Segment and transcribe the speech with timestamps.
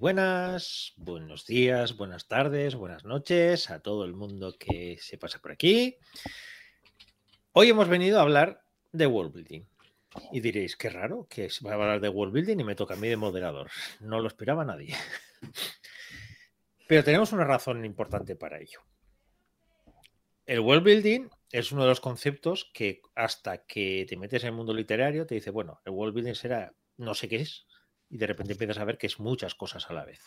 [0.00, 5.52] Buenas, buenos días, buenas tardes, buenas noches a todo el mundo que se pasa por
[5.52, 5.98] aquí.
[7.52, 9.60] Hoy hemos venido a hablar de world building.
[10.32, 12.94] Y diréis, qué raro que se va a hablar de world building y me toca
[12.94, 13.70] a mí de moderador.
[14.00, 14.96] No lo esperaba nadie.
[16.88, 18.80] Pero tenemos una razón importante para ello.
[20.46, 24.54] El world building es uno de los conceptos que hasta que te metes en el
[24.54, 27.66] mundo literario te dice, bueno, el world building será no sé qué es,
[28.10, 30.20] y de repente empiezas a ver que es muchas cosas a la vez.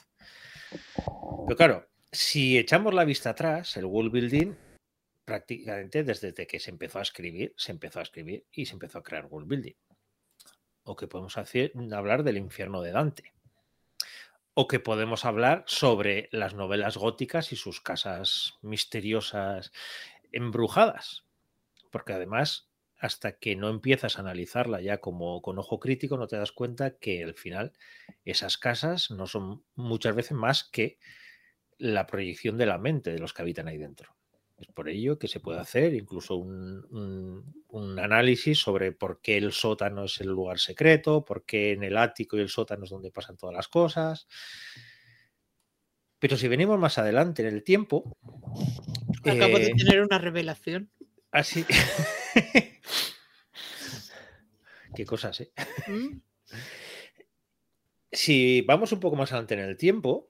[1.47, 4.55] Pero claro, si echamos la vista atrás, el world building
[5.25, 9.03] prácticamente desde que se empezó a escribir, se empezó a escribir y se empezó a
[9.03, 9.75] crear world building.
[10.83, 13.33] O que podemos hacer, hablar del infierno de Dante.
[14.53, 19.71] O que podemos hablar sobre las novelas góticas y sus casas misteriosas
[20.31, 21.25] embrujadas.
[21.89, 22.69] Porque además
[23.03, 26.97] hasta que no empiezas a analizarla ya como con ojo crítico, no te das cuenta
[26.99, 27.73] que al final
[28.23, 30.99] esas casas no son muchas veces más que
[31.77, 34.15] la proyección de la mente de los que habitan ahí dentro.
[34.57, 40.05] Es por ello que se puede hacer incluso un, análisis sobre por qué el sótano
[40.05, 43.35] es el lugar secreto, por qué en el ático y el sótano es donde pasan
[43.35, 44.29] todas las cosas.
[46.19, 48.15] Pero si venimos más adelante en el tiempo.
[49.25, 50.89] Acabo de eh, tener una revelación.
[51.31, 51.65] Así.
[54.95, 55.51] Qué cosas, ¿eh?
[55.87, 56.21] Mm.
[58.15, 60.27] Si vamos un poco más adelante en el tiempo,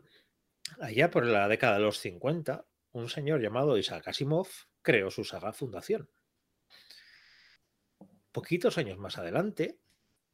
[0.80, 4.48] allá por la década de los 50, un señor llamado Isaac Asimov
[4.82, 6.10] creó su saga Fundación.
[8.32, 9.80] Poquitos años más adelante,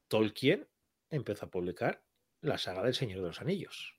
[0.10, 0.70] Tolkien
[1.10, 2.04] empezó a publicar
[2.42, 3.96] la saga del Señor de los Anillos.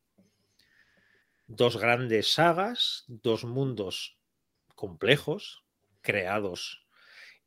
[1.49, 4.17] Dos grandes sagas, dos mundos
[4.77, 5.65] complejos,
[6.03, 6.87] creados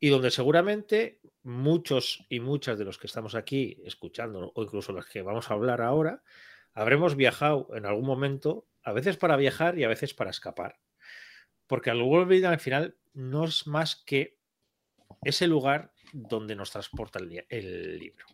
[0.04, 5.06] y donde seguramente muchos y muchas de los que estamos aquí escuchando, o incluso los
[5.06, 6.24] que vamos a hablar ahora,
[6.74, 10.78] habremos viajado en algún momento, a veces para viajar y a veces para escapar.
[11.68, 14.38] Porque al World al final no es más que
[15.24, 18.26] ese lugar donde nos transporta el, el libro.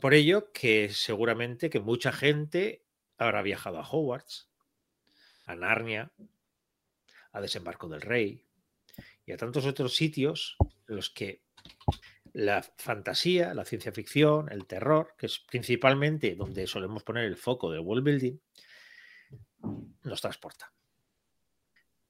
[0.00, 2.84] Por ello que seguramente que mucha gente
[3.16, 4.48] habrá viajado a Hogwarts,
[5.44, 6.12] a Narnia,
[7.32, 8.47] a Desembarco del Rey,
[9.28, 10.56] y a tantos otros sitios
[10.88, 11.42] en los que
[12.32, 17.70] la fantasía, la ciencia ficción, el terror, que es principalmente donde solemos poner el foco
[17.70, 18.38] del world building,
[20.02, 20.72] nos transporta.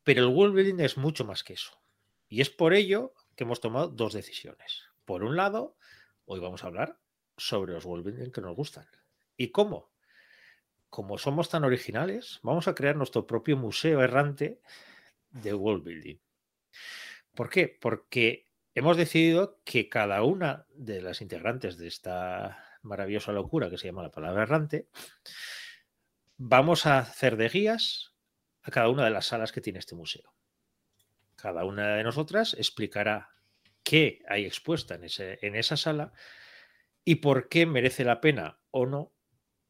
[0.04, 1.82] Pero el world building es mucho más que eso.
[2.28, 4.84] Y es por ello que hemos tomado dos decisiones.
[5.04, 5.76] Por un lado,
[6.24, 7.00] hoy vamos a hablar
[7.36, 8.86] sobre los world building que nos gustan.
[9.36, 9.90] ¿Y cómo?
[10.88, 14.60] Como somos tan originales, vamos a crear nuestro propio museo errante
[15.30, 16.18] de world building.
[17.38, 17.68] ¿Por qué?
[17.68, 23.86] Porque hemos decidido que cada una de las integrantes de esta maravillosa locura que se
[23.86, 24.88] llama la palabra errante,
[26.36, 28.16] vamos a hacer de guías
[28.62, 30.34] a cada una de las salas que tiene este museo.
[31.36, 33.30] Cada una de nosotras explicará
[33.84, 36.12] qué hay expuesta en, en esa sala
[37.04, 39.12] y por qué merece la pena o no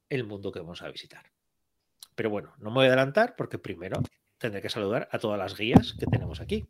[0.09, 1.33] el mundo que vamos a visitar.
[2.15, 4.01] Pero bueno, no me voy a adelantar porque primero
[4.39, 6.67] tendré que saludar a todas las guías que tenemos aquí.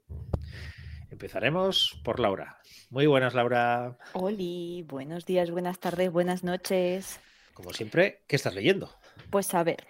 [1.18, 2.60] Empezaremos por Laura.
[2.90, 3.98] Muy buenas, Laura.
[4.12, 7.18] Hola, buenos días, buenas tardes, buenas noches.
[7.54, 8.88] Como siempre, ¿qué estás leyendo?
[9.28, 9.84] Pues a ver,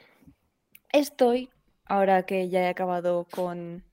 [0.90, 1.50] estoy,
[1.84, 3.84] ahora que ya he acabado con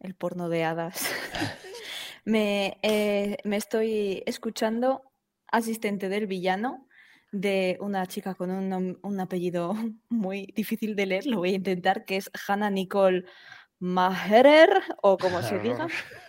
[0.00, 1.14] el porno de hadas,
[2.24, 5.04] me, eh, me estoy escuchando
[5.46, 6.88] Asistente del Villano
[7.30, 9.76] de una chica con un, un, apellido
[10.08, 13.26] muy difícil de leer, lo voy a intentar, que es Hannah Nicole
[13.78, 14.70] Maherer,
[15.02, 15.86] o como se diga.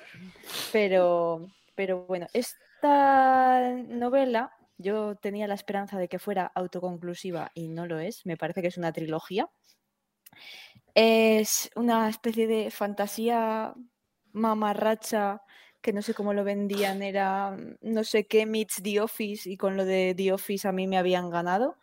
[0.72, 7.86] Pero, pero bueno, esta novela yo tenía la esperanza de que fuera autoconclusiva y no
[7.86, 8.26] lo es.
[8.26, 9.50] Me parece que es una trilogía.
[10.94, 13.74] Es una especie de fantasía
[14.32, 15.42] mamarracha
[15.82, 19.78] que no sé cómo lo vendían, era no sé qué meets The Office y con
[19.78, 21.78] lo de The Office a mí me habían ganado.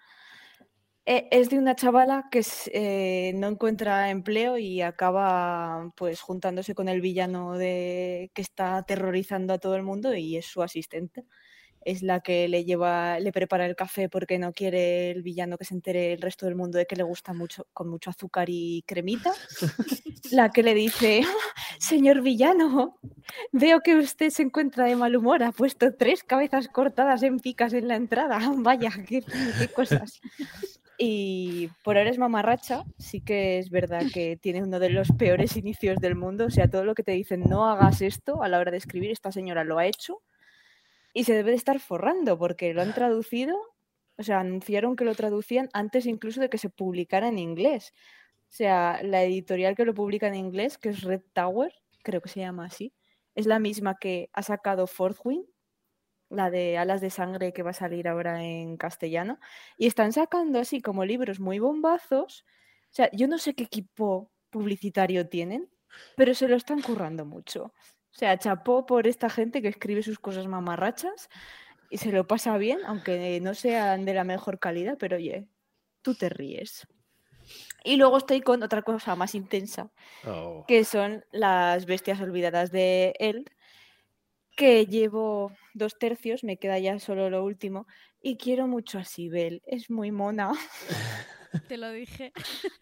[1.04, 6.88] Eh, es de una chavala que eh, no encuentra empleo y acaba pues juntándose con
[6.88, 11.24] el villano de que está aterrorizando a todo el mundo y es su asistente
[11.84, 15.64] es la que le lleva, le prepara el café porque no quiere el villano que
[15.64, 18.84] se entere el resto del mundo de que le gusta mucho, con mucho azúcar y
[18.86, 19.32] cremita.
[20.30, 21.22] la que le dice,
[21.78, 22.98] señor villano,
[23.52, 27.72] veo que usted se encuentra de mal humor, ha puesto tres cabezas cortadas en picas
[27.72, 28.40] en la entrada.
[28.56, 29.22] Vaya, qué,
[29.74, 30.20] cosas.
[31.04, 35.56] Y por ahora es mamarracha, sí que es verdad que tiene uno de los peores
[35.56, 36.44] inicios del mundo.
[36.46, 39.10] O sea, todo lo que te dicen, no hagas esto a la hora de escribir,
[39.10, 40.22] esta señora lo ha hecho
[41.12, 43.56] y se debe de estar forrando porque lo han traducido,
[44.16, 47.92] o sea, anunciaron que lo traducían antes incluso de que se publicara en inglés.
[48.42, 51.74] O sea, la editorial que lo publica en inglés, que es Red Tower,
[52.04, 52.92] creo que se llama así,
[53.34, 55.46] es la misma que ha sacado Fourth Wing,
[56.32, 59.38] la de Alas de Sangre que va a salir ahora en castellano,
[59.76, 62.44] y están sacando así como libros muy bombazos.
[62.90, 65.70] O sea, yo no sé qué equipo publicitario tienen,
[66.16, 67.72] pero se lo están currando mucho.
[68.14, 71.28] O sea, chapó por esta gente que escribe sus cosas mamarrachas
[71.90, 75.46] y se lo pasa bien, aunque no sean de la mejor calidad, pero oye,
[76.02, 76.86] tú te ríes.
[77.84, 79.90] Y luego estoy con otra cosa más intensa,
[80.26, 80.64] oh.
[80.68, 83.50] que son las bestias olvidadas de él,
[84.56, 87.86] que llevo dos tercios, me queda ya solo lo último,
[88.20, 90.52] y quiero mucho a Sibel, es muy mona.
[91.68, 92.32] Te lo dije.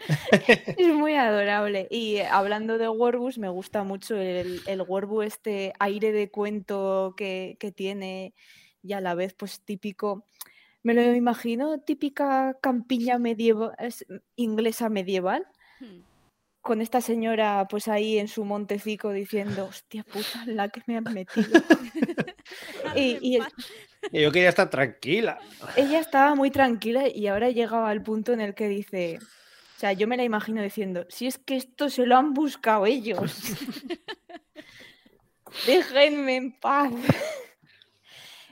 [0.78, 1.88] es muy adorable.
[1.90, 4.84] Y hablando de Warbus, me gusta mucho el, el
[5.24, 8.34] este aire de cuento que, tiene
[8.82, 10.24] y a la vez pues típico,
[10.82, 13.74] me lo imagino, típica campiña medieval,
[14.36, 15.46] inglesa medieval.
[15.80, 16.09] Hmm.
[16.60, 21.04] Con esta señora, pues ahí en su montecico diciendo, hostia puta, la que me han
[21.04, 21.48] metido.
[22.96, 23.38] y,
[24.12, 25.38] yo quería estar tranquila.
[25.76, 29.94] Ella estaba muy tranquila y ahora llegaba al punto en el que dice, o sea,
[29.94, 33.20] yo me la imagino diciendo, si es que esto se lo han buscado ellos.
[35.66, 36.92] Déjenme en paz.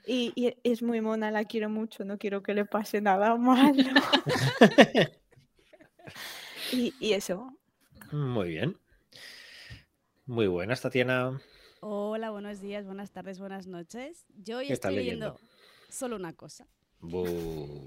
[0.06, 3.74] Y, es muy mona, la quiero mucho, no quiero que le pase nada malo.
[6.72, 7.57] y, y, eso.
[8.12, 8.78] Muy bien.
[10.26, 11.40] Muy buena, Tatiana.
[11.80, 14.26] Hola, buenos días, buenas tardes, buenas noches.
[14.36, 15.38] Yo hoy estoy leyendo?
[15.88, 16.66] solo una cosa.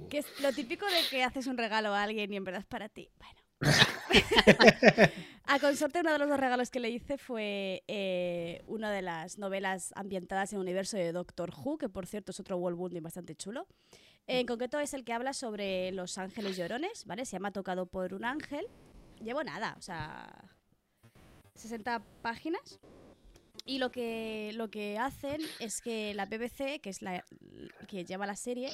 [0.09, 2.67] Que es lo típico de que haces un regalo a alguien y en verdad es
[2.67, 3.09] para ti.
[3.17, 3.41] Bueno.
[5.45, 9.37] a Consorte uno de los dos regalos que le hice fue eh, una de las
[9.37, 13.01] novelas ambientadas en el universo de Doctor Who, que por cierto es otro world building
[13.01, 13.67] bastante chulo.
[14.27, 17.25] En concreto es el que habla sobre los ángeles llorones, ¿vale?
[17.25, 18.67] Se llama Tocado por un ángel.
[19.23, 20.51] Llevo nada, o sea,
[21.55, 22.79] 60 páginas.
[23.65, 27.23] Y lo que, lo que hacen es que la BBC, que es la
[27.87, 28.71] que lleva la serie,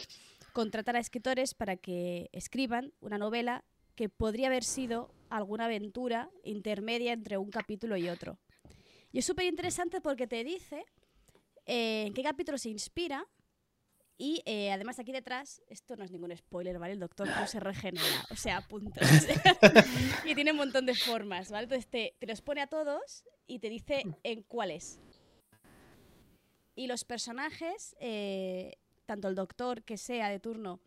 [0.54, 3.66] contratan a escritores para que escriban una novela
[3.96, 8.40] que podría haber sido alguna aventura intermedia entre un capítulo y otro.
[9.12, 10.86] Y es súper interesante porque te dice
[11.66, 13.28] eh, en qué capítulo se inspira
[14.20, 16.94] y eh, además aquí detrás, esto no es ningún spoiler, ¿vale?
[16.94, 19.00] El doctor no se regenera, o sea, punto.
[20.26, 21.66] y tiene un montón de formas, ¿vale?
[21.66, 25.00] Entonces te, te, los pone a todos y te dice en cuáles.
[26.76, 30.80] Y los personajes, eh, tanto el doctor que sea de turno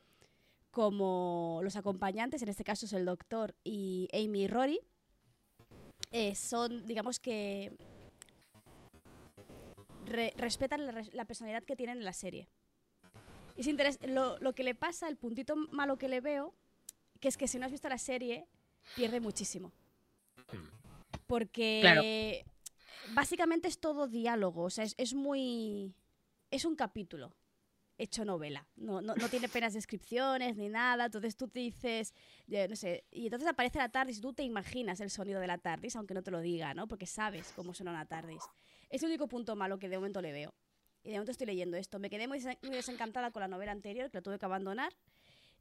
[0.73, 4.81] como los acompañantes, en este caso es el doctor y Amy y Rory,
[6.11, 7.77] eh, son, digamos que,
[10.37, 12.49] respetan la personalidad que tienen en la serie.
[13.57, 16.55] Es lo, lo, que le pasa, el puntito malo que le veo,
[17.21, 18.47] que es que si no has visto la serie,
[18.97, 19.73] pierde muchísimo.
[21.27, 22.45] Porque
[23.13, 25.95] básicamente es todo diálogo, o sea, es, muy...
[26.51, 27.35] Es un capítulo
[27.99, 28.67] hecho novela.
[28.77, 31.05] No, no, no, tiene penas descripciones ni nada.
[31.05, 32.15] Entonces tú te dices,
[32.49, 35.59] no sé, y entonces aparece la TARDIS y tú te imaginas el sonido de la
[35.59, 36.89] TARDIS, aunque no te lo diga, ¿no?
[36.89, 38.43] Porque sabes cómo suena una TARDIS.
[38.89, 40.55] Es el único punto malo que de momento le veo.
[41.03, 41.99] Y de momento estoy leyendo esto.
[41.99, 44.93] Me quedé muy, desencantada con la novela anterior, que la tuve que abandonar.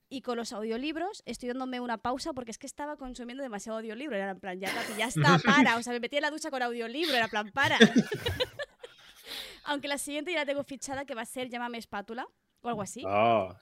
[0.09, 4.15] Y con los audiolibros estoy dándome una pausa porque es que estaba consumiendo demasiado audiolibro.
[4.15, 5.77] Era en plan, ya, ya está, para.
[5.77, 7.77] O sea, me metí en la ducha con audiolibro, era en plan, para.
[9.65, 12.27] Aunque la siguiente ya la tengo fichada que va a ser Llámame Espátula
[12.61, 13.03] o algo así.
[13.05, 13.55] Oh,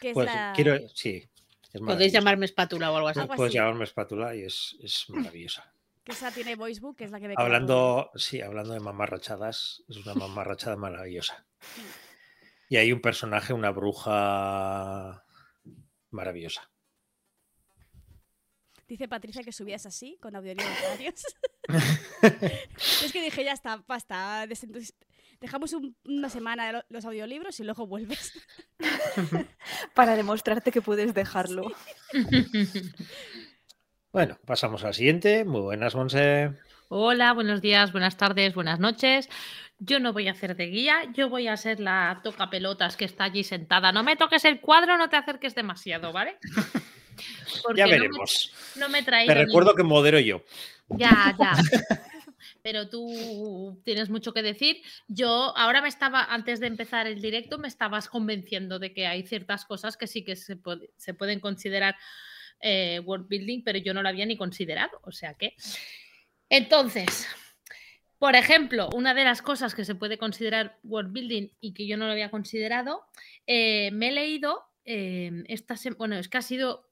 [0.00, 1.28] pues quiero, sí.
[1.78, 3.20] Podéis llamarme espátula o algo así.
[3.36, 5.71] Puedes llamarme espátula y es, es maravillosa
[6.04, 9.96] que esa tiene Voicebook, que es la que me Hablando, sí, hablando de mamarrachadas, es
[9.98, 11.46] una mamarrachada maravillosa.
[12.68, 15.24] Y hay un personaje, una bruja
[16.10, 16.70] maravillosa.
[18.88, 20.76] Dice Patricia que subías así, con audiolibros
[23.04, 24.46] es que dije, ya está, basta,
[25.40, 28.32] Dejamos una semana los audiolibros y luego vuelves.
[29.94, 31.72] Para demostrarte que puedes dejarlo.
[34.12, 35.44] Bueno, pasamos al siguiente.
[35.44, 36.52] Muy buenas, Monse.
[36.88, 39.28] Hola, buenos días, buenas tardes, buenas noches.
[39.78, 43.06] Yo no voy a hacer de guía, yo voy a ser la toca pelotas que
[43.06, 43.90] está allí sentada.
[43.90, 46.36] No me toques el cuadro, no te acerques demasiado, ¿vale?
[47.74, 48.52] ya veremos.
[48.76, 50.44] No me, no Te recuerdo que modero yo.
[50.90, 51.54] Ya, ya.
[52.62, 54.82] pero tú tienes mucho que decir.
[55.08, 59.22] Yo ahora me estaba, antes de empezar el directo, me estabas convenciendo de que hay
[59.22, 60.58] ciertas cosas que sí que se,
[60.96, 61.96] se pueden considerar
[62.62, 65.00] eh, world building, pero yo no lo había ni considerado.
[65.02, 65.54] O sea que.
[66.48, 67.26] Entonces,
[68.18, 71.96] por ejemplo, una de las cosas que se puede considerar world building y que yo
[71.96, 73.06] no lo había considerado,
[73.46, 76.88] eh, me he leído eh, esta bueno, es que ha sido.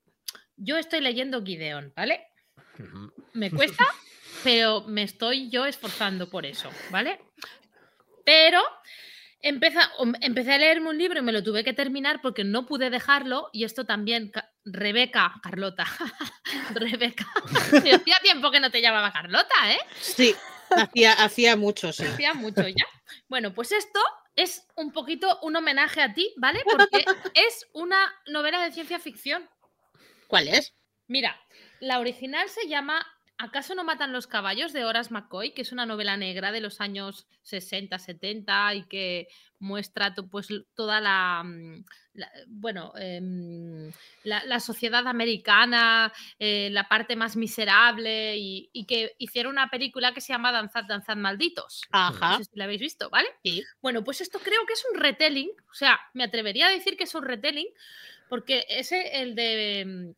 [0.57, 2.27] Yo estoy leyendo Gideon, ¿vale?
[3.33, 3.87] Me cuesta,
[4.45, 7.21] pero me estoy yo esforzando por eso, ¿vale?
[8.25, 8.61] Pero
[9.43, 13.49] empecé a leerme un libro y me lo tuve que terminar porque no pude dejarlo
[13.53, 14.33] y esto también,
[14.65, 15.87] Rebeca, Carlota,
[16.75, 17.27] Rebeca,
[17.95, 19.81] hacía tiempo que no te llamaba Carlota, ¿eh?
[20.01, 20.35] Sí,
[20.71, 22.05] hacía, hacía mucho, sí.
[22.05, 22.87] Hacía mucho ya.
[23.29, 24.01] Bueno, pues esto
[24.37, 26.63] es un poquito un homenaje a ti, ¿vale?
[26.65, 27.05] Porque
[27.35, 29.49] es una novela de ciencia ficción.
[30.27, 30.75] ¿Cuál es?
[31.09, 31.41] Mira,
[31.81, 33.05] la original se llama
[33.43, 36.83] ¿Acaso no matan los caballos de Horace McCoy, que es una novela negra de los
[36.83, 39.29] años 60, 70 y que
[39.59, 41.85] muestra pues, toda la, mm,
[42.49, 43.91] bueno, em,
[44.25, 50.35] la, sociedad americana, eh, la parte más miserable y, que hicieron una película que se
[50.35, 51.81] llama Danzad, Danzad Malditos.
[51.93, 52.33] Ajá.
[52.33, 53.29] No sé si la habéis visto, ¿vale?
[53.43, 53.65] Sí.
[53.81, 57.05] Bueno, pues esto creo que es un retelling, o sea, me atrevería a decir que
[57.05, 57.69] es un retelling,
[58.29, 60.15] porque ese, el de,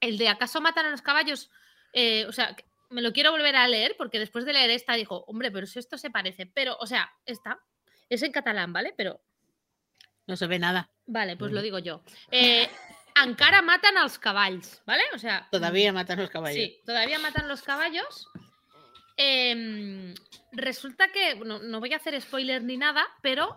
[0.00, 1.50] el de ¿Acaso matan a los caballos?
[1.94, 2.54] Eh, o sea,
[2.90, 5.78] me lo quiero volver a leer porque después de leer esta dijo, hombre, pero si
[5.78, 7.60] esto se parece, pero, o sea, está,
[8.10, 8.92] es en catalán, ¿vale?
[8.96, 9.20] Pero...
[10.26, 10.90] No se ve nada.
[11.06, 12.02] Vale, pues lo digo yo.
[12.30, 12.68] Eh,
[13.14, 15.02] Ankara matan a los caballos, ¿vale?
[15.14, 15.48] O sea...
[15.50, 16.56] Todavía matan los caballos.
[16.56, 18.28] Sí, todavía matan los caballos.
[19.16, 20.14] Em,
[20.52, 23.56] resulta que, no voy a hacer spoiler ni nada, pero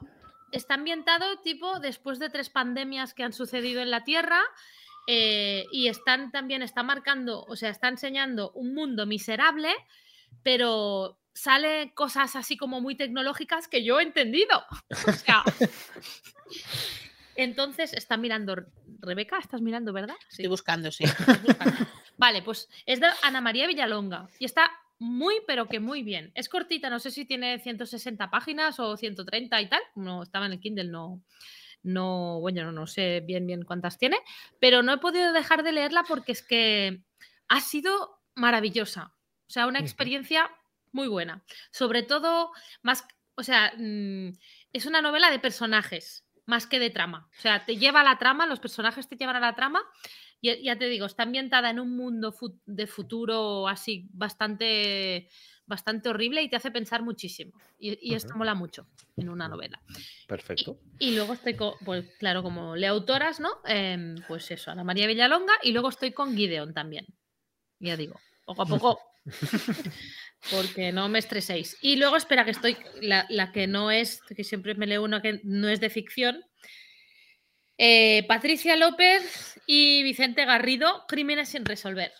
[0.51, 4.41] está ambientado tipo después de tres pandemias que han sucedido en la Tierra
[5.07, 9.69] eh, y están también, está marcando, o sea, está enseñando un mundo miserable,
[10.43, 14.63] pero sale cosas así como muy tecnológicas que yo he entendido.
[15.07, 15.43] O sea,
[17.35, 18.55] entonces está mirando,
[18.99, 20.15] Rebeca, estás mirando, ¿verdad?
[20.29, 21.05] Estoy buscando, sí.
[22.17, 26.31] Vale, pues es de Ana María Villalonga y está muy, pero que muy bien.
[26.35, 29.81] Es cortita, no sé si tiene 160 páginas o 130 y tal.
[29.95, 31.21] No estaba en el Kindle, no,
[31.83, 34.17] no, bueno, no sé bien bien cuántas tiene,
[34.59, 37.01] pero no he podido dejar de leerla porque es que
[37.47, 39.13] ha sido maravillosa.
[39.47, 40.51] O sea, una experiencia
[40.91, 41.43] muy buena.
[41.71, 43.05] Sobre todo, más,
[43.35, 44.33] o sea, mm,
[44.73, 47.29] es una novela de personajes más que de trama.
[47.37, 49.81] O sea, te lleva a la trama, los personajes te llevan a la trama.
[50.41, 52.33] Y ya te digo, está ambientada en un mundo
[52.65, 55.29] de futuro así bastante
[55.67, 57.51] bastante horrible y te hace pensar muchísimo.
[57.77, 59.81] Y, esto mola mucho en una novela.
[60.27, 60.79] Perfecto.
[60.97, 63.49] Y, luego estoy con, pues claro, como le autoras, ¿no?
[63.65, 67.05] Em, pues eso, Ana María Villalonga y luego estoy con Gideon también.
[67.79, 68.99] Ya digo, poco a poco,
[70.51, 71.77] porque no me estreséis.
[71.81, 75.41] Y luego espera que estoy, la, que no es, que siempre me leo una que
[75.43, 76.43] no es de ficción.
[77.77, 82.11] Eh, Patricia López y Vicente Garrido, Crímenes sin resolver.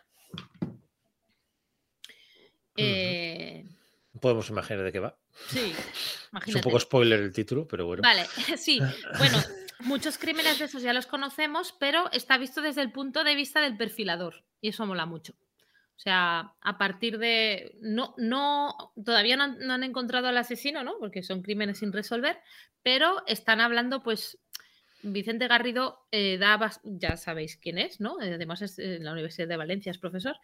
[4.19, 5.17] Podemos imaginar de qué va.
[5.47, 5.73] Sí,
[6.45, 8.01] Es un poco spoiler el título, pero bueno.
[8.01, 8.25] Vale,
[8.57, 8.79] sí.
[9.17, 9.37] Bueno,
[9.81, 13.61] muchos crímenes de esos ya los conocemos, pero está visto desde el punto de vista
[13.61, 14.43] del perfilador.
[14.61, 15.33] Y eso mola mucho.
[15.33, 17.75] O sea, a partir de.
[17.81, 18.93] No, no.
[19.03, 20.97] Todavía no han, encontrado al asesino, ¿no?
[20.99, 22.39] Porque son crímenes sin resolver.
[22.83, 24.37] Pero están hablando, pues.
[25.03, 28.17] Vicente Garrido eh, da, ya sabéis quién es, ¿no?
[28.19, 30.37] Además es en la Universidad de Valencia, es profesor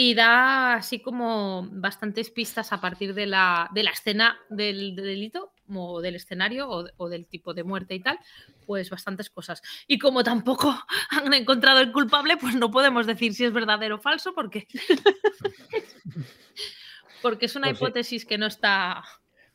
[0.00, 5.54] y da así como bastantes pistas a partir de la, de la escena del, delito
[5.74, 8.16] o del escenario o, del tipo de muerte y tal,
[8.64, 9.60] pues bastantes cosas.
[9.88, 10.72] Y como tampoco
[11.10, 14.68] han encontrado el culpable, pues no podemos decir si es verdadero o falso porque,
[17.20, 19.02] porque es una pues hipótesis que no está...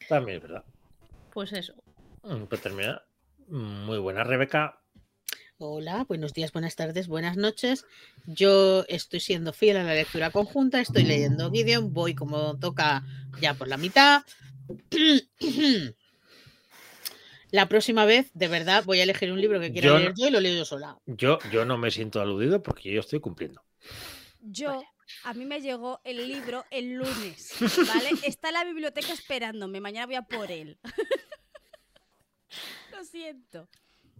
[0.09, 0.65] También es verdad.
[1.31, 1.73] Pues eso.
[2.23, 3.01] Mm, termina.
[3.47, 4.82] Muy buena, Rebeca.
[5.65, 7.85] Hola, buenos días, buenas tardes, buenas noches.
[8.25, 13.01] Yo estoy siendo fiel a la lectura conjunta, estoy leyendo Gideon, voy como toca
[13.39, 14.23] ya por la mitad.
[17.51, 20.31] La próxima vez, de verdad, voy a elegir un libro que quiera leer yo y
[20.31, 20.97] lo leo yo sola.
[21.05, 23.63] Yo, yo no me siento aludido porque yo estoy cumpliendo.
[24.41, 24.83] Yo
[25.23, 27.53] A mí me llegó el libro el lunes,
[27.87, 28.09] ¿vale?
[28.25, 29.79] Está en la biblioteca esperándome.
[29.79, 30.77] Mañana voy a por él.
[32.91, 33.69] Lo siento.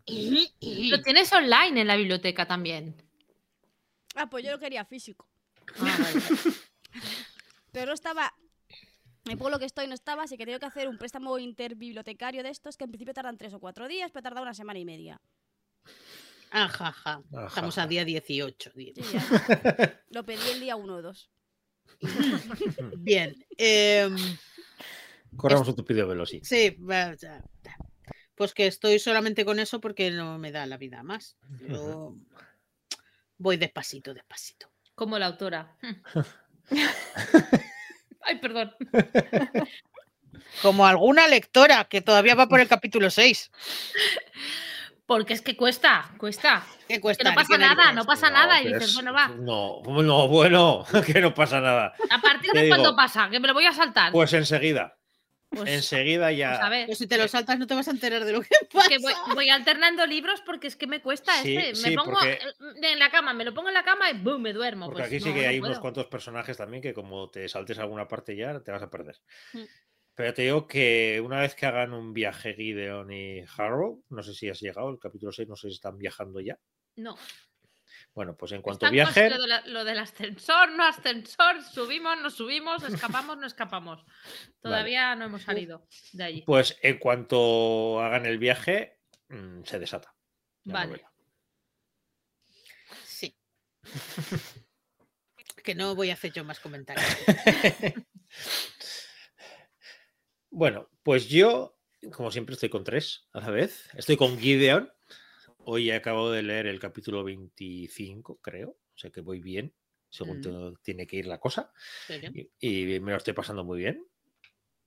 [0.07, 2.95] Lo tienes online en la biblioteca también.
[4.15, 5.27] Ah, pues yo lo quería físico.
[5.79, 6.21] Ah, vale.
[7.71, 8.33] Pero no estaba.
[9.25, 12.49] El pueblo que estoy no estaba, así que tengo que hacer un préstamo interbibliotecario de
[12.49, 15.21] estos que en principio tardan tres o cuatro días, pero tarda una semana y media.
[16.51, 17.21] Ajaja.
[17.47, 17.87] Estamos a Ajaja.
[17.87, 18.71] día 18.
[18.75, 19.17] di- Sí.
[20.09, 21.31] Lo pedí el día 1 o 2.
[22.97, 23.33] Bien.
[23.57, 24.15] em,
[25.37, 26.41] Corramos un tupido velo, sí.
[26.43, 26.77] sí,
[27.17, 27.41] ya.
[28.35, 31.37] Pues que estoy solamente con eso porque no me da la vida más.
[31.67, 32.15] Yo
[33.37, 34.71] voy despacito, despacito.
[34.95, 35.75] Como la autora.
[38.21, 38.73] Ay, perdón.
[40.61, 43.51] Como alguna lectora que todavía va por el capítulo 6.
[45.05, 46.63] Porque es que cuesta, cuesta.
[46.87, 47.23] ¿Qué Que cuesta?
[47.25, 48.61] no Ni pasa que nada, no pasa nada.
[48.61, 49.27] Y dices, es- bueno, va.
[49.27, 51.93] No, no, bueno, que no pasa nada.
[52.09, 53.29] ¿A partir de cuándo pasa?
[53.29, 54.11] Que me lo voy a saltar.
[54.13, 54.97] Pues enseguida.
[55.55, 56.55] Pues- Enseguida pues ya.
[56.55, 56.85] a ver.
[56.87, 58.89] Pues si te lo saltas no te vas a enterar de lo que pasa.
[58.89, 61.81] que voy, voy alternando libros porque es que me cuesta Sí, este.
[61.83, 64.17] Me sí, pongo porque- eh, en la cama, me lo pongo en la cama y
[64.17, 64.85] boom, me duermo.
[64.85, 67.47] Porque Pues aquí sí no, que no hay unos cuantos personajes también que como te
[67.49, 69.17] saltes alguna parte ya te vas a perder.
[69.53, 69.63] Mm.
[70.15, 74.33] Pero te digo que una vez que hagan un viaje Gideon y Harrow, no sé
[74.35, 76.57] si has llegado, el capítulo 6, no sé si están viajando ya.
[76.97, 77.17] No.
[78.13, 82.15] Bueno, pues en cuanto Están viajen, Lo, de la- lo del ascensor, no ascensor, subimos,
[82.21, 84.05] no subimos, escapamos, no escapamos.
[84.61, 86.41] Todavía no hemos salido de allí.
[86.43, 90.13] pues en cuanto hagan el viaje, mm, se desata.
[90.65, 91.03] Vale.
[93.03, 93.35] Sí.
[95.63, 97.05] que no voy a hacer yo más comentarios.
[100.55, 101.79] Bueno, pues yo,
[102.11, 103.89] como siempre, estoy con tres a la vez.
[103.95, 104.93] Estoy con Gideon.
[105.65, 108.69] Hoy he acabado de leer el capítulo 25, creo.
[108.69, 109.73] O sea que voy bien,
[110.09, 110.75] según Mm.
[110.83, 111.71] tiene que ir la cosa.
[112.33, 112.49] Y,
[112.95, 114.05] y me lo estoy pasando muy bien.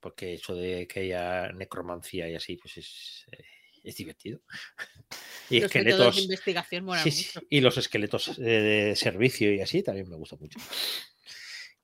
[0.00, 3.44] Porque eso de que haya necromancia y así, pues es, eh,
[3.82, 4.40] es divertido.
[5.48, 6.22] Y Los métodos de esqueletos.
[6.24, 7.46] investigación molan Sí, sí, mucho.
[7.48, 10.58] Y los esqueletos eh, de servicio y así también me gusta mucho.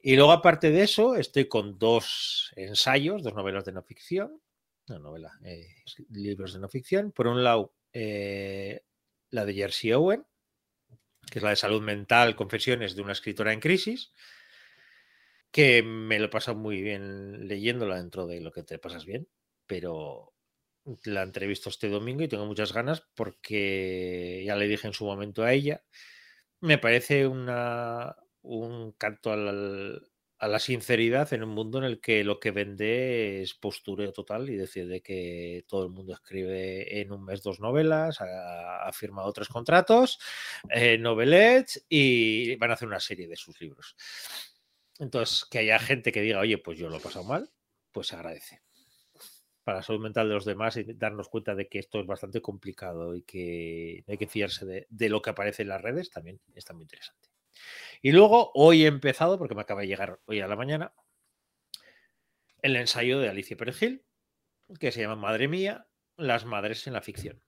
[0.00, 4.42] Y luego, aparte de eso, estoy con dos ensayos, dos novelas de no ficción.
[4.88, 5.68] No, novela, eh,
[6.10, 7.12] libros de no ficción.
[7.12, 8.82] Por un lado, eh,
[9.30, 10.26] la de Jersey Owen,
[11.30, 14.12] que es la de salud mental, confesiones de una escritora en crisis,
[15.50, 19.28] que me lo he pasado muy bien leyéndola dentro de lo que te pasas bien,
[19.66, 20.34] pero
[21.04, 25.44] la entrevisto este domingo y tengo muchas ganas porque ya le dije en su momento
[25.44, 25.84] a ella,
[26.60, 30.11] me parece una, un canto al-
[30.42, 34.50] a la sinceridad en un mundo en el que lo que vende es postureo total
[34.50, 39.46] y decide que todo el mundo escribe en un mes dos novelas, ha, firmado tres
[39.46, 40.18] contratos,
[40.68, 43.94] eh, novelets y van a hacer una serie de sus libros.
[44.98, 47.48] Entonces, que haya gente que diga, oye, pues yo lo he pasado mal,
[47.92, 48.62] pues se agradece.
[49.62, 52.42] Para la salud mental de los demás y darnos cuenta de que esto es bastante
[52.42, 56.40] complicado y que hay que fiarse de, de lo que aparece en las redes, también
[56.52, 57.31] está muy interesante.
[58.00, 60.92] Y luego, hoy he empezado, porque me acaba de llegar hoy a la mañana,
[62.62, 64.04] el ensayo de Alicia Perejil,
[64.78, 65.86] que se llama Madre mía,
[66.16, 67.42] las madres en la ficción.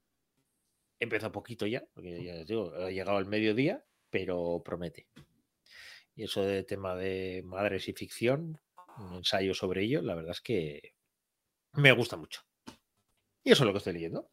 [1.01, 5.09] Empezó poquito ya, porque ya les digo, ha llegado al mediodía, pero promete.
[6.15, 8.61] Y eso de tema de madres y ficción,
[8.99, 10.95] un ensayo sobre ello, la verdad es que
[11.73, 12.43] me gusta mucho.
[13.43, 14.31] Y eso es lo que estoy leyendo.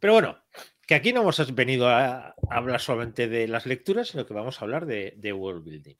[0.00, 0.44] Pero bueno,
[0.86, 4.64] que aquí no hemos venido a hablar solamente de las lecturas, sino que vamos a
[4.64, 5.96] hablar de, de world building.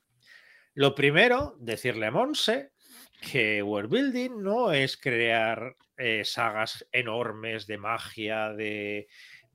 [0.75, 2.73] Lo primero, decirle a Monse
[3.21, 9.07] que world building no es crear eh, sagas enormes de magia, de,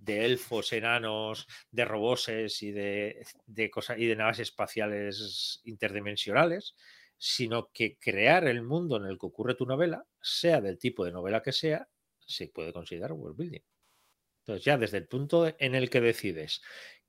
[0.06, 6.76] elfos, enanos, de roboses y de, de cosas y de naves espaciales interdimensionales,
[7.18, 11.12] sino que crear el mundo en el que ocurre tu novela, sea del tipo de
[11.12, 11.88] novela que sea,
[12.18, 13.62] se puede considerar world building.
[14.50, 16.62] Entonces, ya desde el punto en el que decides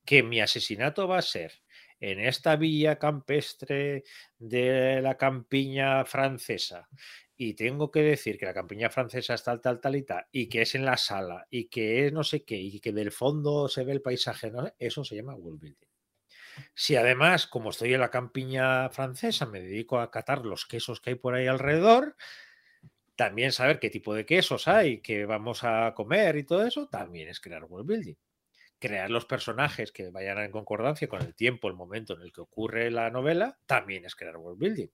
[0.05, 1.53] que mi asesinato va a ser
[1.99, 4.05] en esta villa campestre
[4.37, 6.87] de la campiña francesa
[7.39, 10.51] y tengo que decir que la campiña francesa es tal, tal, tal y tal, y
[10.51, 13.67] que es en la sala, y que es no sé qué, y que del fondo
[13.69, 14.71] se ve el paisaje, ¿no?
[14.79, 15.89] eso se llama world building.
[16.75, 21.11] Si además, como estoy en la campiña francesa, me dedico a catar los quesos que
[21.11, 22.17] hay por ahí alrededor,
[23.21, 27.29] también saber qué tipo de quesos hay, que vamos a comer y todo eso, también
[27.29, 28.15] es crear world building.
[28.79, 32.41] Crear los personajes que vayan en concordancia con el tiempo, el momento en el que
[32.41, 34.89] ocurre la novela, también es crear world building.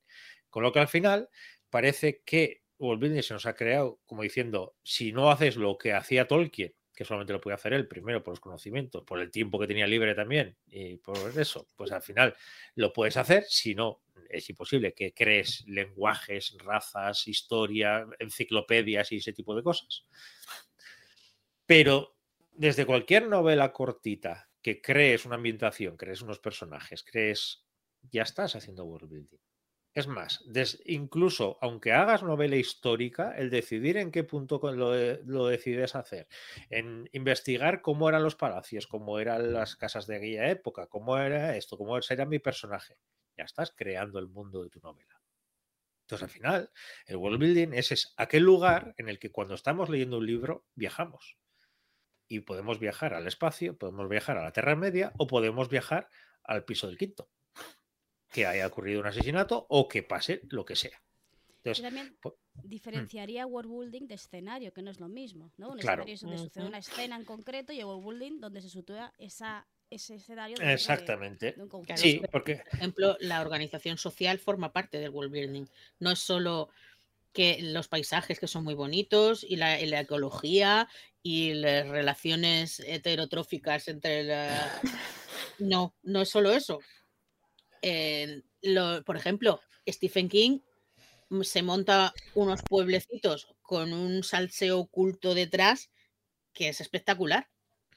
[0.51, 1.29] Con lo que al final
[1.71, 5.93] parece que world building se nos ha creado como diciendo, si no haces lo que
[5.93, 9.59] hacía Tolkien, que solamente lo puede hacer él, primero por los conocimientos, por el tiempo
[9.61, 12.35] que tenía libre también y por eso, pues al final
[12.75, 19.35] lo puedes hacer, si no, es imposible que crees lenguajes, razas, historia, enciclopedias y ese
[19.35, 20.07] tipo de cosas.
[21.67, 22.17] Pero
[22.53, 27.67] desde cualquier novela cortita que crees una ambientación, crees unos personajes, crees,
[28.11, 29.46] ya estás haciendo world building.
[29.97, 30.45] Es más,
[30.85, 36.29] incluso aunque hagas novela histórica, el decidir en qué punto lo, decides hacer,
[36.69, 41.57] en investigar cómo eran los palacios, cómo eran las casas de aquella época, cómo era
[41.57, 42.99] esto, cómo era mi personaje,
[43.39, 45.19] ya estás creando el mundo de tu novela.
[46.03, 46.71] Entonces, al final,
[47.07, 50.67] el world building es, es aquel lugar en el que cuando estamos leyendo un libro
[50.75, 51.39] viajamos.
[52.29, 56.11] Y podemos viajar al espacio, podemos viajar a la Tierra Media o podemos viajar
[56.45, 57.31] al piso del quinto
[58.33, 61.01] que haya ocurrido un asesinato o que pase lo que sea.
[61.59, 62.69] Entonces, también mm.
[62.69, 65.71] diferenciaría world building de escenario, que no es lo mismo, ¿no?
[65.71, 68.71] Un escenario es donde sucede una escena en concreto y el world building donde se
[68.71, 70.57] sitúa esa, ese escenario.
[70.61, 71.57] Exactamente.
[71.97, 72.57] sí, porque...
[72.57, 75.67] Por ejemplo, la organización social forma parte del world building.
[75.99, 76.69] No es solo
[77.33, 80.89] que los paisajes que son muy bonitos y la, y la ecología
[81.23, 84.81] y las relaciones heterotróficas entre la...
[85.59, 86.81] No, no es solo eso
[89.05, 90.61] por ejemplo, Stephen King
[91.43, 95.91] se monta unos pueblecitos con un salseo oculto detrás
[96.53, 97.49] que es espectacular.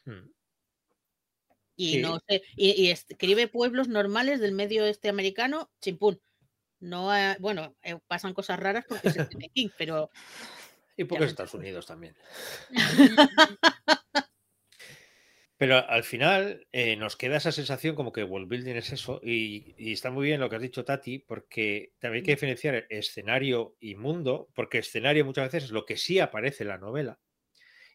[0.06, 0.32] Hmm.
[1.76, 2.20] Y, no
[2.58, 6.22] y, escribe pueblos normales del medio este americano, chimpún.
[6.82, 10.10] No, bueno, eh, pasan cosas raras porque es Stephen King, pero.
[10.98, 12.16] Y porque Estados Unidos también.
[15.60, 19.76] Pero al final eh, nos queda esa sensación como que world building es eso, y,
[19.92, 23.96] está muy bien lo que has dicho, Tati, porque también hay que diferenciar escenario y
[23.96, 27.20] mundo, porque escenario muchas veces es lo que sí aparece en la novela,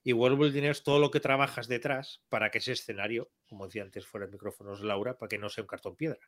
[0.03, 3.83] y world building es todo lo que trabajas detrás para que ese escenario, como decía
[3.83, 6.21] antes fuera de micrófonos Laura, para que no sea un cartón piedra,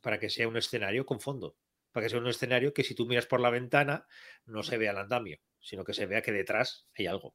[0.00, 1.54] para que sea un escenario con fondo,
[1.92, 4.06] para que sea un escenario que si tú miras por la ventana
[4.46, 7.34] no se vea el andamio, sino que se vea que detrás hay algo.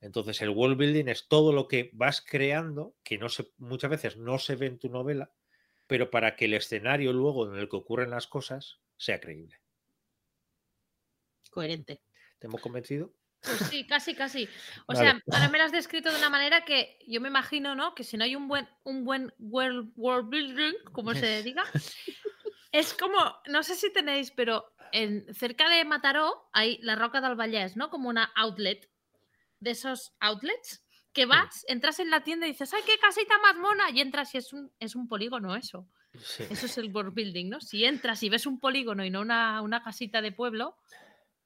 [0.00, 4.16] Entonces, el world building es todo lo que vas creando, que no se, muchas veces
[4.16, 5.32] no se ve en tu novela,
[5.86, 9.60] pero para que el escenario luego en el que ocurren las cosas sea creíble.
[11.50, 12.02] Coherente.
[12.38, 13.12] ¿Te hemos convencido?
[13.40, 14.48] Pues sí, casi, casi.
[14.86, 17.94] O sea, ahora me lo has descrito de una manera que yo me imagino, ¿no?
[17.94, 21.64] Que si no hay un buen, un buen world, world building, como se diga,
[22.72, 27.36] es como, no sé si tenéis, pero en, cerca de Mataró hay la Roca del
[27.36, 27.90] Vallès, ¿no?
[27.90, 28.88] Como una outlet
[29.60, 33.56] de esos outlets que vas, entras en la tienda y dices, ¡ay, qué casita más
[33.56, 33.90] mona!
[33.90, 35.88] Y entras y es un, es un polígono eso.
[36.12, 37.60] Eso es el world building, ¿no?
[37.60, 40.76] Si entras y ves un polígono y no una, una casita de pueblo,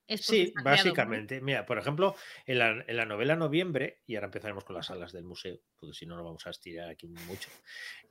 [0.06, 1.40] es Sí, básicamente.
[1.40, 2.14] Mira, por ejemplo,
[2.46, 5.94] en la, en la, novela Noviembre, y ahora empezaremos con las salas del museo, porque
[5.94, 7.50] si no, no vamos a estirar aquí mucho.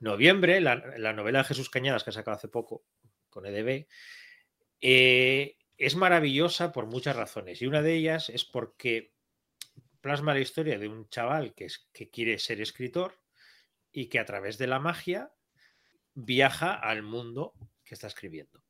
[0.00, 2.84] Noviembre, la, la novela de Jesús Cañadas, que ha sacado hace poco
[3.28, 3.86] con EDB,
[4.80, 7.62] eh, es maravillosa por muchas razones.
[7.62, 9.11] Y una de ellas es porque
[10.02, 13.18] plasma la historia de un chaval que, es, que quiere ser escritor
[13.90, 15.32] y que a través de la magia
[16.14, 18.62] viaja al mundo que está escribiendo.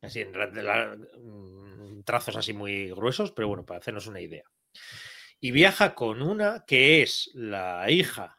[0.00, 4.44] Así en mm, trazos así muy gruesos, pero bueno, para hacernos una idea.
[5.40, 8.38] Y viaja con una que es la hija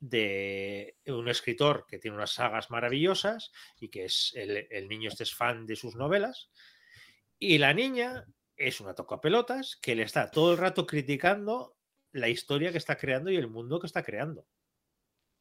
[0.00, 5.24] de un escritor que tiene unas sagas maravillosas y que es el, el niño este
[5.24, 6.50] es fan de sus novelas.
[7.38, 8.24] Y la niña
[8.58, 11.76] es una pelotas que le está todo el rato criticando
[12.12, 14.46] la historia que está creando y el mundo que está creando.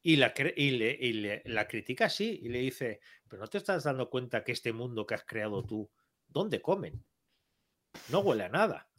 [0.03, 4.09] Y la, y le, la critica así y le dice, pero no te estás dando
[4.09, 5.89] cuenta que este mundo que has creado tú,
[6.27, 7.03] ¿dónde comen?
[8.09, 8.89] No huele a nada.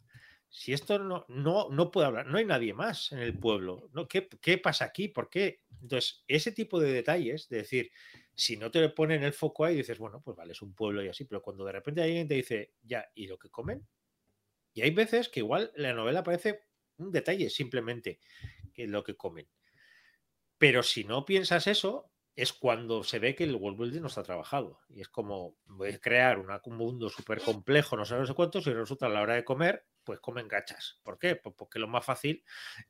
[0.49, 3.89] Si esto no, no, no puede hablar, no hay nadie más en el pueblo.
[3.93, 4.07] ¿no?
[4.07, 5.07] ¿Qué, ¿Qué pasa aquí?
[5.07, 5.61] ¿Por qué?
[5.81, 7.91] Entonces, ese tipo de detalles, de decir,
[8.35, 11.07] si no te ponen el foco ahí, dices, bueno, pues vale, es un pueblo y
[11.07, 13.87] así, pero cuando de repente alguien te dice, ya, ¿y lo que comen?
[14.79, 16.63] Y hay veces que igual la novela parece
[16.95, 18.21] un detalle simplemente
[18.73, 19.45] que lo que comen.
[20.57, 24.23] Pero si no piensas eso, es cuando se ve que el world building no está
[24.23, 24.79] trabajado.
[24.87, 28.65] Y es como voy a crear un mundo súper complejo, no sé, no sé cuántos,
[28.67, 31.01] y resulta a la hora de comer, pues comen gachas.
[31.03, 31.35] ¿Por qué?
[31.35, 32.41] Pues porque lo más fácil.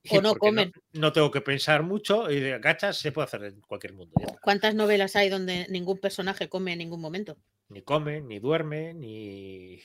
[0.12, 0.72] O no comen.
[0.92, 4.14] No, tengo que pensar mucho y gachas se puede hacer en cualquier mundo.
[4.44, 7.40] ¿Cuántas novelas hay donde ningún personaje come en ningún momento?
[7.70, 9.82] Ni come, ni duerme, ni.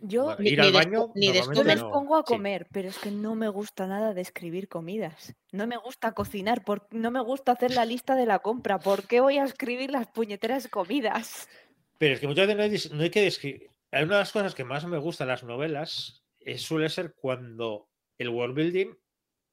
[0.00, 1.12] Yo ir al baño.
[1.14, 4.68] Ni después me pongo a comer, pero es que no me gusta nada de escribir
[4.68, 5.34] comidas.
[5.52, 8.78] No me gusta cocinar, no me gusta hacer la lista de la compra.
[8.78, 11.48] ¿Por qué voy a escribir las puñeteras comidas?
[11.98, 13.70] Pero es que muchas veces no hay, que describir.
[13.90, 18.28] Una de las cosas que más me gustan las novelas es, suele ser cuando el
[18.28, 18.94] world building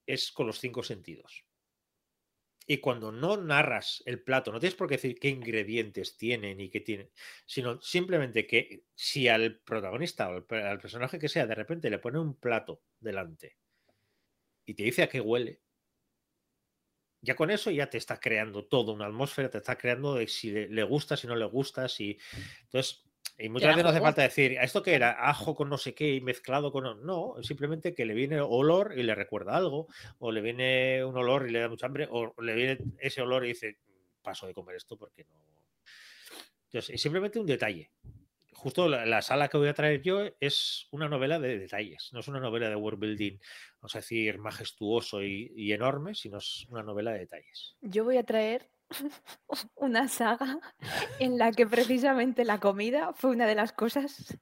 [0.05, 1.44] es con los cinco sentidos.
[2.67, 6.69] Y cuando no narras el plato, no tienes por qué decir qué ingredientes tienen y
[6.69, 7.11] qué tienen,
[7.45, 12.19] sino simplemente que si al protagonista o al personaje que sea de repente le pone
[12.19, 13.57] un plato delante
[14.65, 15.61] y te dice a qué huele,
[17.21, 20.51] ya con eso ya te está creando toda una atmósfera, te está creando de si
[20.51, 22.17] le, gusta, si no le gusta, si...
[22.63, 23.03] Entonces,
[23.37, 25.29] y muchas veces no hace falta decir, ¿esto qué era?
[25.29, 27.05] Ajo con no sé qué y mezclado con...
[27.05, 29.87] No, simplemente que le viene olor y le recuerda algo,
[30.19, 33.43] o le viene un olor y le da mucha hambre, o le viene ese olor
[33.45, 33.77] y dice,
[34.21, 35.43] paso de comer esto porque no...
[36.65, 37.91] Entonces, es simplemente un detalle.
[38.53, 42.27] Justo la, sala que voy a traer yo es una novela de detalles, no es
[42.29, 43.37] una novela de world building,
[43.81, 47.75] vamos a decir, majestuoso y, y enorme, sino es una novela de detalles.
[47.81, 48.69] Yo voy a traer
[49.75, 50.59] una saga
[51.19, 54.37] en la que precisamente la comida fue una de las cosas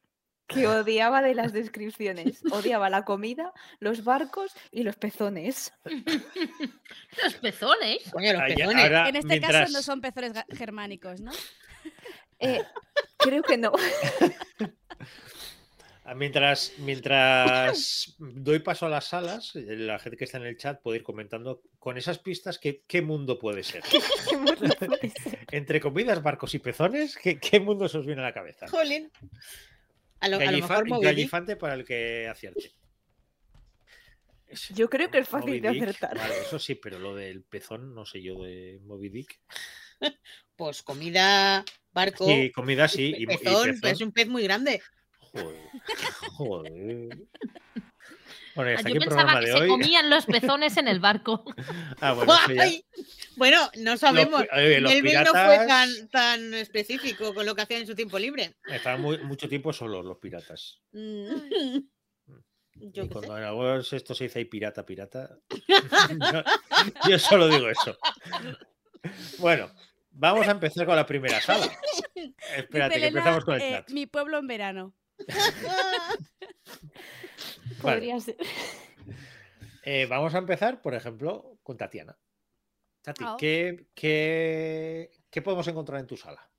[0.47, 2.41] que odiaba de las descripciones.
[2.51, 5.73] Odiaba la comida, los barcos y los pezones.
[7.23, 8.11] ¿Los pezones?
[8.19, 11.31] en este caso no son pezones germánicos, ¿no?
[12.39, 12.61] Eh,
[13.17, 13.71] creo que no.
[16.15, 20.97] Mientras, mientras doy paso a las salas, la gente que está en el chat puede
[20.97, 23.83] ir comentando con esas pistas qué, qué mundo puede ser.
[25.51, 28.67] Entre comidas, barcos y pezones, ¿qué, qué mundo se os viene a la cabeza?
[28.67, 29.11] Jolín.
[30.19, 32.73] A lo, Gallifante para el que acierte.
[34.73, 36.17] Yo creo que es fácil de acertar.
[36.17, 39.39] Vale, eso sí, pero lo del pezón, no sé yo, de Moby Dick.
[40.55, 42.25] Pues comida, barco.
[42.25, 43.13] Sí, comida sí.
[43.17, 44.81] Y, pezón, es un pez muy grande.
[45.33, 47.09] Joder.
[48.55, 51.43] Bueno, Yo pensaba que se comían los pezones en el barco.
[52.01, 52.13] Ah,
[53.37, 54.43] bueno, no sabemos.
[54.51, 58.55] El no fue tan, tan, específico con lo que hacían en su tiempo libre.
[58.67, 60.81] Estaban mucho tiempo solos los piratas.
[60.91, 61.77] Mm.
[62.75, 65.37] y cuando en algunos esto se dice ahí pirata, pirata.
[67.09, 67.97] yo, solo digo eso.
[69.39, 69.71] Bueno,
[70.11, 71.71] vamos a empezar con la primera sala.
[72.57, 73.89] Espérate, que empezamos con el eh, chat.
[73.91, 74.93] mi pueblo en verano.
[77.81, 78.37] Podría ser.
[79.83, 82.17] Eh, vamos a empezar, por ejemplo, con Tatiana.
[83.01, 83.35] Tati, ah.
[83.37, 86.49] ¿qué, qué, podemos encontrar en tu sala?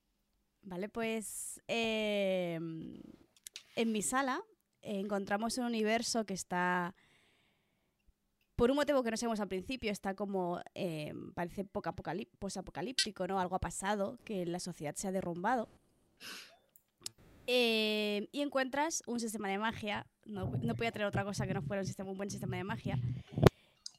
[0.61, 3.01] Vale, pues em,
[3.77, 4.43] en mi sala
[4.83, 6.95] encontramos un universo que está,
[8.57, 13.41] por un motivo que no sabemos al principio, está como, em, parece post-apocalíptico, ¿no?
[13.41, 15.71] Algo ha pasado, que la sociedad se ha derrumbado.
[17.47, 21.63] Eh, y encuentras un sistema de magia, no, no podía traer otra cosa que no
[21.63, 22.99] fuera un, buen sistema de magia,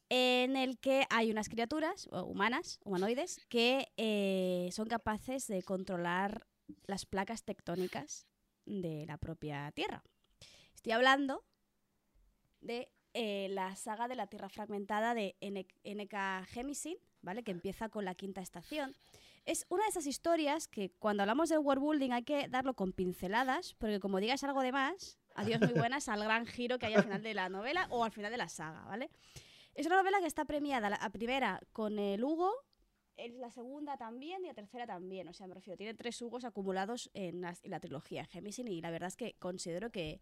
[0.10, 6.46] en el que hay unas criaturas humanas, humanoides, que eh, son capaces de controlar
[6.88, 8.26] las placas tectónicas
[8.66, 10.04] de la propia Tierra.
[10.74, 11.44] Estoy hablando
[12.62, 16.46] de eh, la saga de la Tierra fragmentada de N.K.
[16.50, 17.44] Jemisin, ¿vale?
[17.44, 18.96] que empieza con la quinta estación
[19.46, 22.94] es una de esas historias que cuando hablamos de world building hay que darlo con
[22.94, 26.96] pinceladas, porque como digas algo de más, adiós muy buenas al gran giro que hay
[26.96, 29.10] al final de la novela o al final de la saga, ¿vale?
[29.76, 32.52] Es una novela que está premiada la primera con el Hugo,
[33.18, 35.28] la segunda también y la tercera también.
[35.28, 38.82] O sea, me refiero, tiene tres Hugos acumulados en la, en la trilogía Gemisin y
[38.82, 40.20] la verdad es que considero que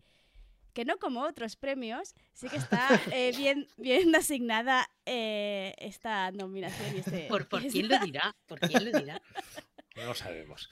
[0.74, 6.96] que no como otros premios, sí que está eh, bien, bien asignada eh, esta nominación.
[6.96, 8.36] Y este, ¿Por, quién lo dirá?
[8.48, 9.22] ¿Por quién lo dirá?
[9.96, 10.72] No lo sabemos.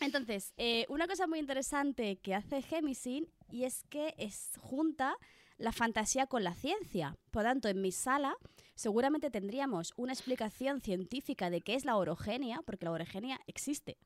[0.00, 5.16] Entonces, eh, una cosa muy interesante que hace Gemisin y es que es junta
[5.56, 7.16] la fantasía con la ciencia.
[7.30, 8.34] Por tanto, en mi sala
[8.74, 13.96] seguramente tendríamos una explicación científica de qué es la orogenia, porque la orogenia existe.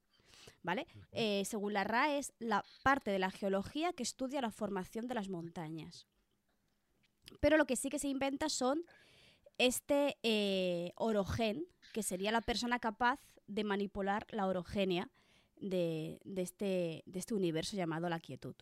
[0.67, 0.87] ¿Vale?
[1.13, 5.15] Eh, según la RAE es la parte de la geología que estudia la formación de
[5.15, 6.07] las montañas.
[7.41, 8.85] Pero lo que sí que se inventa son
[9.57, 15.09] este eh, orogen, que sería la persona capaz de manipular la orogenia
[15.57, 18.57] de, este, de este universo llamado la quietud.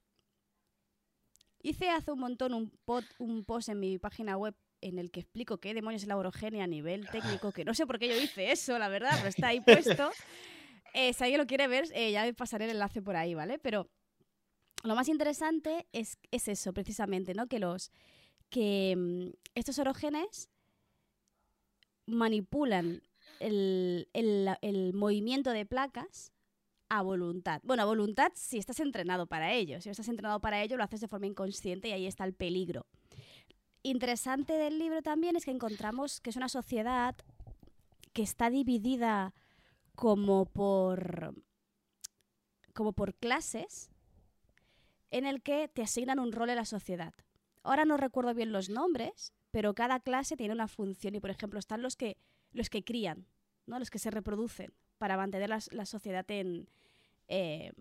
[1.62, 2.71] Hice hace un montón un,
[3.19, 6.64] un post en mi página web en el que explico qué demonios es la orogenia
[6.64, 9.49] a nivel técnico, que no sé por qué yo hice eso, la verdad, pero está
[9.49, 10.11] ahí puesto.
[10.94, 13.59] Eh, si alguien lo quiere ver, eh, ya pasaré el enlace por ahí, ¿vale?
[13.59, 13.90] Pero
[14.85, 17.48] lo más interesante es, eso, precisamente, ¿no?
[17.48, 17.90] Que los
[18.48, 20.48] que mm, estos orógenes
[22.07, 23.02] manipulan
[23.40, 26.33] el, movimiento de placas
[26.88, 27.61] a voluntad.
[27.64, 29.80] Bueno, a voluntad si estás entrenado para ello.
[29.80, 32.35] Si no estás entrenado para ello, lo haces de forma inconsciente y ahí está el
[32.35, 32.87] peligro.
[33.83, 37.16] Interesante del libro también es que encontramos que es una sociedad
[38.12, 39.35] que está dividida
[39.94, 41.35] como por,
[42.72, 43.90] como por clases
[45.11, 47.14] en el que te asignan un rol en la sociedad.
[47.62, 51.59] Ahora no recuerdo bien los nombres, pero cada clase tiene una función y, por ejemplo,
[51.59, 52.16] están los que,
[52.52, 53.26] los que crían,
[53.66, 53.78] ¿no?
[53.78, 56.68] los que se reproducen para mantener la, la sociedad en...
[57.28, 57.72] Eh,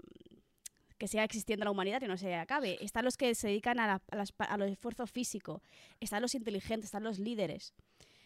[0.98, 2.78] que siga existiendo la humanidad y no se acabe.
[2.80, 5.62] Están los que se dedican a, la, a, las, esfuerzo físico,
[6.00, 7.74] están los inteligentes, están los líderes.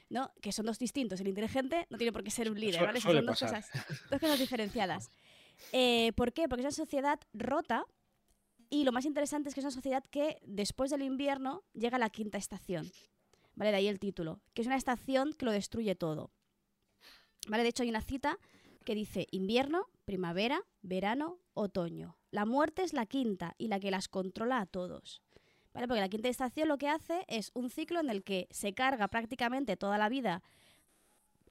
[0.10, 0.32] ¿No?
[0.42, 1.20] Que son dos distintos.
[1.22, 3.02] El inteligente no tiene por qué ser un líder, ¿vale?
[3.02, 3.70] Son dos cosas,
[4.10, 5.10] dos cosas diferenciadas.
[5.72, 6.48] Eh, ¿Por qué?
[6.48, 7.88] Porque es una sociedad rota
[8.70, 12.00] y lo más interesante es que es una sociedad que después del invierno llega a
[12.00, 12.92] la quinta estación.
[13.56, 13.72] ¿Vale?
[13.72, 14.40] De ahí el título.
[14.54, 16.32] Que es una estación que lo destruye todo.
[17.48, 17.64] ¿Vale?
[17.64, 18.38] De hecho, hay una cita
[18.86, 22.18] que dice invierno, primavera, verano, otoño.
[22.30, 25.22] La muerte es la quinta y la que las controla a todos.
[25.86, 29.08] Porque la quinta estación lo que hace es un ciclo en el que se carga
[29.08, 30.42] prácticamente toda la vida,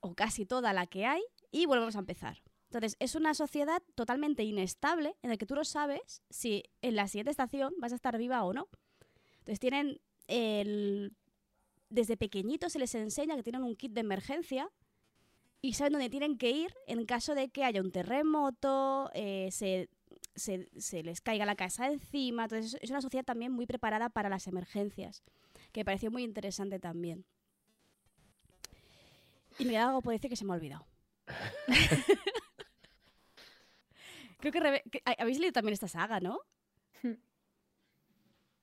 [0.00, 2.42] o casi toda la que hay, y volvemos a empezar.
[2.64, 7.06] Entonces, es una sociedad totalmente inestable en la que tú no sabes si en la
[7.08, 8.68] siguiente estación vas a estar viva o no.
[9.38, 10.00] Entonces, tienen.
[11.88, 14.68] Desde pequeñitos se les enseña que tienen un kit de emergencia
[15.62, 19.88] y saben dónde tienen que ir en caso de que haya un terremoto, eh, se,
[20.36, 22.44] se, se, les caiga la casa encima.
[22.44, 25.22] Entonces, es una sociedad también muy preparada para las emergencias,
[25.72, 27.24] que me pareció muy interesante también.
[29.58, 30.86] Y me algo por decir que se me ha olvidado.
[34.38, 36.40] Creo que, Rebe que, habéis leído también esta saga, ¿no?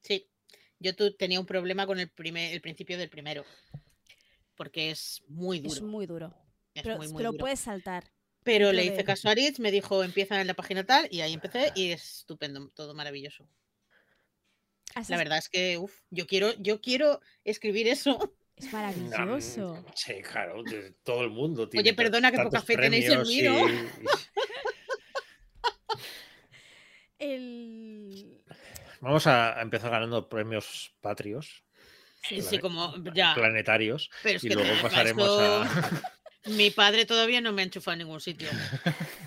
[0.02, 0.30] Sí.
[0.80, 3.44] Yo tu, tenía un problema con el, primer, el principio del primero.
[4.56, 5.76] Porque es muy duro.
[5.76, 6.34] Es muy duro.
[6.74, 7.42] Es pero muy, muy pero duro.
[7.42, 8.12] puedes saltar.
[8.44, 11.34] Pero le hice caso a Aritz, me dijo empieza en la página tal y ahí
[11.34, 13.48] empecé y es estupendo, todo maravilloso.
[14.96, 18.34] Así La es- verdad es que uf, yo quiero, yo quiero escribir eso.
[18.56, 19.84] Es maravilloso.
[19.96, 20.64] Sí, claro,
[21.04, 21.82] todo el mundo tiene.
[21.90, 23.68] Oye, perdona, que poca fe tenéis en mí, ¿no?
[23.68, 23.90] y-
[27.20, 28.44] El...
[29.02, 31.64] Vamos a empezar ganando premios patrios,
[32.28, 33.34] Sí, Sí, como ya.
[33.34, 36.14] planetarios, Pero es y que luego pasaremos esto- a.
[36.46, 38.50] Mi padre todavía no me ha enchufado en ningún sitio.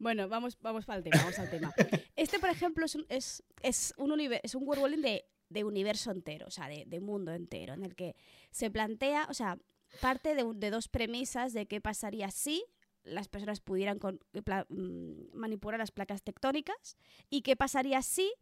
[0.00, 1.74] Bueno, vamos, vamos al tema, vamos al tema.
[2.16, 7.32] Este, por ejemplo, es un, es, es un, de, universo entero, o sea, de, mundo
[7.32, 8.16] entero, en el que
[8.50, 9.58] se plantea, o sea,
[10.00, 12.64] parte de, dos premisas de qué pasaría si
[13.04, 16.96] las personas pudieran pla- mm, manipular las placas tectónicas
[17.28, 18.32] y qué pasaría si,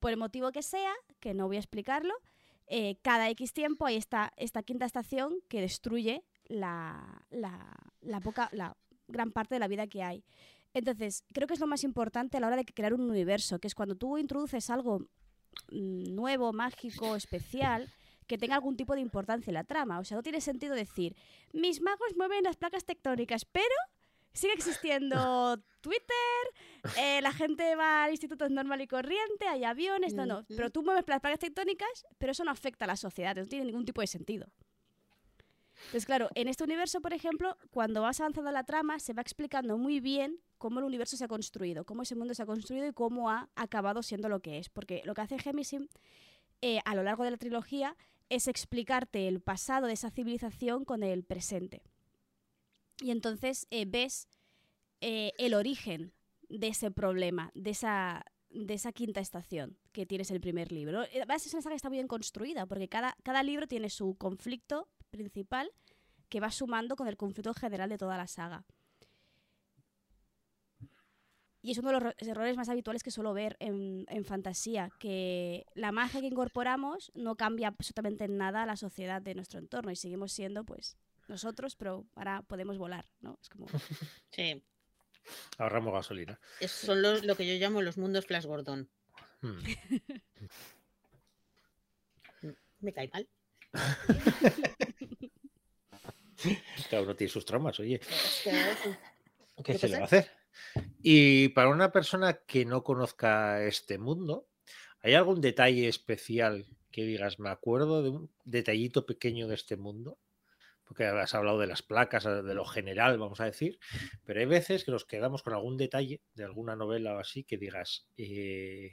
[0.00, 2.14] por el motivo que sea, que no voy a explicarlo,
[2.66, 8.76] eh, cada X tiempo hay esta quinta estación que destruye la, la, la poca, la
[9.08, 10.24] gran parte de la vida que hay.
[10.72, 13.68] Entonces, creo que es lo más importante a la hora de crear un universo, que
[13.68, 15.00] es cuando tú introduces algo
[15.70, 17.88] mm, nuevo, mágico, especial,
[18.26, 20.00] que tenga algún tipo de importancia en la trama.
[20.00, 21.14] O sea, no tiene sentido decir,
[21.52, 23.74] mis magos mueven las placas tectónicas, pero
[24.32, 30.26] sigue existiendo Twitter, eh, la gente va al instituto normal y corriente, hay aviones, no,
[30.26, 30.44] no.
[30.48, 33.66] Pero tú mueves las placas tectónicas, pero eso no afecta a la sociedad, no tiene
[33.66, 34.48] ningún tipo de sentido.
[35.86, 39.78] Entonces, claro, en este universo, por ejemplo, cuando vas avanzando la trama, se va explicando
[39.78, 42.92] muy bien cómo el universo se ha construido, cómo ese mundo se ha construido y
[42.92, 44.68] cómo ha acabado siendo lo que es.
[44.68, 45.88] Porque lo que hace Gemisim
[46.62, 47.96] eh, a lo largo de la trilogía
[48.30, 51.82] es explicarte el pasado de esa civilización con el presente.
[53.00, 54.28] Y entonces eh, ves
[55.00, 56.12] eh, el origen
[56.48, 61.02] de ese problema, de esa, de esa quinta estación que tienes en el primer libro.
[61.04, 63.90] Eh, Además, es una saga que está muy bien construida, porque cada, cada libro tiene
[63.90, 65.70] su conflicto principal
[66.28, 68.64] que va sumando con el conflicto general de toda la saga.
[71.62, 74.90] Y es uno de los ro- errores más habituales que suelo ver en, en fantasía,
[74.98, 79.58] que la magia que incorporamos no cambia absolutamente en nada a la sociedad de nuestro
[79.60, 83.38] entorno y seguimos siendo pues nosotros, pero ahora podemos volar, ¿no?
[83.40, 83.66] Es como...
[84.30, 84.62] Sí,
[85.58, 86.38] Ahorramos gasolina.
[86.60, 88.88] es- son los- lo que yo llamo los mundos Flash Gordon.
[89.40, 89.58] Hmm.
[92.80, 93.28] Me cae mal.
[96.90, 98.00] Cada uno tiene sus traumas, oye.
[99.64, 100.30] ¿Qué se le va a hacer?
[101.02, 104.48] Y para una persona que no conozca este mundo,
[105.00, 110.18] ¿hay algún detalle especial que digas, me acuerdo de un detallito pequeño de este mundo?
[110.84, 113.78] Porque has hablado de las placas, de lo general, vamos a decir,
[114.24, 117.56] pero hay veces que nos quedamos con algún detalle de alguna novela o así que
[117.56, 118.90] digas, eh,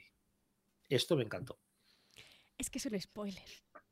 [0.88, 1.60] esto me encantó.
[2.58, 3.44] Es que es un spoiler.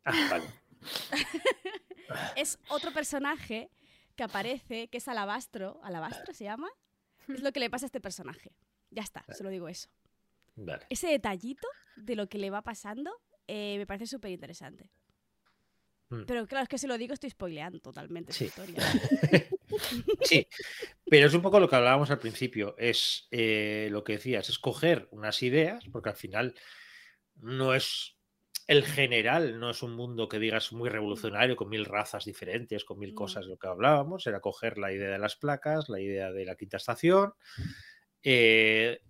[0.05, 0.45] Ah, vale.
[2.35, 3.69] Es otro personaje
[4.15, 5.79] que aparece, que es Alabastro.
[5.83, 6.69] ¿Alabastro se llama?
[7.27, 8.51] Es lo que le pasa a este personaje.
[8.89, 9.89] Ya está, solo digo eso.
[10.55, 10.85] Vale.
[10.89, 13.11] Ese detallito de lo que le va pasando
[13.47, 14.91] eh, me parece súper interesante.
[16.09, 16.23] Mm.
[16.25, 18.49] Pero claro, es que si lo digo estoy spoileando totalmente Sí.
[18.49, 18.77] su historia.
[20.23, 20.47] Sí,
[21.09, 24.57] pero es un poco lo que hablábamos al principio, es eh, lo que decías, es
[24.59, 26.55] coger unas ideas, porque al final
[27.35, 28.15] no es
[28.67, 32.99] el general no es un mundo que digas muy revolucionario, con mil razas diferentes, con
[32.99, 33.15] mil Mm.
[33.15, 34.27] cosas de lo que hablábamos.
[34.27, 37.33] Era coger la idea de las placas, la idea de la quinta estación,
[38.23, 39.01] eh,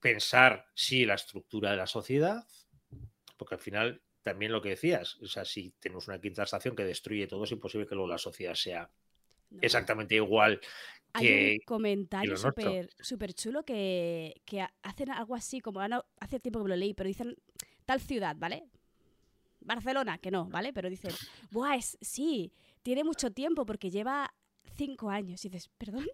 [0.00, 2.44] pensar, sí, la estructura de la sociedad,
[3.38, 6.82] porque al final también lo que decías, o sea, si tenemos una quinta estación que
[6.84, 8.90] destruye todo, es imposible que luego la sociedad sea
[9.50, 9.58] No.
[9.62, 10.60] exactamente igual
[11.12, 11.52] Hay que...
[11.60, 15.80] un comentario súper chulo que, que ha- hacen algo así, como
[16.18, 17.36] hace tiempo que me lo leí, pero dicen
[17.84, 18.64] tal ciudad, ¿vale?
[19.60, 20.72] Barcelona, que no, ¿vale?
[20.72, 21.12] Pero dicen,
[21.52, 22.52] Buah, es, sí,
[22.82, 24.34] tiene mucho tiempo porque lleva
[24.76, 25.44] cinco años.
[25.44, 26.06] Y dices, ¿perdón?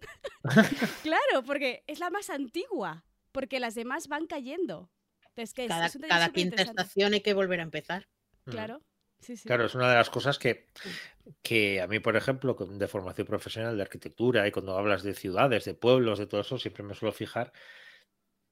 [1.03, 4.91] claro, porque es la más antigua, porque las demás van cayendo.
[5.35, 8.07] Entonces, que es, Cada, es un cada quinta estación hay que volver a empezar.
[8.45, 8.81] Claro,
[9.19, 9.47] sí, sí.
[9.47, 10.67] Claro, es una de las cosas que,
[11.41, 15.65] que a mí, por ejemplo, de formación profesional de arquitectura y cuando hablas de ciudades,
[15.65, 17.51] de pueblos, de todo eso, siempre me suelo fijar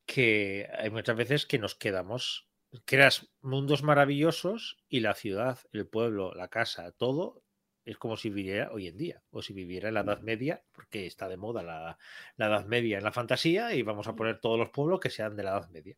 [0.06, 2.50] que hay muchas veces que nos quedamos,
[2.86, 7.44] creas mundos maravillosos y la ciudad, el pueblo, la casa, todo
[7.86, 11.08] es como si viviera hoy en día o si viviera en la Edad Media, porque
[11.08, 11.98] está de moda la,
[12.36, 15.36] la Edad Media en la fantasía y vamos a poner todos los pueblos que sean
[15.36, 15.98] de la Edad Media,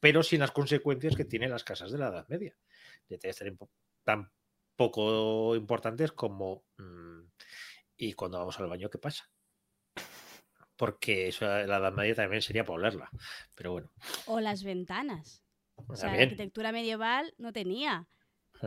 [0.00, 2.56] pero sin las consecuencias que tienen las casas de la Edad Media.
[3.08, 3.42] Detalles
[4.02, 4.30] tan
[4.76, 7.20] poco importantes como mm,
[7.96, 9.30] y cuando vamos al baño, ¿qué pasa?
[10.76, 13.10] Porque eso la Edad Media también sería para olerla.
[13.54, 13.90] Pero bueno,
[14.26, 15.42] O las ventanas.
[15.88, 18.08] O sea, la arquitectura medieval no tenía.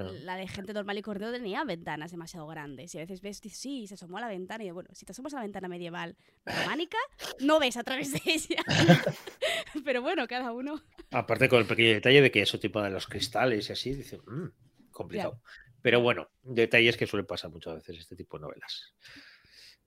[0.03, 2.93] La de gente normal y correo tenía ventanas demasiado grandes.
[2.95, 4.63] Y a veces ves, sí, se asomó a la ventana.
[4.63, 6.97] Y yo, bueno, si te asomas a la ventana medieval románica,
[7.39, 8.63] no ves a través de ella.
[9.85, 10.81] Pero bueno, cada uno.
[11.11, 14.17] Aparte con el pequeño detalle de que eso tipo de los cristales y así, dice,
[14.25, 14.47] "Mm,
[14.91, 15.41] complicado.
[15.81, 18.93] Pero bueno, detalles que suelen pasar muchas veces este tipo de novelas.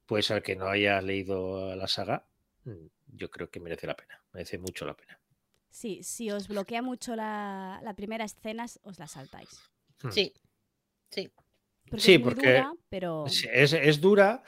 [0.06, 2.26] Pues al que no haya leído la saga,
[2.64, 5.20] mm, yo creo que merece la pena, merece mucho la pena.
[5.68, 9.60] Sí, si os bloquea mucho la, la primera escena, os la saltáis.
[10.02, 10.10] Hmm.
[10.10, 10.32] Sí,
[11.10, 11.30] sí.
[11.88, 13.26] Porque Sí, es muy porque dura, pero.
[13.26, 14.42] Es, es dura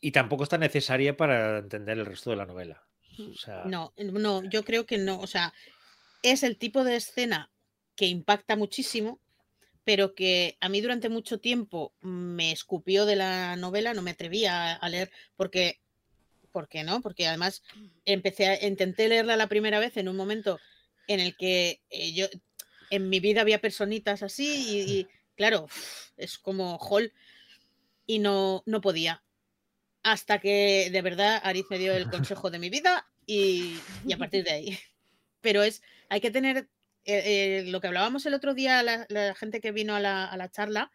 [0.00, 2.86] y tampoco está necesaria para entender el resto de la novela.
[3.18, 5.20] O sea, No, no, yo creo que no.
[5.20, 5.54] O sea,
[6.22, 7.50] es el tipo de escena
[7.94, 9.20] que impacta muchísimo,
[9.84, 14.72] pero que a mí durante mucho tiempo me escupió de la novela, no me atrevía
[14.72, 15.80] a, a leer porque,
[16.52, 17.00] ¿por qué no?
[17.00, 17.62] Porque además
[18.04, 20.58] empecé a, intenté leerla la primera vez en un momento
[21.06, 22.26] en el que eh, yo
[22.90, 24.46] en mi vida había personitas así
[24.88, 25.68] y, claro,
[26.16, 27.12] es como Hall
[28.06, 29.22] y no, no podía.
[30.02, 33.76] Hasta que de verdad Ariz me dio el consejo de mi vida y,
[34.06, 34.78] y a partir de ahí.
[35.40, 36.68] Pero es, hay que tener
[37.04, 40.24] eh, eh, lo que hablábamos el otro día, la, la gente que vino a la,
[40.24, 40.90] a la charla,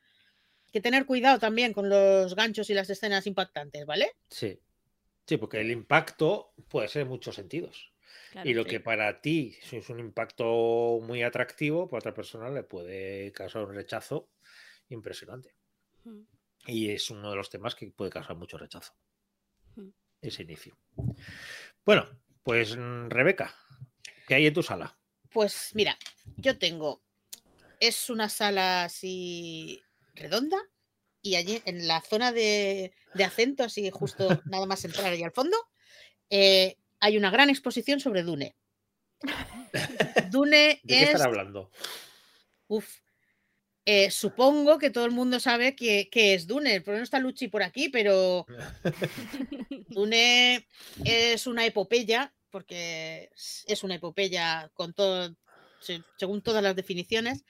[0.72, 4.12] que tener cuidado también con los ganchos y las escenas impactantes, ¿vale?
[4.30, 4.60] sí.
[5.28, 7.91] Sí, porque el impacto puede ser en muchos sentidos.
[8.32, 8.70] Claro, y lo sí.
[8.70, 13.76] que para ti es un impacto muy atractivo, para otra persona le puede causar un
[13.76, 14.30] rechazo
[14.90, 15.56] impresionante.
[16.04, 16.22] Mm.
[16.68, 18.94] Y es uno de los temas que puede causar mucho rechazo.
[19.76, 19.90] Mm.
[20.22, 20.78] Ese inicio.
[21.86, 22.08] Bueno,
[22.44, 23.56] pues mm, Rebeca,
[24.28, 24.98] ¿qué hay en tu sala?
[25.32, 25.98] Pues mira,
[26.38, 27.02] yo tengo,
[27.80, 29.82] es una sala así
[30.14, 30.58] redonda
[31.22, 35.32] y allí en la zona de, de acento, así justo nada más entrar ahí al
[35.32, 35.58] fondo,
[36.30, 38.56] eh, hay una gran exposición sobre Dune.
[40.32, 41.70] Dune ¿De qué es estar hablando?
[42.68, 42.88] Uf.
[43.84, 46.82] Eh, supongo que todo el mundo sabe que, que es Dune.
[46.82, 48.46] Por no está Luchi por aquí, pero
[49.90, 50.68] Dune
[51.04, 53.30] es una epopeya, porque
[53.68, 55.36] es- una epopeya con todo,
[55.80, 57.44] se- según todas las definiciones.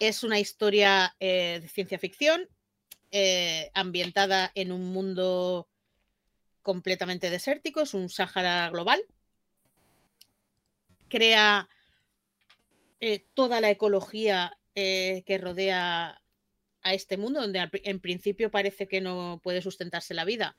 [0.00, 2.48] Es una historia eh, de ciencia ficción
[3.10, 5.67] eh, ambientada en un mundo
[6.62, 9.00] completamente desértico, es un Sáhara global.
[11.08, 11.68] Crea
[13.00, 16.20] eh, toda la ecología eh, que rodea
[16.82, 20.56] a este mundo, donde en principio parece que no puede sustentarse la vida,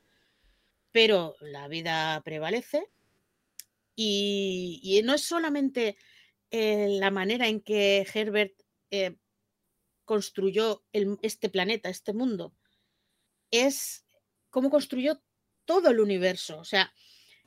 [0.90, 2.88] pero la vida prevalece.
[3.94, 5.96] Y, no es solamente
[6.50, 8.54] eh, la manera en que Herbert
[10.04, 12.54] construyó este planeta, este mundo,
[13.50, 14.04] es
[14.50, 15.20] cómo construyó
[15.64, 16.58] todo el universo.
[16.58, 16.92] O sea,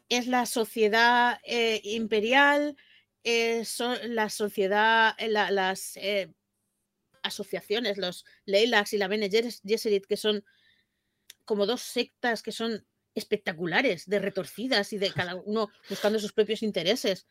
[0.10, 2.78] es la sociedad eh, imperial,
[3.24, 6.34] eh, son la sociedad, eh, la- las eh,
[7.24, 10.44] asociaciones, los Leilax y la Bene Ges- Gesserit, que son
[11.46, 12.86] como dos sectas que son
[13.16, 17.28] espectaculares, de retorcidas y de cada uno buscando sus propios intereses.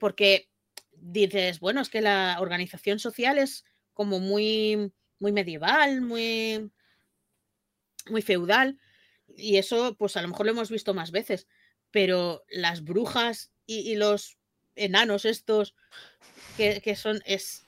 [0.00, 0.48] Porque
[0.92, 6.70] dices, bueno, es que la organización social es como muy, muy medieval, muy,
[8.08, 8.78] muy feudal,
[9.36, 11.46] y eso, pues a lo mejor lo hemos visto más veces,
[11.90, 14.38] pero las brujas y, los
[14.74, 15.74] enanos estos
[16.56, 17.66] que, que son, es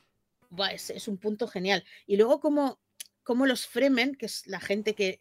[0.72, 1.84] es, un punto genial.
[2.06, 2.80] Y luego como,
[3.22, 5.20] como los Fremen, que es la gente que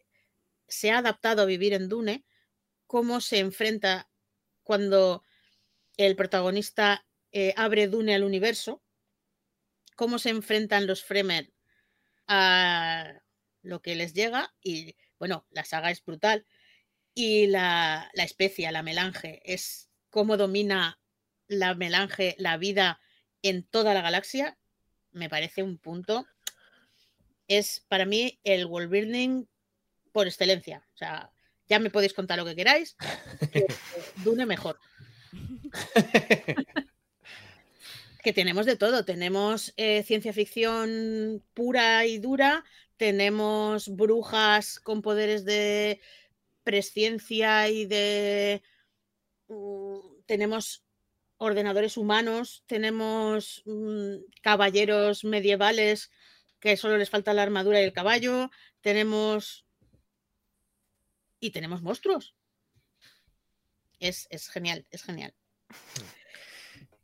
[0.68, 2.24] se ha adaptado a vivir en Dune,
[2.86, 4.08] cómo se enfrenta
[4.62, 5.22] cuando
[5.96, 8.82] el protagonista eh, abre Dune al universo,
[9.96, 11.52] cómo se enfrentan los Fremen
[12.26, 13.20] a
[13.62, 16.44] lo que les llega y bueno, la saga es brutal
[17.14, 21.00] y la, la especia, la melange, es cómo domina
[21.48, 23.00] la melange la vida
[23.40, 24.58] en toda la galaxia,
[25.12, 26.26] me parece un punto.
[27.48, 29.46] Es para mí el world building
[30.12, 30.86] por excelencia.
[30.92, 31.30] O sea,
[31.70, 32.94] ya me podéis contar lo que queráis.
[34.24, 34.78] Dune mejor.
[38.22, 39.06] que tenemos de todo.
[39.06, 42.62] Tenemos eh, ciencia ficción pura y dura,
[42.96, 46.00] tenemos brujas con poderes de
[46.62, 48.62] presciencia y de...
[49.48, 50.84] Mm, tenemos
[51.36, 56.10] ordenadores humanos, tenemos mm, caballeros medievales
[56.60, 59.66] que solo les falta la armadura y el caballo, tenemos...
[61.40, 62.34] Y tenemos monstruos.
[64.00, 65.34] Es, es genial, es genial.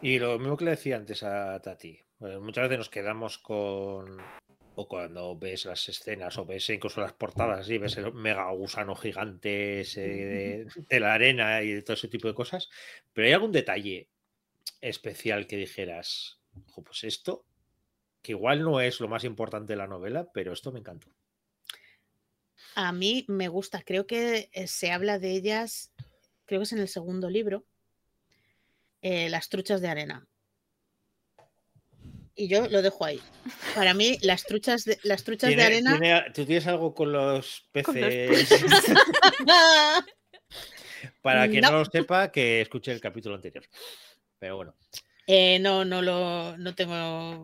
[0.01, 2.01] Y lo mismo que le decía antes a Tati,
[2.41, 4.19] muchas veces nos quedamos con,
[4.81, 8.95] o cuando ves las escenas o ves incluso las portadas y ves el mega gusano
[8.95, 12.71] gigante de, de, la arena y de todo ese tipo de cosas,
[13.13, 14.09] pero hay algún detalle
[14.81, 16.41] especial que dijeras,
[16.75, 17.45] pues esto,
[18.23, 21.09] que igual no es lo más importante de la novela, pero esto me encantó.
[22.75, 25.93] A mí me gusta, creo que eh, se habla de ellas,
[26.47, 27.67] creo que es en el segundo libro,
[29.03, 30.27] eh, las truchas de arena.
[32.41, 33.21] Y yo lo dejo ahí.
[33.75, 36.25] Para mí, las truchas de, las truchas de arena.
[36.33, 38.49] ¿Tú tienes algo con los peces?
[41.21, 41.71] Para quien no.
[41.71, 43.63] lo sepa, que escuche el capítulo anterior.
[44.39, 44.75] Pero bueno.
[45.27, 47.43] Eh, no, no lo no tengo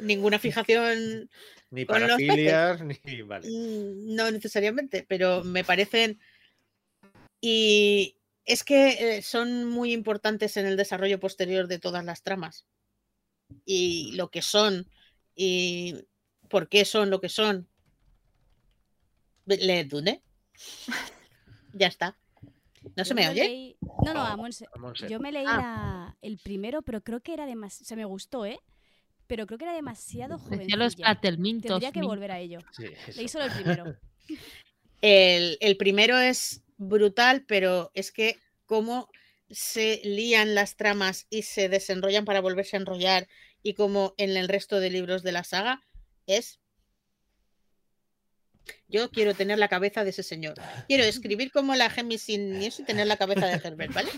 [0.00, 1.30] ninguna fijación.
[1.70, 3.48] ni para filias, ni vale.
[3.48, 6.20] Mm, no necesariamente, pero me parecen.
[7.40, 12.66] Y, es que eh, son muy importantes en el desarrollo posterior de todas las tramas.
[13.64, 14.88] Y lo que son,
[15.34, 15.94] y
[16.48, 17.68] por qué son lo que son.
[19.46, 20.22] ¿Le Dune?
[21.74, 22.16] ya está.
[22.96, 23.76] ¿No se me oye?
[24.04, 24.66] No, no, a Monse.
[25.08, 26.14] Yo me leí ah.
[26.22, 27.86] el primero, pero creo que era demasiado.
[27.86, 28.60] Se me gustó, ¿eh?
[29.26, 30.66] Pero creo que era demasiado joven.
[30.68, 32.58] Tendría que volver a ello.
[33.16, 33.96] leí solo el primero.
[35.06, 39.10] El, el primero es brutal, pero es que cómo
[39.54, 43.28] se lían las tramas y se desenrollan para volverse a enrollar
[43.62, 45.82] y como en el resto de libros de la saga
[46.26, 46.60] es
[48.88, 50.54] yo quiero tener la cabeza de ese señor.
[50.88, 54.10] Quiero escribir como la Gemi sin y tener la cabeza de Herbert, ¿vale?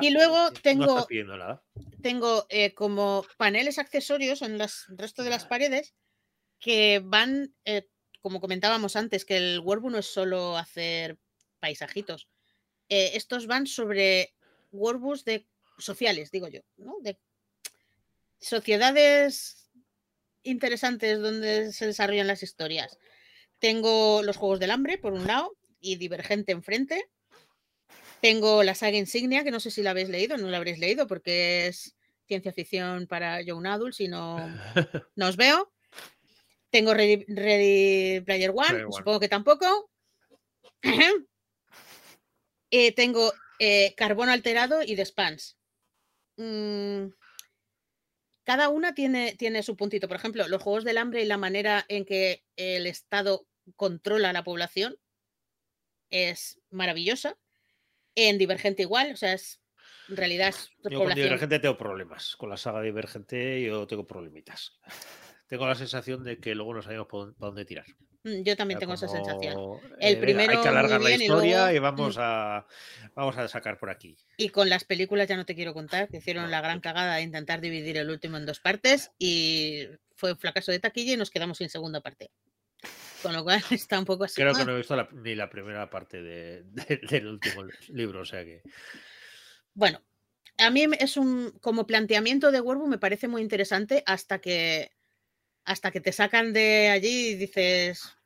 [0.00, 1.06] y luego tengo,
[2.00, 5.94] tengo eh, como paneles accesorios en el resto de las paredes
[6.58, 7.88] que van eh,
[8.20, 11.18] como comentábamos antes, que el Warbu no es solo hacer
[11.58, 12.28] paisajitos.
[12.90, 14.34] Eh, estos van sobre
[14.72, 15.46] Warbus de
[15.78, 16.96] sociales, digo yo, ¿no?
[17.00, 17.18] De
[18.40, 19.70] sociedades
[20.42, 22.98] interesantes donde se desarrollan las historias.
[23.60, 27.08] Tengo los Juegos del Hambre, por un lado, y Divergente enfrente.
[28.20, 31.06] Tengo la saga Insignia, que no sé si la habéis leído, no la habréis leído
[31.06, 31.94] porque es
[32.26, 34.36] ciencia ficción para young adults y no,
[35.14, 35.72] no os veo.
[36.70, 39.90] Tengo Ready, Player One, supongo que tampoco.
[42.70, 45.58] Eh, tengo eh, carbono alterado y de spans.
[46.36, 47.08] Mm,
[48.44, 50.08] cada una tiene, tiene su puntito.
[50.08, 53.46] Por ejemplo, los Juegos del Hambre y la manera en que el Estado
[53.76, 54.96] controla la población
[56.10, 57.36] es maravillosa.
[58.14, 59.60] En Divergente igual, o sea, es
[60.08, 62.34] en realidad es yo con Divergente tengo problemas.
[62.36, 64.78] Con la saga Divergente yo tengo problemitas
[65.50, 67.84] tengo la sensación de que luego no sabemos por dónde tirar.
[68.22, 69.80] Mm, yo también tengo esa sensación.
[69.98, 72.20] El eh, primero hay que alargar la historia y, vamos, mm.
[72.22, 72.66] a,
[73.16, 74.16] vamos a sacar por aquí.
[74.36, 77.22] Y con las películas ya no te quiero contar, que hicieron la gran cagada de
[77.22, 81.30] intentar dividir el último en dos partes y fue un fracaso de taquilla y nos
[81.30, 82.30] quedamos sin segunda parte.
[83.20, 84.40] Con lo cual está un poco así.
[84.40, 88.62] Creo que no he visto ni la primera parte del último libro, o sea que.
[89.74, 90.00] Bueno,
[90.58, 94.92] a mí es un como planteamiento de Werbu me parece muy interesante hasta que
[95.64, 98.16] hasta que te sacan de allí y dices,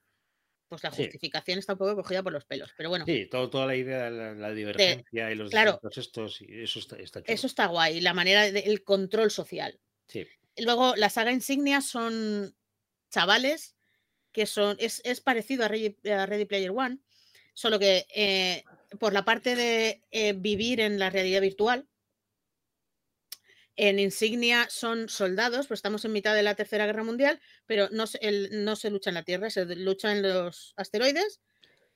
[0.68, 2.72] pues la justificación está un poco cogida por los pelos.
[2.76, 3.04] Pero bueno.
[3.04, 7.46] Sí, toda la idea de la, divergencia y los claro, estos, eso está, está Eso
[7.46, 9.78] está guay, la manera del control social.
[10.08, 10.26] Sí.
[10.58, 12.54] Luego, la saga insignia son
[13.10, 13.76] chavales
[14.32, 14.76] que son.
[14.78, 16.98] Es, parecido a Ready, Player One,
[17.54, 18.64] solo que eh,
[18.98, 21.86] por la parte de eh, vivir en la realidad virtual,
[23.76, 28.06] En Insignia son soldados, pues estamos en mitad de la Tercera Guerra Mundial, pero no
[28.06, 31.40] se, no se lucha en la Tierra, se lucha en los asteroides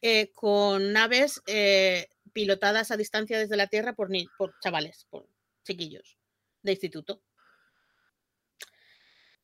[0.00, 5.28] eh, con naves eh, pilotadas a distancia desde la Tierra por, por chavales, por
[5.64, 6.18] chiquillos
[6.62, 7.22] de instituto.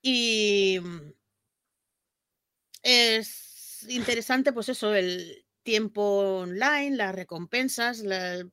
[0.03, 0.80] Y
[2.82, 6.03] es interesante, pues eso, el tiempo
[6.41, 8.47] online, las recompensas, la...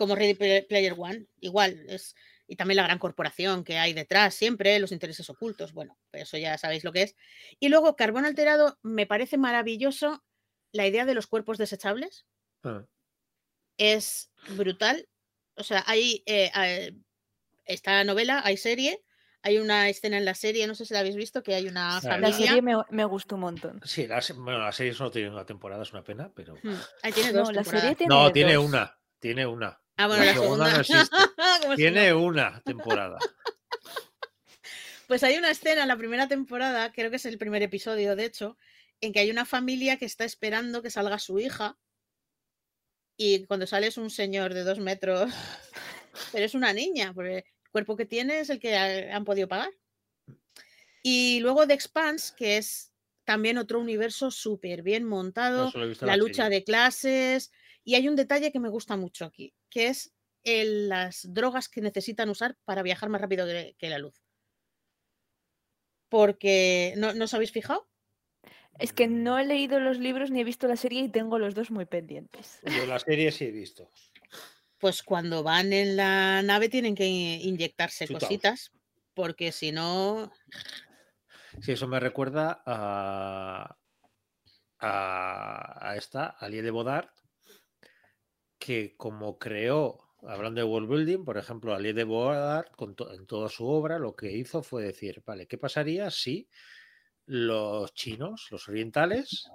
[0.00, 2.14] Como Ready Player One, igual, es,
[2.46, 6.56] y también la gran corporación que hay detrás, siempre, los intereses ocultos, bueno, eso ya
[6.56, 7.16] sabéis lo que es.
[7.58, 10.24] Y luego, Carbón Alterado, me parece maravilloso
[10.72, 12.24] la idea de los cuerpos desechables.
[12.64, 12.86] Ah.
[13.76, 15.06] Es brutal.
[15.56, 16.94] O sea, hay eh,
[17.66, 19.04] esta novela, hay serie,
[19.42, 22.00] hay una escena en la serie, no sé si la habéis visto, que hay una
[22.00, 22.28] familia.
[22.30, 23.82] La serie me, gustó un montón.
[23.84, 26.56] Sí, la, bueno, la serie solo tiene una temporada, es una pena, pero.
[26.62, 27.48] Hmm, ahí tiene dos.
[27.48, 28.96] No, la serie tiene no, tiene una.
[29.20, 29.78] Tiene una.
[30.00, 31.16] Ah, bueno, la, segunda, no existe.
[31.76, 33.18] Tiene una temporada.
[35.06, 38.24] Pues hay una escena en la primera temporada, creo que es el primer episodio, de
[38.24, 38.56] hecho,
[39.02, 41.78] en que hay una familia que está esperando que salga su hija.
[43.18, 45.30] Y cuando sale es un señor de dos metros,
[46.32, 49.70] pero es una niña, porque el cuerpo que tiene es el que han podido pagar.
[51.02, 52.90] Y luego The Expanse, que es
[53.24, 55.70] también otro universo súper bien montado,
[56.00, 57.52] la, lucha de clases,
[57.84, 60.12] y hay un detalle que me gusta mucho aquí, que es
[60.44, 64.22] las drogas que necesitan usar para viajar más rápido que, la luz.
[66.08, 67.88] Porque, ¿no, ¿no os habéis fijado?
[68.78, 71.54] Es que no he leído los libros ni he visto la serie y tengo los
[71.54, 72.60] dos muy pendientes.
[72.64, 73.90] Yo la serie sí he visto.
[74.78, 78.72] Pues cuando van en la nave tienen que inyectarse cositas,
[79.14, 80.32] porque si no...
[81.60, 83.76] Sí, eso me recuerda a,
[84.78, 87.19] a, a esta, a Lie de Bodart,
[88.60, 93.66] que como creó, hablando de world building, por ejemplo, Ali de Board, en toda su
[93.66, 96.48] obra, lo que hizo fue decir, vale, ¿qué pasaría si
[97.26, 99.50] los chinos, los orientales,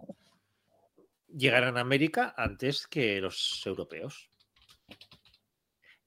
[1.28, 4.30] llegaran a América antes que los europeos?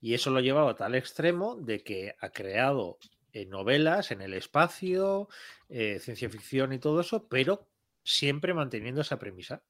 [0.01, 2.99] Y eso lo ha llevado a tal extremo de que ha creado
[3.32, 5.28] eh, novelas en el espacio,
[5.68, 7.68] eh, ciencia ficción y todo eso, pero
[8.03, 9.62] siempre manteniendo esa premisa.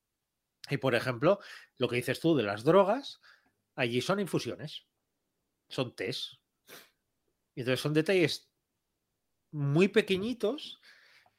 [0.71, 1.41] Y por ejemplo,
[1.77, 3.21] lo que dices tú de las drogas,
[3.75, 4.87] allí son infusiones,
[5.69, 6.35] son test.
[7.55, 8.51] Entonces son detalles
[9.51, 10.81] muy pequeñitos,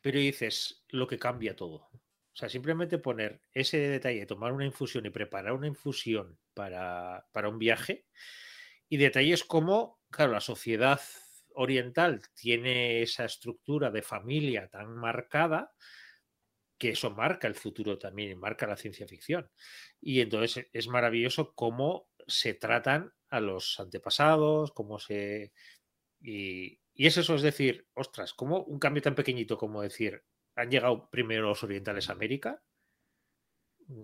[0.01, 1.89] pero dices lo que cambia todo.
[2.33, 7.49] O sea, simplemente poner ese detalle, tomar una infusión y preparar una infusión para, para
[7.49, 8.05] un viaje.
[8.87, 11.01] Y detalles como, claro, la sociedad
[11.53, 15.73] oriental tiene esa estructura de familia tan marcada
[16.79, 19.51] que eso marca el futuro también, marca la ciencia ficción.
[20.01, 25.51] Y entonces es maravilloso cómo se tratan a los antepasados, cómo se...
[26.21, 30.21] Y, es eso, es decir, ostras, como un cambio tan pequeñito como decir,
[30.55, 32.61] han llegado primero los orientales a América,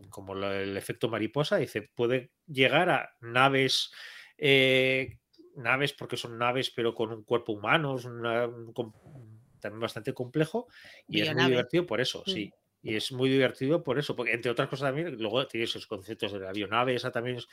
[0.10, 3.92] como el efecto mariposa, dice, puede llegar a naves,
[4.38, 5.20] eh,
[5.58, 8.04] naves porque son naves, pero con un cuerpo humano, es
[9.60, 10.68] también bastante complejo,
[11.08, 12.50] y es muy divertido por eso, sí.
[12.86, 16.32] Y es muy divertido por eso, porque entre otras cosas también, luego tienes esos conceptos
[16.32, 17.48] de la avionave, esa también es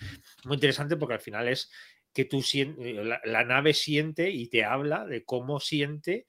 [0.44, 1.70] muy interesante porque al final es
[2.12, 6.26] que tú la, la nave siente y te habla de cómo siente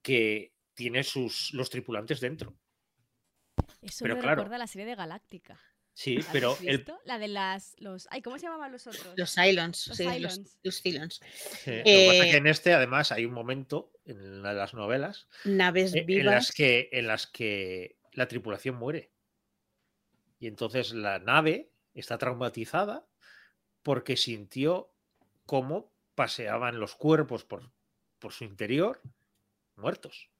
[0.00, 2.56] que tiene sus, los tripulantes dentro.
[3.82, 5.60] Eso me recuerda a la serie de Galáctica.
[5.92, 6.86] Sí, pero el...
[7.04, 9.12] la de las los ay, ¿cómo se llamaban los otros?
[9.16, 10.04] Los Cylons, los, sí,
[10.62, 11.20] los, Cylons.
[11.62, 16.52] que eh, en este además hay un momento en las novelas naves vivas en las
[16.52, 19.12] que en las que la tripulación muere.
[20.38, 23.06] Y entonces la nave está traumatizada
[23.82, 24.92] porque sintió
[25.46, 27.70] cómo paseaban los cuerpos por,
[28.18, 29.00] por su interior
[29.76, 30.30] muertos.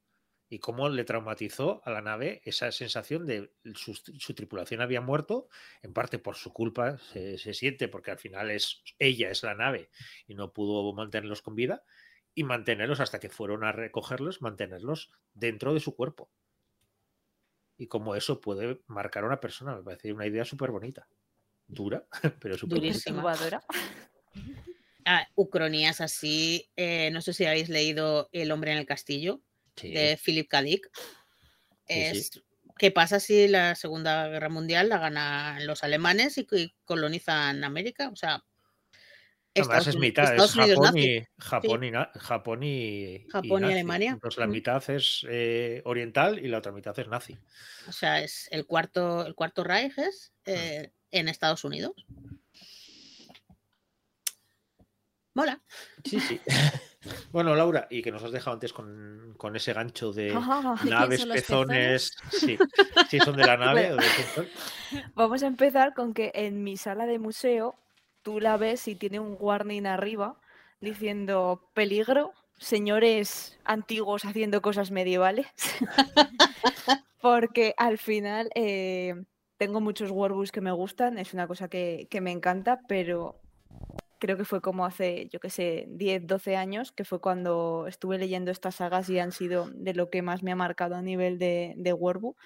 [0.53, 5.49] Y cómo le traumatizó a la nave esa sensación de su, su tripulación había muerto,
[5.81, 9.55] en parte por su culpa se, se, siente, porque al final es ella es la
[9.55, 9.91] nave
[10.27, 11.85] y no pudo mantenerlos con vida,
[12.35, 16.31] y mantenerlos hasta que fueron a recogerlos, mantenerlos dentro de su cuerpo
[17.81, 19.75] y cómo eso puede marcar a una persona.
[19.75, 21.09] Me parece una idea súper bonita.
[21.67, 22.05] Dura,
[22.39, 23.65] pero súper bonita.
[25.07, 26.71] Ah, Ucronías así.
[26.77, 29.41] Eh, no sé si habéis leído El hombre en el castillo
[29.81, 30.61] de Philip K.
[30.61, 30.91] Dick.
[31.87, 32.43] Es,
[32.77, 38.11] ¿Qué pasa si la Segunda Guerra Mundial la ganan los alemanes y, y colonizan América?
[38.11, 38.45] O sea,
[39.55, 41.91] Además es mitad, es Japón y, Japón, y,
[42.21, 44.19] Japón y, Japón y, Alemania.
[44.37, 47.37] La mitad es eh, oriental y la otra mitad es nazi.
[47.89, 50.51] O sea, es el cuarto, el cuarto Reich es, mm.
[50.51, 51.93] eh, en Estados Unidos.
[55.35, 55.61] Mola.
[56.05, 56.41] Sí, sí.
[57.33, 60.35] Bueno, Laura, y que nos has dejado antes con, con ese gancho de
[60.85, 62.15] naves, pezones.
[62.31, 62.59] Sí,
[63.09, 64.05] sí, son de la nave o de.
[65.15, 67.79] Vamos a empezar con que en mi sala de museo
[68.23, 70.39] tú la ves y tiene un warning arriba
[70.81, 75.47] diciendo peligro, señores antiguos haciendo cosas medievales.
[77.21, 79.15] Porque al final eh,
[79.59, 83.41] tengo muchos Warbus que me gustan, es una cosa que, que me encanta, pero
[84.19, 88.19] creo que fue como hace, yo qué sé, 10, 12 años, que fue cuando estuve
[88.19, 91.39] leyendo estas sagas y han sido de lo que más me ha marcado a nivel
[91.39, 92.37] de, de Warbu.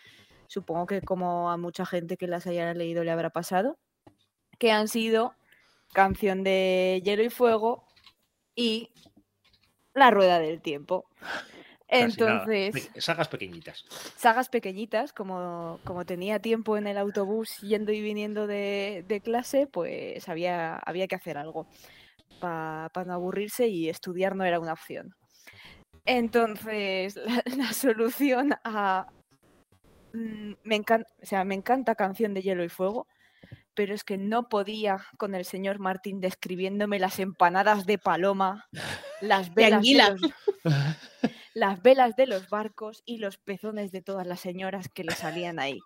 [0.48, 3.78] Supongo que como a mucha gente que las haya leído le habrá pasado,
[4.58, 5.34] que han sido
[5.95, 7.86] Canción de Hielo y Fuego
[8.55, 8.90] y
[9.95, 11.07] La Rueda del Tiempo.
[11.88, 13.84] Entonces, Sagas pequeñitas.
[14.16, 19.66] sagas pequeñitas, como, como tenía tiempo en el autobús yendo y viniendo de, de clase,
[19.68, 21.68] pues había, había que hacer algo
[22.40, 25.14] para no aburrirse y estudiar no era una opción.
[26.05, 29.07] Entonces, la, la solución a...
[30.12, 33.07] mm, Me encanta, o sea, me encanta Canción de Hielo y Fuego,
[33.74, 38.68] pero es que no podía con el señor Martín describiéndome las empanadas de paloma,
[39.20, 40.20] las velas de los,
[41.54, 45.58] las velas de los barcos y los pezones de todas las señoras que le salían
[45.58, 45.80] ahí.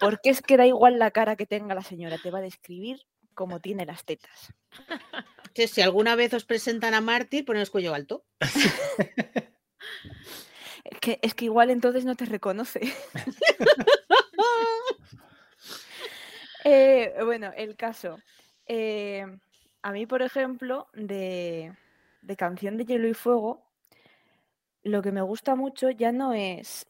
[0.00, 3.00] Porque es que da igual la cara que tenga la señora, te va a describir
[3.34, 4.52] como tiene las tetas.
[5.54, 8.24] Que si alguna vez os presentan a Mártir, poneros cuello alto.
[10.84, 12.80] Es que, es que igual entonces no te reconoce.
[16.64, 18.18] Eh, bueno, el caso.
[18.66, 19.24] eh,
[19.82, 21.72] a mí, por ejemplo, de,
[22.20, 23.62] de Canción de Hielo y Fuego,
[24.82, 26.86] lo que me gusta mucho ya no es,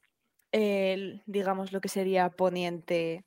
[0.53, 3.25] el, digamos, lo que sería Poniente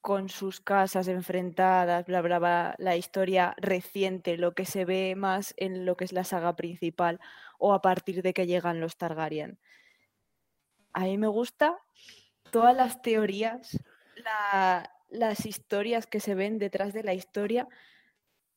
[0.00, 5.54] con sus casas enfrentadas, bla, bla, bla, la historia reciente, lo que se ve más
[5.56, 7.20] en lo que es la saga principal
[7.58, 9.60] o a partir de que llegan los Targaryen.
[10.92, 11.78] A mí me gusta
[12.50, 13.78] todas las teorías,
[14.16, 17.68] la- las historias que se ven detrás de la historia,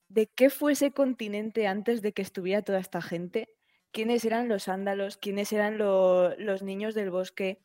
[0.08, 3.50] de qué fue ese continente antes de que estuviera toda esta gente,
[3.92, 7.60] quiénes eran los ándalos, quiénes eran lo- los niños del bosque,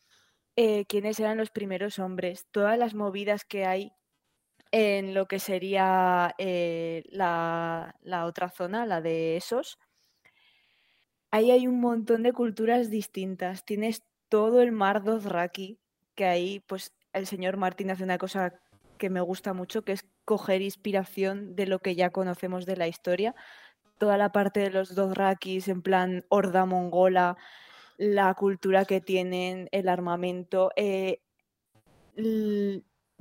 [0.57, 3.93] eh, quiénes eran los primeros hombres, todas las movidas que hay
[4.73, 9.79] en lo que sería eh, la, la otra zona, la de esos.
[11.31, 13.65] Ahí hay un montón de culturas distintas.
[13.65, 15.79] Tienes todo el mar Dothraki,
[16.15, 18.61] que ahí pues el señor Martín hace una cosa
[19.01, 22.87] que me gusta mucho, que es coger inspiración de lo que ya conocemos de la
[22.87, 23.35] historia.
[23.99, 27.37] Toda la parte de los Dothrakis en plan horda mongola,
[27.97, 31.23] la cultura que tienen, el armamento, eh,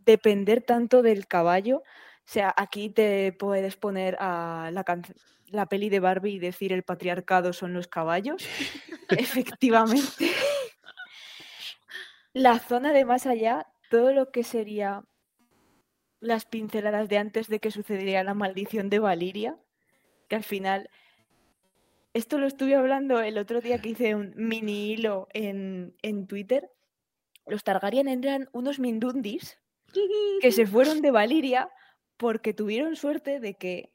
[0.05, 1.77] depender tanto del caballo.
[1.77, 4.85] O sea, aquí te puedes poner a la,
[5.47, 8.45] la peli de Barbie y decir el patriarcado son los caballos.
[9.09, 10.31] Efectivamente.
[12.33, 15.03] La zona de más allá, todo lo que sería
[16.19, 19.57] las pinceladas de antes de que sucediera la maldición de Valiria,
[20.27, 20.89] que al final
[22.13, 26.71] esto lo estuve hablando el otro día que hice un mini hilo en, en Twitter.
[27.45, 29.59] Los Targaryen eran unos mindundis
[30.41, 31.69] que se fueron de Valiria
[32.17, 33.93] porque tuvieron suerte de que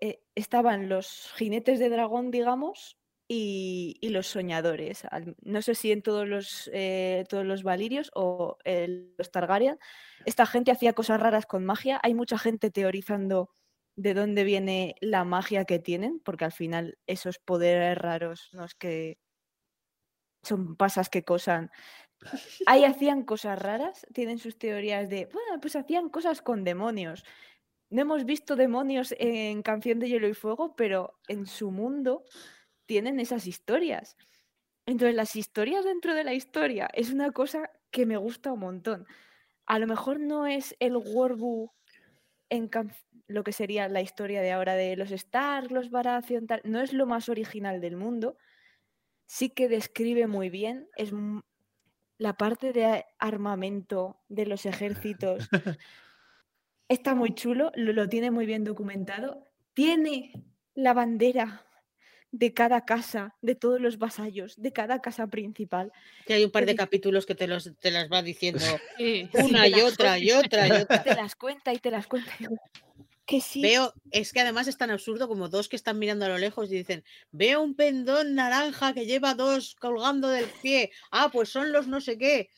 [0.00, 2.98] eh, estaban los jinetes de dragón, digamos,
[3.28, 5.06] y, los soñadores.
[5.42, 9.78] No sé si en todos los, eh, todos los valirios o en los Targaryen.
[10.26, 12.00] Esta gente hacía cosas raras con magia.
[12.02, 13.50] Hay mucha gente teorizando
[13.96, 18.74] de dónde viene la magia que tienen, porque al final esos poderes raros no es
[18.74, 19.18] que
[20.42, 21.70] son pasas que cosan.
[22.66, 27.24] Ahí hacían cosas raras, tienen sus teorías de, bueno, pues hacían cosas con demonios.
[27.90, 32.24] No hemos visto demonios en Canción de Hielo y Fuego, pero en su mundo
[32.86, 34.16] tienen esas historias.
[34.86, 39.06] Entonces, las historias dentro de la historia es una cosa que me gusta un montón.
[39.66, 41.70] A lo mejor no es el Warbu
[42.50, 42.70] en
[43.26, 46.92] lo que sería la historia de ahora de los Stark, los Baratheon, tal, no es
[46.92, 48.36] lo más original del mundo.
[49.26, 51.12] Sí que describe muy bien, es
[52.18, 55.48] la parte de armamento de los ejércitos.
[56.88, 59.48] Está muy chulo, lo, lo tiene muy bien documentado.
[59.72, 60.32] Tiene
[60.74, 61.66] la bandera
[62.36, 65.92] de cada casa, de todos los vasallos, de cada casa principal.
[66.26, 68.64] Que hay un par de capítulos que te, los, te las va diciendo
[68.98, 69.28] Sí.
[69.34, 71.04] una y otra y otra y otra.
[71.04, 72.32] Te las cuenta y te las cuenta.
[73.24, 73.62] Que sí.
[73.62, 76.72] Veo, es que además es tan absurdo como dos que están mirando a lo lejos
[76.72, 80.90] y dicen, veo un pendón naranja que lleva dos colgando del pie.
[81.12, 82.50] Ah, pues son los no sé qué.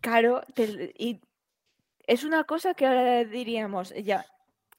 [0.00, 1.20] Claro, te- y
[2.06, 4.24] es una cosa que ahora diríamos, ya,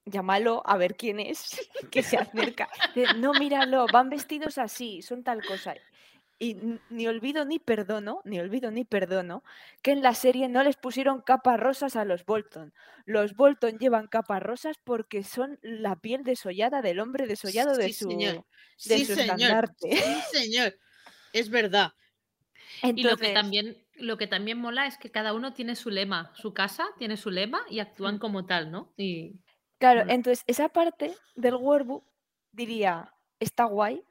[0.10, 2.70] llámalo a ver quién es, que se acerca.
[3.18, 5.76] No, míralo, van vestidos así, son tal cosa.
[6.41, 6.55] Y
[6.89, 9.43] ni olvido ni perdono, ni olvido ni perdono,
[9.82, 12.74] que en la serie no les pusieron capas rosas a los Bolton.
[13.05, 18.10] Los Bolton llevan capas rosas porque son la piel desollada del hombre desollado de su,
[18.10, 18.45] señor.
[18.86, 19.36] de Sí, su señor.
[19.36, 19.91] estandarte.
[19.97, 20.78] Sí, señor.
[21.34, 21.91] Es verdad.
[22.82, 26.32] Y lo que también, lo que también mola es que cada uno tiene su lema,
[26.36, 28.93] su casa tiene su lema y actúan como tal, ¿no?
[28.95, 29.34] Y
[29.80, 32.04] Claro, entonces esa parte del Werewolf
[32.52, 34.04] diría, está guay,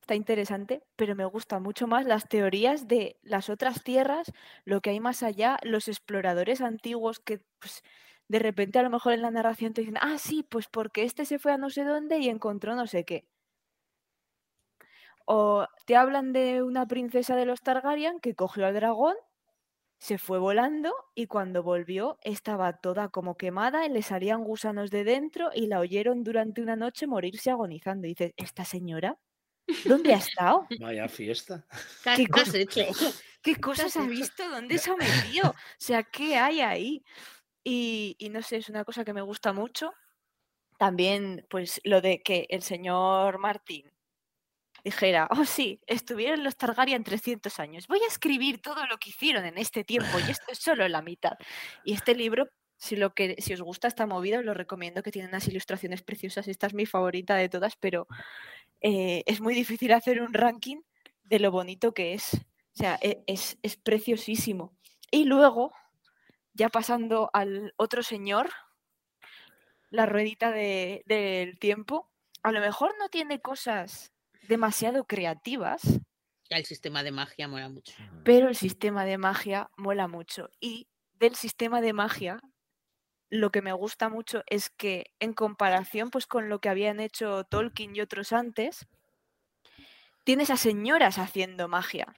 [0.00, 4.32] está interesante, pero me gustan mucho más las teorías de las otras tierras,
[4.64, 7.82] lo que hay más allá, los exploradores antiguos que pues,
[8.28, 11.24] de repente a lo mejor en la narración te dicen, ah, sí, pues porque este
[11.26, 13.26] se fue a no sé dónde y encontró no sé qué.
[15.26, 19.14] O te hablan de una princesa de los Targaryen que cogió al dragón,
[19.98, 25.04] se fue volando y cuando volvió estaba toda como quemada y le salían gusanos de
[25.04, 28.06] dentro y la oyeron durante una noche morirse agonizando.
[28.06, 29.18] Y dices, ¿esta señora?
[29.84, 30.68] ¿Dónde ha estado?
[30.76, 31.66] Vaya fiesta.
[32.14, 32.82] ¿Qué ¿Qué has hecho?
[33.42, 34.48] ¿Qué cosas ha visto?
[34.50, 35.50] ¿Dónde se ha metido?
[35.50, 37.04] O sea, ¿qué hay ahí?
[37.64, 39.92] Y, y no sé, es una cosa que me gusta mucho.
[40.78, 43.90] También, pues, lo de que el señor Martín
[44.84, 49.44] dijera, oh sí, estuvieron los Targaryen 300 años, voy a escribir todo lo que hicieron
[49.44, 51.32] en este tiempo y esto es solo la mitad.
[51.84, 55.10] Y este libro, si, lo que, si os gusta esta movida, os lo recomiendo, que
[55.12, 56.48] tiene unas ilustraciones preciosas.
[56.48, 58.06] Esta es mi favorita de todas, pero
[58.80, 60.80] eh, es muy difícil hacer un ranking
[61.24, 62.34] de lo bonito que es.
[62.34, 64.76] O sea, e- es, es preciosísimo.
[65.10, 65.72] Y luego,
[66.54, 68.50] ya pasando al otro señor,
[69.90, 72.10] la ruedita de- del tiempo,
[72.42, 74.12] a lo mejor no tiene cosas
[74.48, 75.82] demasiado creativas,
[76.50, 77.94] El sistema de magia mola mucho.
[78.22, 80.50] pero el sistema de magia mola mucho.
[80.60, 82.40] Y del sistema de magia,
[83.30, 87.44] lo que me gusta mucho es que en comparación pues, con lo que habían hecho
[87.44, 88.86] Tolkien y otros antes,
[90.24, 92.14] tienes a señoras haciendo magia.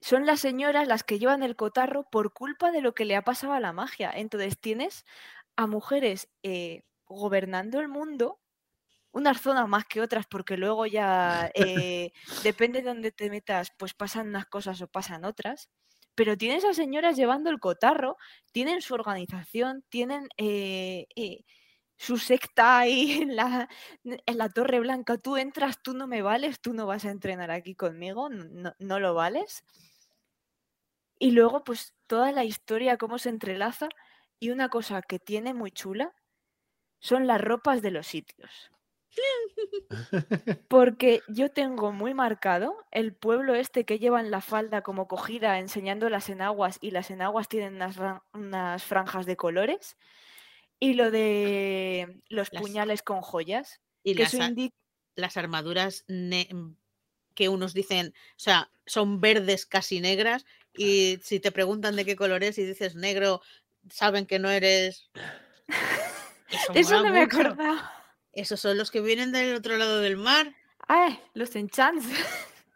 [0.00, 3.22] Son las señoras las que llevan el cotarro por culpa de lo que le ha
[3.22, 4.12] pasado a la magia.
[4.14, 5.04] Entonces tienes
[5.56, 8.40] a mujeres eh, gobernando el mundo,
[9.16, 12.12] unas zonas más que otras, porque luego ya eh,
[12.44, 15.70] depende de dónde te metas, pues pasan unas cosas o pasan otras.
[16.14, 18.18] Pero tienes a señoras llevando el cotarro,
[18.52, 21.44] tienen su organización, tienen eh, eh,
[21.96, 23.68] su secta ahí en la,
[24.04, 25.16] en la Torre Blanca.
[25.16, 29.00] Tú entras, tú no me vales, tú no vas a entrenar aquí conmigo, no, no
[29.00, 29.64] lo vales.
[31.18, 33.88] Y luego, pues toda la historia, cómo se entrelaza.
[34.38, 36.14] Y una cosa que tiene muy chula
[37.00, 38.75] son las ropas de los sitios.
[40.68, 46.08] Porque yo tengo muy marcado el pueblo este que llevan la falda como cogida enseñando
[46.10, 47.96] las enaguas y las enaguas tienen unas,
[48.32, 49.96] unas franjas de colores.
[50.78, 53.80] Y lo de los Las- puñales con joyas.
[54.02, 54.76] Y Que las, eso indica
[55.14, 56.48] las armaduras ne-
[57.34, 60.44] que unos dicen, o sea, son verdes casi negras
[60.74, 63.40] y si te preguntan de qué color es y dices negro,
[63.90, 65.10] saben que no eres...
[66.48, 67.92] Eso eso no me acordaba.
[68.36, 70.54] Esos son los que vienen del otro lado del mar.
[70.86, 71.18] ¡Ay!
[71.34, 72.06] Los enchants.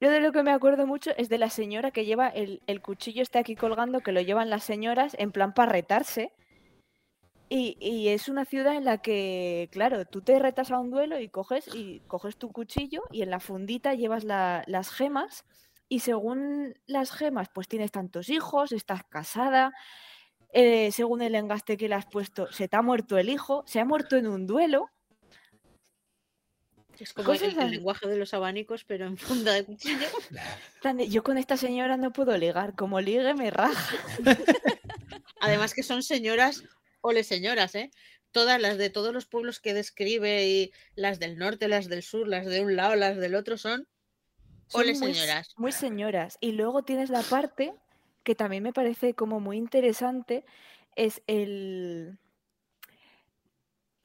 [0.00, 2.82] Yo de lo que me acuerdo mucho es de la señora que lleva el, el
[2.82, 6.32] cuchillo este aquí colgando, que lo llevan las señoras en plan para retarse.
[7.48, 11.20] Y, y es una ciudad en la que, claro, tú te retas a un duelo
[11.20, 15.44] y coges, y coges tu cuchillo y en la fundita llevas la- las gemas.
[15.88, 19.72] Y según las gemas, pues tienes tantos hijos, estás casada.
[20.52, 23.80] Eh, según el engaste que le has puesto, se te ha muerto el hijo, se
[23.80, 24.90] ha muerto en un duelo.
[26.98, 30.06] Es como el, lenguaje de los abanicos, pero en funda de cuchillo.
[31.08, 33.96] Yo con esta señora no puedo ligar, como ligue me raja.
[35.40, 36.62] Además que son señoras,
[37.00, 37.90] ole señoras, ¿eh?
[38.30, 42.28] Todas las de todos los pueblos que describe y las del norte, las del sur,
[42.28, 43.88] las de un lado, las del otro son
[44.68, 45.54] Son ole muy señoras.
[45.56, 46.38] Muy señoras.
[46.40, 47.74] Y luego tienes la parte
[48.22, 50.44] que también me parece como muy interesante,
[50.96, 52.18] es el...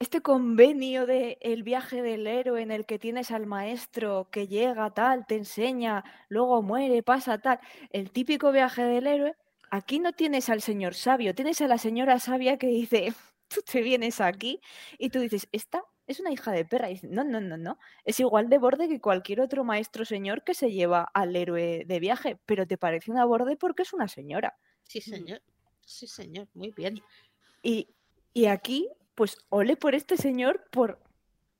[0.00, 4.94] Este convenio de el viaje del héroe en el que tienes al maestro que llega
[4.94, 7.58] tal, te enseña, luego muere, pasa tal.
[7.90, 9.34] El típico viaje del héroe.
[9.70, 13.12] Aquí no tienes al señor sabio, tienes a la señora sabia que dice,
[13.48, 14.60] tú te vienes aquí
[14.98, 16.90] y tú dices, esta es una hija de perra.
[16.90, 17.78] Y dice, no, no, no, no.
[18.04, 22.00] Es igual de borde que cualquier otro maestro señor que se lleva al héroe de
[22.00, 24.58] viaje, pero te parece una borde porque es una señora.
[24.82, 25.42] Sí, señor.
[25.84, 26.48] Sí, señor.
[26.54, 27.00] Muy bien.
[27.62, 27.94] Y,
[28.32, 31.00] y aquí, pues, ole por este señor por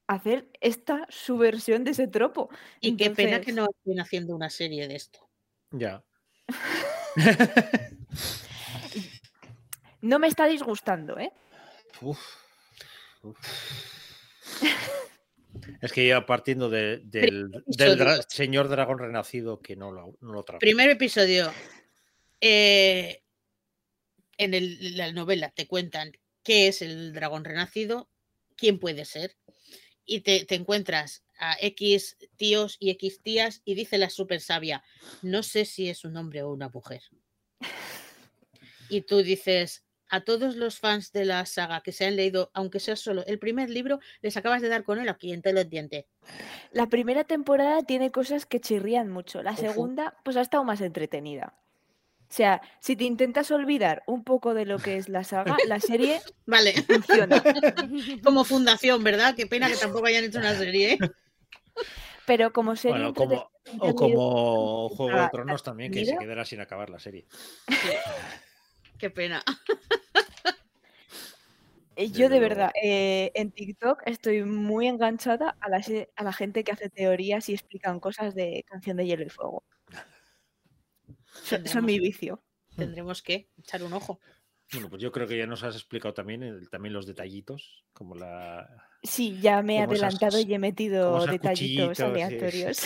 [0.06, 2.48] hacer esta subversión de ese tropo.
[2.80, 5.28] Y qué pena que no estén haciendo una serie de esto.
[5.70, 6.02] Ya.
[10.00, 11.32] No me está disgustando, ¿eh?
[12.00, 12.18] Uf.
[15.82, 20.32] Es que ya partiendo de- del, del dra- señor dragón renacido que no lo, no
[20.32, 20.58] lo trajo.
[20.60, 21.52] Primer episodio.
[22.40, 23.22] eh,
[24.36, 26.12] en el- la novela te cuentan
[26.44, 28.08] qué es el dragón renacido,
[28.56, 29.36] quién puede ser,
[30.04, 34.82] y te, te encuentras a X tíos y X tías y dice la super sabia,
[35.22, 37.02] no sé si es un hombre o una mujer.
[38.90, 42.80] Y tú dices, a todos los fans de la saga que se han leído, aunque
[42.80, 45.68] sea solo el primer libro, les acabas de dar con él aquí en te los
[45.68, 46.06] dientes.
[46.72, 49.42] La primera temporada tiene cosas que chirrían mucho.
[49.42, 51.54] La segunda, pues ha estado más entretenida.
[52.30, 55.80] O sea, si te intentas olvidar un poco de lo que es la saga, la
[55.80, 57.42] serie Vale, funciona.
[58.22, 59.34] como fundación, ¿verdad?
[59.34, 60.92] Qué pena que tampoco hayan hecho una serie.
[60.92, 60.98] ¿eh?
[62.26, 66.44] Pero como serie Bueno, como, o como Juego de Ah, Tronos también, que se quedará
[66.44, 67.26] sin acabar la serie.
[68.98, 69.42] Qué pena.
[71.96, 76.32] eh, yo de verdad, eh, en TikTok estoy muy enganchada a la, se- a la
[76.32, 79.64] gente que hace teorías y explican cosas de Canción de Hielo y Fuego.
[81.42, 82.42] Eso es mi vicio.
[82.76, 84.20] Tendremos que echar un ojo.
[84.72, 88.14] Bueno, pues yo creo que ya nos has explicado también, el- también los detallitos, como
[88.14, 88.68] la,
[89.02, 92.82] Sí, ya me he esas- adelantado y he metido detallitos aleatorios.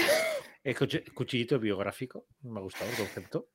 [0.62, 2.26] el cuchi- cuchillito biográfico.
[2.42, 3.48] Me ha gustado el concepto.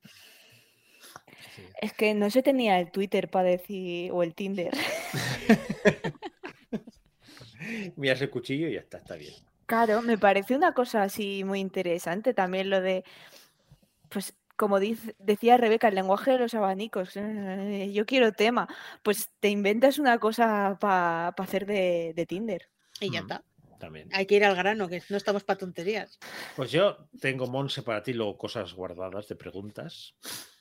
[1.56, 1.64] Sí.
[1.82, 4.74] Es que no se tenía el Twitter para decir, o el Tinder.
[7.96, 9.34] Miras el cuchillo y ya está, está bien.
[9.66, 13.04] Claro, me parece una cosa así muy interesante también lo de,
[14.10, 17.12] pues como dice- decía Rebeca, el lenguaje de los abanicos.
[17.16, 18.68] eh, Yo quiero tema.
[19.04, 22.70] Pues te inventas una cosa para hacer de, de Tinder.
[23.00, 23.26] Y ya Mm.
[23.26, 23.44] está.
[23.80, 24.10] También.
[24.14, 26.18] Hay que ir al grano, que no estamos para tonterías.
[26.56, 30.16] Pues yo tengo, Monse, para ti luego cosas guardadas de preguntas.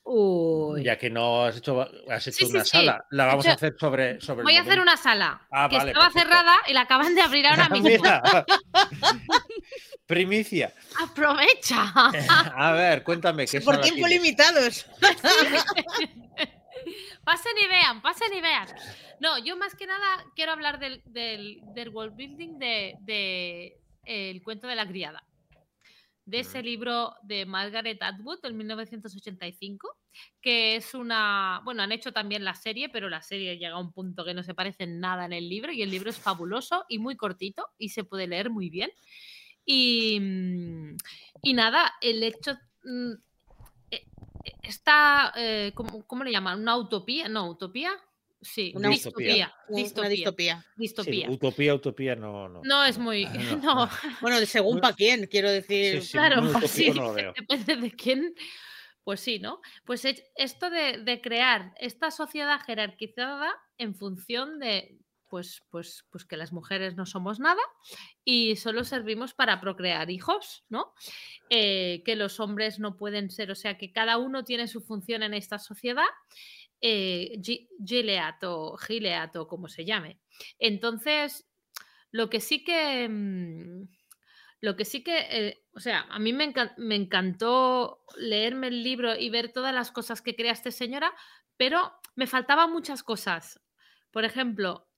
[0.08, 0.84] Uy.
[0.84, 2.70] Ya que no has hecho, has hecho Sí, una sí.
[2.70, 3.04] sala.
[3.10, 5.90] La vamos hecho, a hacer sobre, sobre Voy a hacer una sala Ah, que vale,
[5.90, 6.28] estaba perfecto.
[6.28, 7.88] cerrada y la acaban de abrir ahora mismo.
[7.88, 8.22] Mira.
[10.06, 10.72] Primicia.
[11.00, 11.92] Aprovecha.
[12.56, 14.86] A ver, cuéntame qué Por tiempo limitados.
[17.24, 18.68] pasen y vean, pasen y vean.
[19.18, 23.64] No, yo más que nada quiero hablar del, del, del world building de, de,
[24.04, 25.24] eh, El cuento de la criada.
[26.26, 29.96] De ese libro de Margaret Atwood del 1985,
[30.42, 31.60] que es una.
[31.64, 34.42] Bueno, han hecho también la serie, pero la serie llega a un punto que no
[34.42, 37.68] se parece en nada en el libro, y el libro es fabuloso y muy cortito
[37.78, 38.90] y se puede leer muy bien.
[39.64, 40.96] Y, mm,
[41.42, 42.58] y nada, el hecho.
[42.84, 43.12] mm,
[43.92, 44.04] eh,
[44.44, 45.32] eh, Está.
[45.36, 46.60] eh, ¿cómo, cómo le llaman?
[46.60, 47.28] ¿Una utopía?
[47.28, 47.92] No, utopía.
[48.46, 49.54] Sí, Una distopía.
[49.68, 50.00] Un- Distopía.
[50.00, 50.60] Una distopía.
[50.60, 51.30] Sí, distopía.
[51.30, 52.48] utopía, utopía, no.
[52.48, 53.26] No, No es muy.
[53.62, 53.88] No,
[54.22, 56.02] Bueno, según para quién, quiero Sí, decir.
[56.02, 57.32] sí, claro, muy utópico sí, no lo veo.
[57.36, 58.34] depende de quién.
[59.04, 59.60] Pues sí, ¿no?
[59.84, 66.24] Pues es- esto de, de crear esta sociedad jerarquizada en función de, pues, pues, pues
[66.24, 67.60] que las mujeres no somos nada
[68.24, 70.92] y solo servimos para procrear hijos, ¿no?
[71.50, 75.22] Eh, que los hombres no pueden ser, o sea, que cada uno tiene su función
[75.22, 76.02] en esta sociedad,
[76.80, 78.76] eh, Gi- Gilead o
[79.36, 80.20] o como se llame.
[80.58, 81.48] Entonces,
[82.12, 83.08] lo que sí que...
[83.08, 83.88] mm,
[84.60, 89.14] lo que sí que, eh, o sea, a mí me, me encantó leerme el libro
[89.16, 91.12] y ver todas las cosas que crea esta señora,
[91.56, 93.60] pero me faltaban muchas cosas.
[94.10, 94.88] Por ejemplo,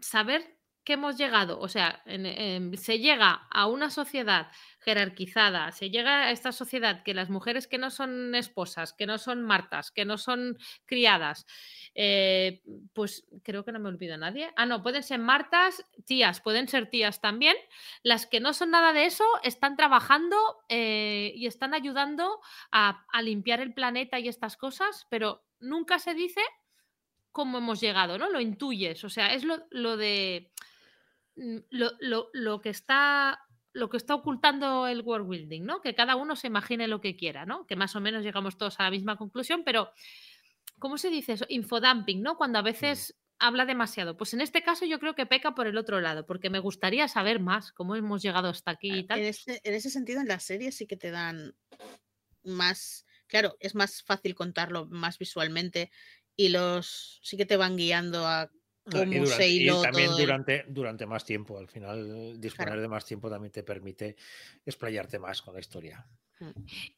[0.00, 4.50] saber que hemos llegado, o sea, en- se llega a una sociedad
[4.80, 9.18] jerarquizada, se llega a esta sociedad que las mujeres que no son esposas, que no
[9.18, 11.46] son martas, que no son criadas,
[11.94, 12.62] eh,
[12.94, 14.50] pues creo que no me olvido nadie.
[14.56, 17.56] Ah, no, pueden ser martas, tías, pueden ser tías también.
[18.02, 20.36] Las que no son nada de eso están trabajando
[20.68, 22.40] eh, y están ayudando
[22.72, 26.40] a limpiar el planeta y estas cosas, pero nunca se dice
[27.32, 28.28] cómo hemos llegado, ¿no?
[28.30, 30.50] Lo intuyes, o sea, es lo, lo de
[31.36, 33.40] mm, lo, lo- lo que está
[33.72, 35.80] lo que está ocultando el world building, ¿no?
[35.80, 37.66] Que cada uno se imagine lo que quiera, ¿no?
[37.68, 39.92] Que más o menos llegamos todos a la misma conclusión, pero
[40.80, 41.46] ¿cómo se dice eso?
[41.48, 42.36] Infodumping, ¿no?
[42.36, 44.16] Cuando a veces habla demasiado.
[44.16, 47.06] Pues en este caso yo creo que peca por el otro lado, porque me gustaría
[47.06, 49.20] saber más cómo hemos llegado hasta aquí y tal.
[49.20, 49.26] En
[49.62, 51.54] en ese sentido, en las series sí que te dan
[52.42, 53.06] más.
[53.28, 55.92] Claro, es más fácil contarlo más visualmente
[56.44, 58.50] y los sí que te van guiando a
[58.86, 61.58] y cómo durante- se y hiló también todo el- durante, durante más tiempo.
[61.58, 64.16] Al final, disponer de más tiempo también te permite
[64.64, 66.06] explayarte más con la historia.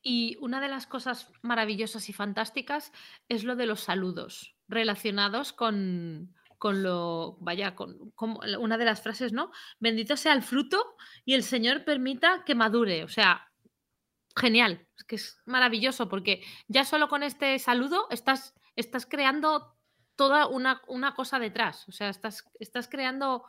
[0.01, 2.93] Y una de las cosas maravillosas y fantásticas
[3.29, 9.03] es lo de los saludos relacionados con, con lo, vaya, con, con una de las
[9.03, 9.51] frases, ¿no?
[9.81, 13.03] Bendito sea el fruto y el Señor permita que madure.
[13.03, 13.51] O sea,
[14.37, 19.77] genial, es que es maravilloso porque ya solo con este saludo estás, estás creando
[20.17, 21.89] toda una, una cosa detrás.
[21.89, 23.45] O sea, estás, estás creando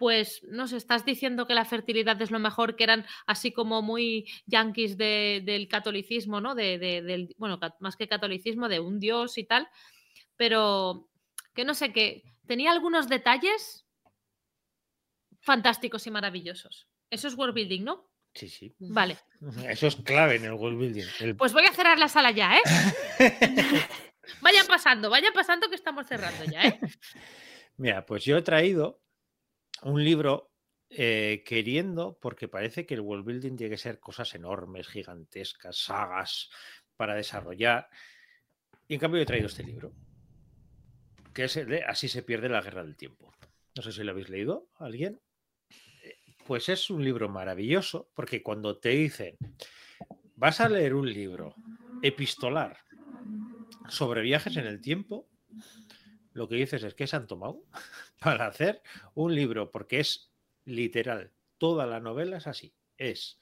[0.00, 3.82] pues no sé, estás diciendo que la fertilidad es lo mejor, que eran así como
[3.82, 6.54] muy yanquis del catolicismo, ¿no?
[6.54, 9.68] De, del, bueno, más que catolicismo, de un dios y tal,
[10.36, 11.10] pero
[11.54, 13.84] que no sé, que tenía algunos detalles
[15.42, 16.88] fantásticos y maravillosos.
[17.10, 18.10] Eso es world building, ¿no?
[18.32, 18.74] Sí, sí.
[18.78, 19.18] Vale.
[19.68, 21.36] Eso es clave en el world building.
[21.36, 22.62] Pues voy a cerrar la sala ya, ¿eh?
[24.40, 26.80] vayan pasando, vayan pasando que estamos cerrando ya, ¿eh?
[27.76, 29.00] Mira, pues yo he traído
[29.82, 30.50] un libro
[30.90, 36.50] eh, queriendo, porque parece que el world building tiene que ser cosas enormes, gigantescas, sagas
[36.96, 37.88] para desarrollar.
[38.88, 39.92] Y en cambio he traído este libro,
[41.32, 43.32] que es de Así se pierde la guerra del tiempo.
[43.76, 45.20] No sé si lo habéis leído, ¿alguien?
[46.02, 49.38] Eh, pues es un libro maravilloso, porque cuando te dicen,
[50.34, 51.54] vas a leer un libro
[52.02, 52.78] epistolar
[53.90, 55.28] sobre viajes en el tiempo,
[56.32, 57.62] lo que dices es que se han tomado
[58.20, 58.82] para hacer
[59.14, 60.32] un libro, porque es
[60.64, 63.40] literal, toda la novela es así, es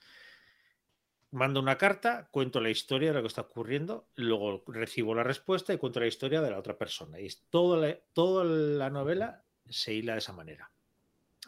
[1.30, 5.72] mando una carta, cuento la historia de lo que está ocurriendo, luego recibo la respuesta
[5.72, 7.20] y cuento la historia de la otra persona.
[7.20, 10.70] Y es toda la, toda la novela se hila de esa manera.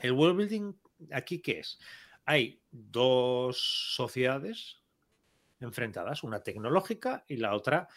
[0.01, 0.75] El world building
[1.13, 1.79] aquí qué es?
[2.25, 4.83] Hay dos sociedades
[5.61, 7.89] enfrentadas, una tecnológica y la otra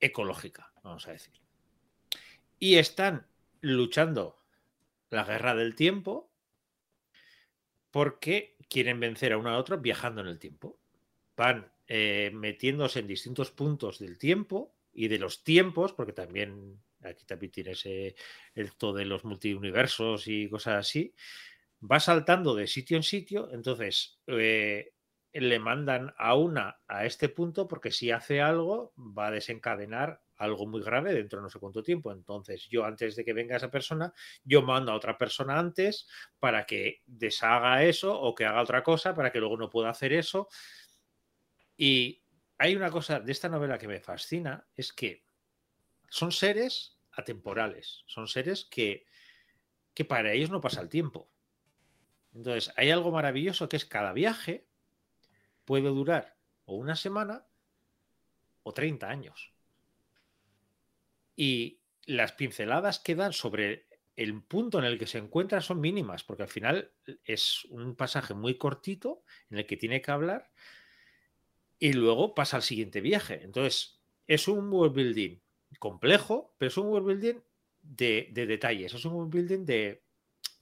[0.00, 1.34] ecológica, vamos a decir.
[2.58, 3.26] Y están
[3.60, 4.38] luchando
[5.10, 6.30] la guerra del tiempo
[7.90, 10.78] porque quieren vencer a uno a otro viajando en el tiempo.
[11.36, 17.24] Van eh, metiéndose en distintos puntos del tiempo y de los tiempos, porque también aquí
[17.24, 21.14] también tienes el todo de los multiuniversos y cosas así.
[21.82, 24.92] Va saltando de sitio en sitio, entonces eh,
[25.32, 30.66] le mandan a una a este punto porque si hace algo va a desencadenar algo
[30.66, 32.10] muy grave dentro de no sé cuánto tiempo.
[32.10, 34.12] Entonces, yo antes de que venga esa persona,
[34.42, 36.08] yo mando a otra persona antes
[36.38, 40.14] para que deshaga eso o que haga otra cosa para que luego no pueda hacer
[40.14, 40.48] eso.
[41.76, 42.22] Y
[42.56, 45.24] hay una cosa de esta novela que me fascina, es que
[46.08, 49.04] son seres atemporales, son seres que,
[49.92, 51.30] que para ellos no pasa el tiempo.
[52.32, 54.69] Entonces, hay algo maravilloso que es cada viaje
[55.70, 57.46] puede durar o una semana
[58.64, 59.52] o 30 años.
[61.36, 66.24] Y las pinceladas que dan sobre el punto en el que se encuentra son mínimas,
[66.24, 66.90] porque al final
[67.24, 70.50] es un pasaje muy cortito en el que tiene que hablar
[71.78, 73.40] y luego pasa al siguiente viaje.
[73.44, 75.38] Entonces, es un world building
[75.78, 77.40] complejo, pero es un world building
[77.80, 80.02] de, detalles, es un world building de,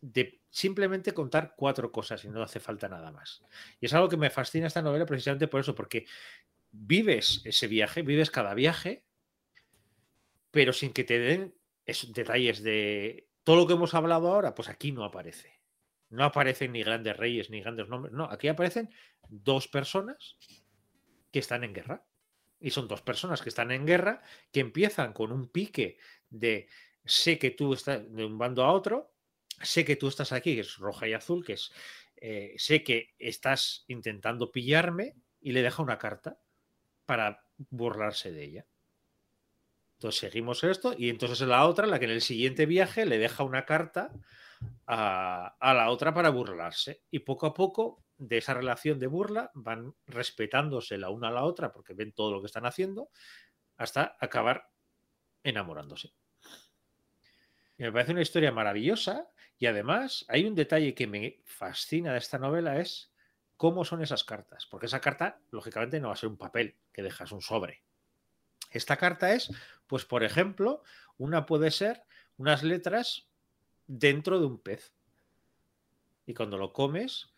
[0.02, 3.42] de simplemente contar cuatro cosas y no hace falta nada más.
[3.80, 6.07] Y es algo que me fascina esta novela precisamente por eso, porque
[6.70, 9.05] vives ese viaje, vives cada viaje,
[10.51, 11.55] pero sin que te den
[12.09, 15.61] detalles de todo lo que hemos hablado ahora, pues aquí no aparece.
[16.11, 18.90] No aparecen ni grandes reyes ni grandes nombres, no, aquí aparecen
[19.28, 20.36] dos personas
[21.30, 22.05] que están en guerra.
[22.61, 24.20] Y son dos personas que están en guerra,
[24.51, 26.68] que empiezan con un pique de
[27.05, 29.14] sé que tú estás de un bando a otro,
[29.62, 31.72] sé que tú estás aquí, que es roja y azul, que es,
[32.16, 36.38] eh, sé que estás intentando pillarme y le deja una carta
[37.06, 38.66] para burlarse de ella.
[39.94, 43.42] Entonces seguimos esto y entonces la otra, la que en el siguiente viaje le deja
[43.42, 44.12] una carta
[44.86, 47.02] a, a, la otra para burlarse.
[47.11, 51.44] Y poco a poco de esa relación de burla van respetándose la una a la
[51.44, 53.11] otra porque ven todo lo que están haciendo
[53.76, 54.68] hasta acabar
[55.42, 56.12] enamorándose.
[57.78, 59.28] Me parece una historia maravillosa
[59.59, 63.10] y además hay un detalle que me fascina de esta novela es
[63.56, 64.66] cómo son esas cartas.
[64.66, 67.82] Porque esa carta, lógicamente, no va a ser un papel que dejas un sobre.
[68.70, 69.51] Esta carta es,
[69.86, 70.82] pues, por ejemplo,
[71.16, 72.05] una puede ser
[72.36, 73.28] unas letras
[73.86, 74.94] dentro de un pez.
[76.24, 77.30] Y cuando lo comes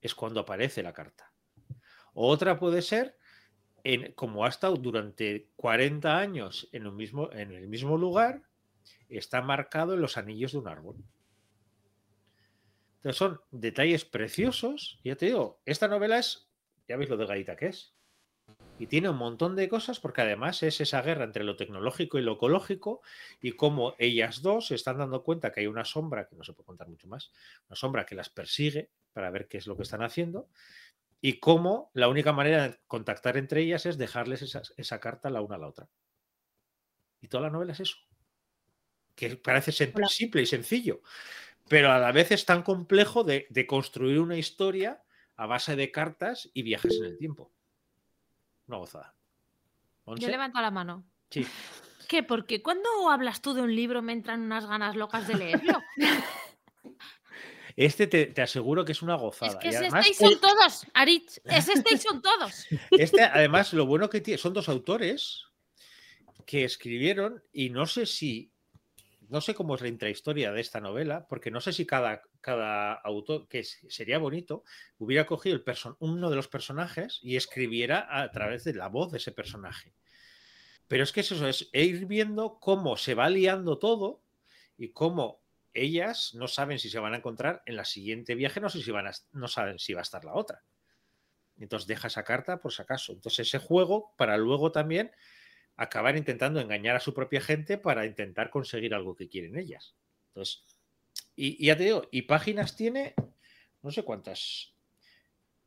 [0.00, 1.32] es cuando aparece la carta.
[2.14, 3.18] otra puede ser,
[3.82, 8.42] en, como ha estado durante 40 años en, un mismo, en el mismo lugar,
[9.08, 10.96] está marcado en los anillos de un árbol.
[12.98, 15.00] Entonces son detalles preciosos.
[15.04, 16.50] Ya te digo, esta novela es,
[16.88, 17.94] ya veis lo de Gaita que es.
[18.78, 22.22] Y tiene un montón de cosas porque además es esa guerra entre lo tecnológico y
[22.22, 23.02] lo ecológico
[23.40, 26.54] y cómo ellas dos se están dando cuenta que hay una sombra, que no se
[26.54, 27.30] puede contar mucho más,
[27.68, 30.48] una sombra que las persigue para ver qué es lo que están haciendo
[31.20, 35.42] y cómo la única manera de contactar entre ellas es dejarles esa, esa carta la
[35.42, 35.88] una a la otra.
[37.20, 37.96] Y toda la novela es eso,
[39.14, 41.02] que parece simple y sencillo,
[41.68, 45.02] pero a la vez es tan complejo de, construir una historia
[45.36, 47.52] a base de cartas y viajes en el tiempo.
[48.66, 49.14] Una gozada.
[50.16, 51.04] Yo levanto la mano.
[51.30, 51.46] Sí.
[52.08, 52.22] ¿Qué?
[52.22, 55.82] Porque cuando hablas tú de un libro me entran unas ganas locas de leerlo.
[57.80, 59.52] Este te, aseguro que es una gozada.
[59.52, 61.40] Es que ese estáis son todos, Aritz.
[61.44, 62.66] Ese estáis son todos.
[62.90, 65.44] Este, además, lo bueno que tiene, son dos autores
[66.44, 68.50] que escribieron y no sé si
[69.28, 72.92] no sé cómo es la intrahistoria de esta novela, porque no sé si cada, cada
[72.92, 74.64] autor, que sería bonito,
[74.98, 75.64] hubiera cogido el
[75.98, 79.94] uno de los personajes y escribiera a través de la voz de ese personaje.
[80.86, 84.22] Pero es que eso es ir viendo cómo se va liando todo
[84.76, 85.42] y cómo
[85.74, 88.90] ellas no saben si se van a encontrar en la siguiente viaje, no sé si
[88.90, 90.64] van a, no saben si va a estar la otra.
[91.58, 93.12] Entonces deja esa carta por si acaso.
[93.12, 95.10] Entonces ese juego para luego también
[95.78, 99.94] acabar intentando engañar a su propia gente para intentar conseguir algo que quieren ellas.
[100.28, 100.64] Entonces,
[101.36, 103.14] y, ya te digo, y páginas tiene,
[103.82, 104.74] no sé cuántas,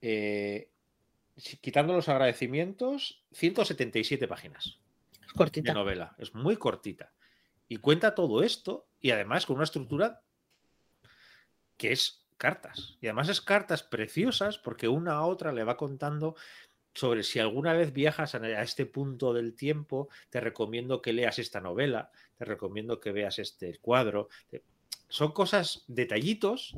[0.02, 0.70] eh,
[1.62, 4.80] quitando los agradecimientos, 177 páginas.
[5.26, 5.72] Es cortita.
[5.72, 7.14] De novela, es muy cortita.
[7.70, 10.22] Y cuenta todo esto y además con una estructura
[11.78, 12.98] que es cartas.
[13.00, 16.36] Y además es cartas preciosas porque una a otra le va contando
[16.94, 21.62] sobre si alguna vez viajas a este punto del tiempo, te recomiendo que leas esta
[21.62, 24.30] novela, te recomiendo que veas este cuadro.
[25.08, 26.76] Son cosas, detallitos,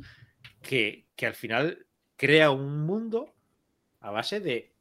[0.62, 1.86] que, al final
[2.16, 3.34] crea un mundo
[4.02, 4.74] a base de,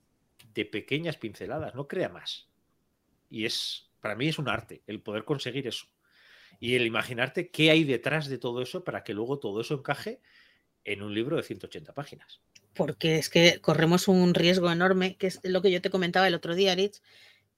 [0.55, 2.49] de pequeñas pinceladas, no crea más.
[3.31, 5.87] Y es, para mí es un arte el poder conseguir eso.
[6.61, 10.21] Y el imaginarte qué hay detrás de todo eso para que luego todo eso encaje
[10.85, 12.41] en un libro de 180 páginas
[12.75, 16.35] porque es que corremos un riesgo enorme, que es lo que yo te comentaba el
[16.35, 17.01] otro día, Rich,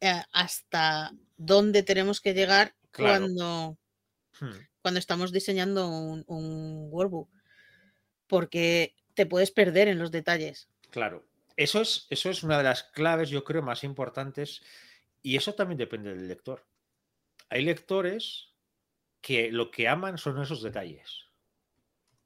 [0.00, 3.78] eh, hasta dónde tenemos que llegar cuando,
[4.40, 4.58] hmm.
[4.82, 7.30] cuando estamos diseñando un, un workbook,
[8.26, 10.68] porque te puedes perder en los detalles.
[10.90, 11.24] Claro,
[11.56, 14.62] eso es, eso es una de las claves, yo creo, más importantes,
[15.22, 16.66] y eso también depende del lector.
[17.48, 18.54] Hay lectores
[19.20, 21.23] que lo que aman son esos detalles.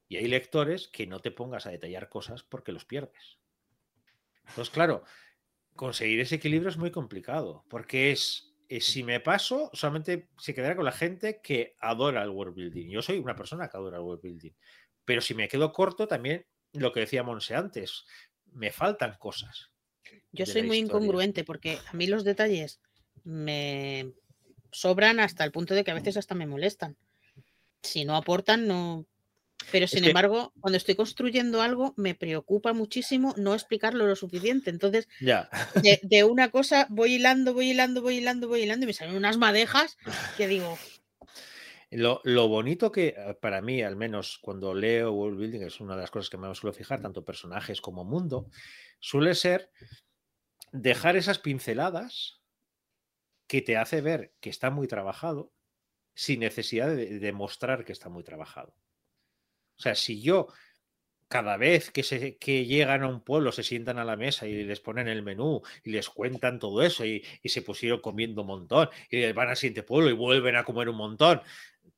[0.09, 3.39] Y hay lectores que no te pongas a detallar cosas porque los pierdes.
[4.49, 5.05] Entonces, claro,
[5.77, 10.85] conseguir ese equilibrio es muy complicado, porque es, si me paso, solamente se quedará con
[10.85, 12.89] la gente que adora el world building.
[12.89, 14.53] Yo soy una persona que adora el world building.
[15.05, 18.05] Pero si me quedo corto, también lo que decía Monse antes,
[18.53, 19.71] me faltan cosas.
[20.33, 22.81] Yo soy muy incongruente porque a mí los detalles
[23.25, 24.13] me
[24.71, 26.97] sobran hasta el punto de que a veces hasta me molestan.
[27.83, 29.07] Si no aportan, no,
[29.71, 34.71] pero sin embargo, cuando estoy construyendo algo, me preocupa muchísimo no explicarlo lo suficiente.
[34.71, 35.49] Entonces, ya.
[36.03, 39.37] De, una cosa voy hilando, voy hilando, voy hilando, voy hilando y me salen unas
[39.37, 39.97] madejas
[40.37, 40.79] que digo.
[41.91, 46.03] Lo, bonito que eh, para mí, al menos cuando leo World Building, es una de
[46.03, 48.51] las cosas que me suelo fijar, tanto personajes como mundo,
[49.01, 49.71] suele ser
[50.73, 52.43] dejar esas pinceladas
[53.47, 55.51] que te hace ver que está muy trabajado
[56.15, 58.75] sin necesidad de demostrar que está muy trabajado.
[59.79, 60.49] O sea, si yo
[61.29, 64.65] cada vez que, se, que llegan a un pueblo se sientan a la mesa y
[64.65, 68.89] les ponen el menú y les cuentan todo eso y, se pusieron comiendo un montón
[69.11, 71.43] y van al siguiente pueblo y vuelven a comer un montón,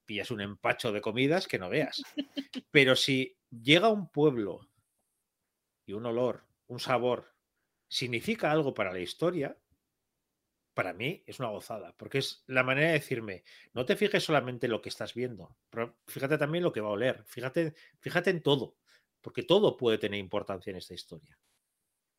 [0.05, 2.03] pillas un empacho de comidas que no veas.
[2.71, 4.69] Pero si llega a un pueblo
[5.87, 7.35] y un olor, un sabor,
[7.89, 9.57] significa algo para la historia,
[10.81, 13.45] para mí es una gozada, porque es la manera de decirme,
[13.75, 16.89] no te fijes solamente en lo que estás viendo, pero fíjate también lo que va
[16.89, 18.79] a oler, fíjate, fíjate en todo,
[19.21, 21.39] porque todo puede tener importancia en esta historia.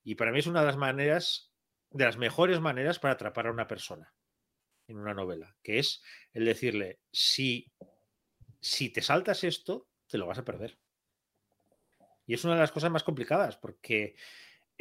[0.04, 1.52] Y para mí es una de las maneras,
[1.90, 4.14] de las mejores maneras para atrapar a una persona
[4.88, 7.66] en una novela, que es el decirle, si,
[8.60, 10.78] si te saltas esto, te lo vas a perder.
[12.28, 14.14] Y es una de las cosas más complicadas, porque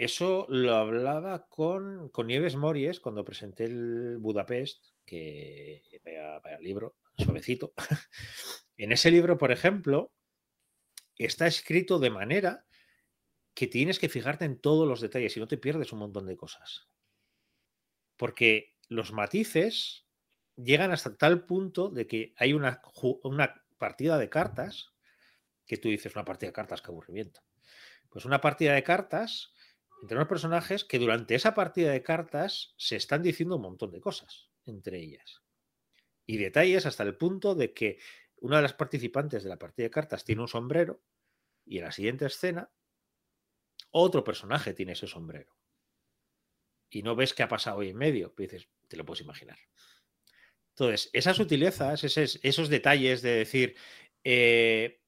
[0.04, 6.96] eso lo hablaba con, con Nieves Mories cuando presenté el Budapest, que vaya, el libro,
[7.18, 7.74] suavecito.
[8.78, 10.10] en ese libro, por ejemplo,
[11.16, 12.64] está escrito de manera
[13.52, 16.36] que tienes que fijarte en todos los detalles y no te pierdes un montón de
[16.36, 16.88] cosas.
[18.16, 20.06] Porque los matices
[20.56, 22.80] llegan hasta tal punto de que hay una,
[23.22, 24.94] una partida de cartas
[25.66, 27.42] que tú dices, una partida de cartas, qué aburrimiento.
[28.08, 29.52] Pues una partida de cartas
[30.02, 34.00] entre unos personajes que durante esa partida de cartas se están diciendo un montón de
[34.00, 35.42] cosas entre ellas.
[36.26, 37.98] Y detalles hasta el punto de que
[38.36, 41.02] una de las participantes de la partida de cartas tiene un sombrero
[41.64, 42.70] y en la siguiente escena
[43.90, 45.56] otro personaje tiene ese sombrero.
[46.88, 49.58] Y no ves qué ha pasado hoy en medio, pero dices, te lo puedes imaginar.
[50.70, 53.76] Entonces, esas sutilezas, esos, esos detalles de decir,
[54.24, 55.00] eh,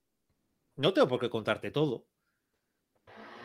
[0.77, 2.09] no tengo por qué contarte todo,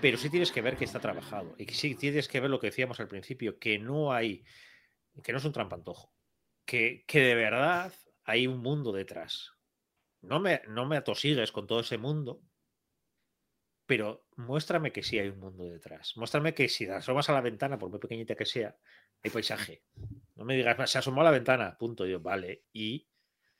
[0.01, 2.67] pero sí tienes que ver que está trabajado y sí tienes que ver lo que
[2.67, 4.43] decíamos al principio, que no hay,
[5.23, 6.13] que no es un trampantojo,
[6.65, 7.93] que, que de verdad
[8.23, 9.53] hay un mundo detrás.
[10.21, 12.41] No me, no me atosigues con todo ese mundo,
[13.85, 16.13] pero muéstrame que sí hay un mundo detrás.
[16.17, 18.75] Muéstrame que si asomas a la ventana, por muy pequeñita que sea,
[19.23, 19.83] hay paisaje.
[20.35, 22.05] No me digas, se asomó a la ventana, punto.
[22.05, 22.65] Yo, vale.
[22.73, 23.07] Y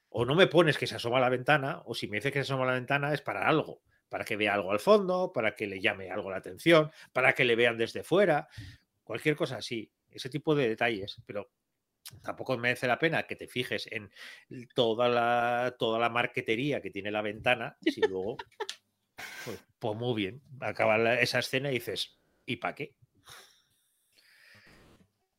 [0.09, 2.39] o no me pones que se asoma a la ventana, o si me dices que
[2.39, 5.55] se asoma a la ventana es para algo, para que vea algo al fondo, para
[5.55, 8.47] que le llame algo la atención, para que le vean desde fuera,
[9.03, 11.51] cualquier cosa así, ese tipo de detalles, pero
[12.21, 14.09] tampoco merece la pena que te fijes en
[14.73, 18.37] toda la, toda la marquetería que tiene la ventana, si luego,
[19.45, 22.95] pues, pues muy bien, acaba esa escena y dices, ¿y para qué?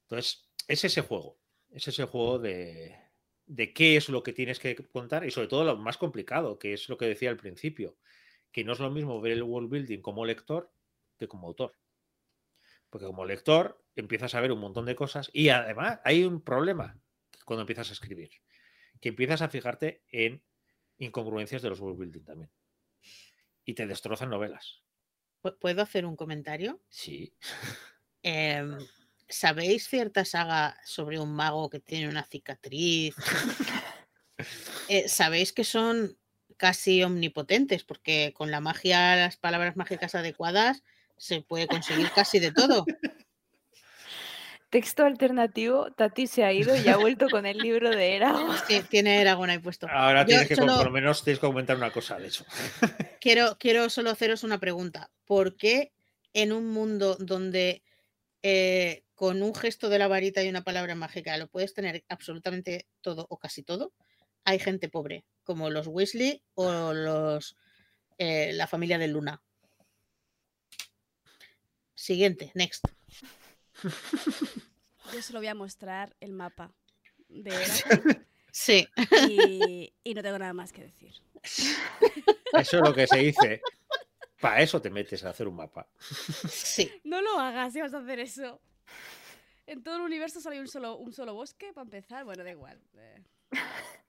[0.03, 1.39] Entonces, es ese juego,
[1.71, 2.97] es ese juego de,
[3.49, 6.75] de qué es lo que tienes que contar y sobre todo lo más complicado, que
[6.75, 7.97] es lo que decía al principio,
[8.53, 10.73] que no es lo mismo ver el world building como lector
[11.19, 11.77] que como autor.
[12.91, 16.99] Porque como lector empiezas a ver un montón de cosas y además hay un problema
[17.45, 18.31] cuando empiezas a escribir,
[19.01, 20.43] que empiezas a fijarte en
[20.99, 22.51] incongruencias de los world building también.
[23.65, 24.83] Y te destrozan novelas.
[25.61, 26.81] ¿Puedo hacer un comentario?
[26.89, 27.35] Sí.
[28.21, 28.77] Em,
[29.29, 33.15] ¿Sabéis cierta saga sobre un mago que tiene una cicatriz?
[34.89, 36.17] Eh, ¿Sabéis que son
[36.59, 37.85] casi omnipotentes?
[37.85, 40.83] Porque con la magia, las palabras mágicas adecuadas,
[41.17, 42.85] se puede conseguir casi de todo.
[44.71, 48.55] Texto alternativo, Tati se ha ido y ha vuelto con el libro de Eragon.
[48.67, 49.89] Sí, tiene Eragon ahí puesto.
[49.91, 52.45] Ahora tienes que, por lo menos tienes que comentar una cosa de eso.
[53.21, 55.11] Quiero, quiero solo haceros una pregunta.
[55.25, 55.91] ¿Por qué
[56.35, 57.83] en un mundo donde
[58.43, 62.87] eh, con un gesto de la varita y una palabra mágica lo puedes tener absolutamente
[63.01, 63.93] todo o casi todo,
[64.45, 67.57] hay gente pobre, como los Weasley o los
[68.19, 69.43] eh, la familia de Luna.
[71.95, 72.85] Siguiente, next.
[75.15, 76.75] Yo solo voy a mostrar el mapa
[77.31, 77.51] de
[78.53, 78.87] Sí.
[79.27, 81.15] Y, y, no tengo nada más que decir.
[82.53, 83.63] Eso es lo que se dice.
[84.39, 85.89] Para eso te metes a hacer un mapa.
[86.51, 86.93] Sí.
[87.05, 88.61] No lo hagas si vas a hacer eso.
[89.67, 92.25] En todo el universo hay un solo, un solo bosque para empezar.
[92.25, 92.81] Bueno, da igual.
[92.95, 93.25] Eh.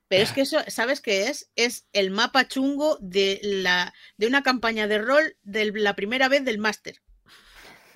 [0.10, 1.52] Pero es que eso, ¿sabes qué es?
[1.56, 6.44] Es el mapa chungo de, la, de una campaña de rol de la primera vez
[6.44, 6.98] del máster.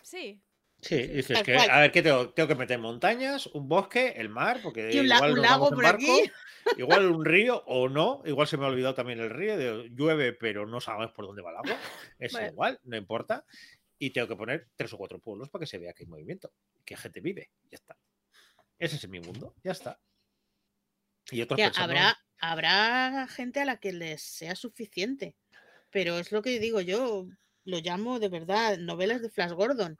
[0.02, 0.42] Sí.
[0.80, 2.30] Sí, dices que, a ver, ¿qué tengo?
[2.32, 6.32] Tengo que meter montañas, un bosque, el mar, porque y un, igual lago por aquí.
[6.78, 10.32] Igual un río o no, igual se me ha olvidado también el río, de, llueve,
[10.32, 11.78] pero no sabemos por dónde va el agua.
[12.18, 13.44] Es igual, no importa
[14.04, 16.52] y tengo que poner tres o cuatro pueblos para que se vea que hay movimiento,
[16.84, 17.52] que gente vive.
[17.72, 17.98] Ya está.
[18.78, 19.98] Ese es mi mundo, ya está.
[21.32, 25.36] Y habrá, habrá gente a la que les sea suficiente,
[25.90, 27.28] pero es lo que digo yo,
[27.66, 29.98] lo llamo de verdad novelas de Flash Gordon.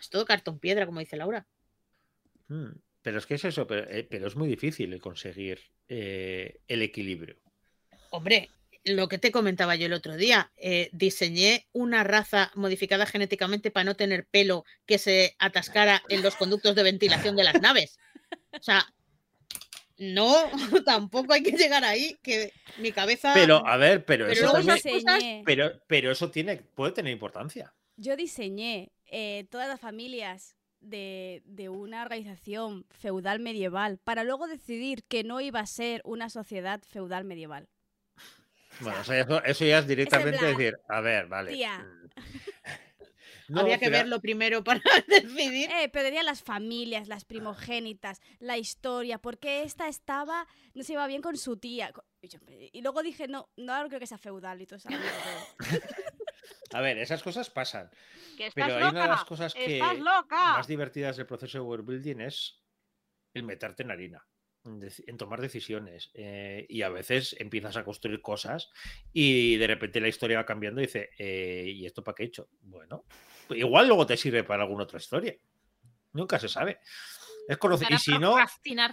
[0.00, 1.46] es todo cartón piedra, como dice Laura.
[2.48, 2.72] Hmm,
[3.02, 7.36] pero es que es eso, pero, eh, es muy difícil conseguir eh, el equilibrio.
[8.10, 8.50] Hombre,
[8.84, 13.84] lo que te comentaba yo el otro día, eh, diseñé una raza modificada genéticamente para
[13.84, 17.98] no tener pelo que se atascara en los conductos de ventilación de las naves.
[18.52, 18.86] O sea,
[19.98, 20.34] no,
[20.84, 23.32] tampoco hay que llegar ahí, que mi cabeza...
[23.34, 24.52] Pero, a ver, pero, eso
[25.04, 25.42] también...
[25.44, 27.72] pero, pero eso tiene, puede tener importancia.
[27.96, 35.04] Yo diseñé eh, todas las familias de, de, una organización feudal medieval para luego decidir
[35.04, 37.68] que no iba a ser una sociedad feudal medieval.
[38.80, 38.98] Bueno,
[39.44, 41.56] eso, ya es directamente decir, a ver, vale.
[43.48, 43.58] Mm.
[43.58, 45.70] Había que verlo primero para decidir.
[45.70, 51.06] Eh, pero diría las familias, las primogénitas, la historia, porque esta estaba, no se iba
[51.06, 51.92] bien con su tía.
[52.72, 54.88] Y luego dije, no, no creo que sea feudal y todo eso.
[56.72, 57.90] A ver, esas cosas pasan.
[58.54, 62.60] pero hay una de las cosas que más divertidas del proceso de world building es
[63.34, 64.26] el meterte en harina
[64.66, 68.70] en tomar decisiones eh, y a veces empiezas a construir cosas
[69.12, 72.26] y de repente la historia va cambiando y dice, eh, ¿y esto para qué he
[72.26, 72.48] hecho?
[72.62, 73.04] Bueno,
[73.50, 75.36] igual luego te sirve para alguna otra historia.
[76.12, 76.80] Nunca se sabe.
[77.48, 77.92] Es conocer.
[77.92, 78.36] Y si no.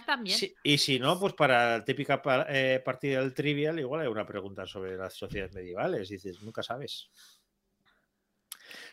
[0.06, 0.38] También.
[0.62, 4.66] y si no, pues para la típica eh, partida del trivial, igual hay una pregunta
[4.66, 6.08] sobre las sociedades medievales.
[6.08, 7.10] Dices, nunca sabes.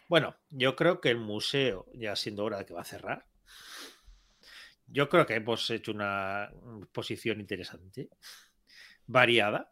[0.08, 3.28] Bueno, yo creo que el museo, ya siendo hora de que va a cerrar,
[4.92, 6.52] yo creo que hemos hecho una
[6.92, 8.10] posición interesante,
[9.08, 9.72] variada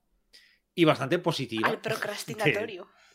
[0.74, 1.68] y bastante positiva.
[1.68, 2.88] Al procrastinatorio.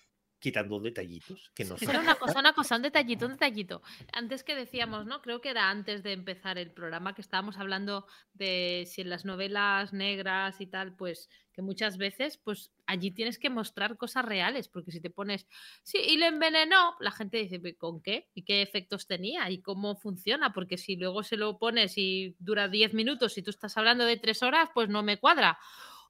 [0.45, 3.81] quitando detallitos que no Solo una cosa, una cosa, un detallito, un detallito.
[4.12, 5.23] Antes que decíamos, ¿no?
[5.23, 9.25] Creo que era antes de empezar el programa que estábamos hablando de si en las
[9.25, 14.69] novelas negras y tal, pues que muchas veces, pues allí tienes que mostrar cosas reales,
[14.69, 15.47] porque si te pones,
[15.83, 18.29] sí, y le envenenó, la gente dice, ¿con qué?
[18.35, 19.49] ¿Y qué efectos tenía?
[19.49, 20.53] ¿Y cómo funciona?
[20.53, 24.19] Porque si luego se lo pones y dura 10 minutos y tú estás hablando de
[24.19, 25.59] 3 horas, pues no me cuadra.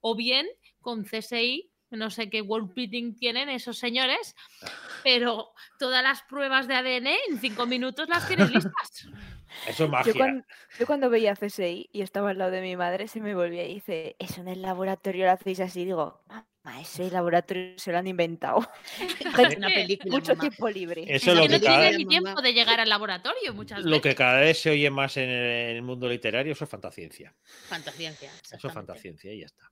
[0.00, 0.48] O bien
[0.80, 4.34] con CSI no sé qué world beating tienen esos señores,
[5.02, 9.08] pero todas las pruebas de ADN en cinco minutos las tienes listas.
[9.66, 10.44] Eso es magia.
[10.78, 13.74] Yo cuando, veía CSI y estaba al lado de mi madre, se me volvía y
[13.74, 15.84] dice, eso en el laboratorio lo hacéis así.
[15.84, 18.68] Digo, mamá, ese laboratorio se lo han inventado.
[19.56, 21.04] una película, Mucho tiempo libre.
[21.06, 21.80] Eso es lo que no cada...
[21.80, 23.90] tiene ni tiempo de llegar al laboratorio muchas veces.
[23.90, 27.34] Lo que cada vez se oye más en el mundo literario, eso es fantasciencia.
[27.68, 28.32] Fantasciencia.
[28.50, 29.70] Eso es fantasciencia y ya está.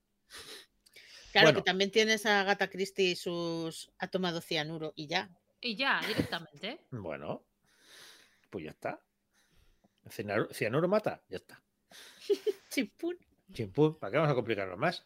[1.33, 1.59] Claro, Bueno.
[1.61, 5.31] que también tienes a Agatha Christie y sus ha tomado cianuro y ya.
[5.61, 6.81] Y ya, directamente.
[6.91, 7.47] Bueno,
[8.51, 9.01] pues ya está.
[10.11, 11.63] Cianuro, cianuro mata, ya está.
[12.71, 13.17] Chimpún.
[13.53, 15.05] Chimpún, ¿para qué vamos a complicarlo más?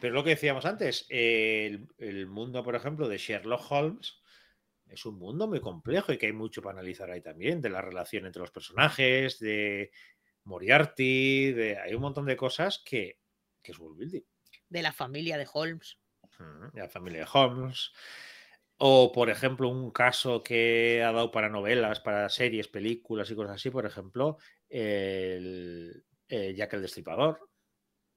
[0.00, 4.20] Pero lo que decíamos antes, el, el mundo, por ejemplo, de Sherlock Holmes
[4.86, 7.82] es un mundo muy complejo y que hay mucho para analizar ahí también, de la
[7.82, 9.90] relación entre los personajes, de
[10.44, 13.18] Moriarty, de, hay un montón de cosas que,
[13.62, 14.22] que es world building.
[14.68, 15.98] De la familia de Holmes.
[16.72, 17.90] De la familia de Holmes.
[18.76, 23.56] O, por ejemplo, un caso que ha dado para novelas, para series, películas y cosas
[23.56, 24.38] así, por ejemplo,
[24.68, 27.40] el, eh, Jack el Destripador.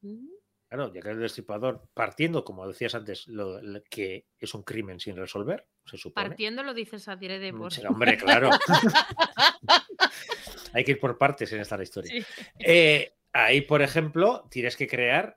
[0.01, 0.27] Mm.
[0.69, 5.17] Claro, Jack el Destripador, partiendo, como decías antes, lo, lo que es un crimen sin
[5.17, 6.27] resolver, se supone.
[6.27, 7.73] Partiendo lo dices a tire de Mm, por.
[7.73, 8.51] sí, hombre, claro.
[10.73, 12.11] Hay que ir por partes en esta historia.
[12.11, 12.23] Sí.
[12.59, 15.35] Eh, ahí, por ejemplo, tienes que crear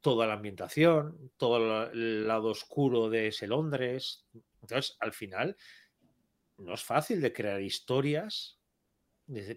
[0.00, 4.26] toda la ambientación, todo el lado oscuro de ese Londres.
[4.60, 5.56] Entonces, al final,
[6.58, 8.58] no es fácil de crear historias.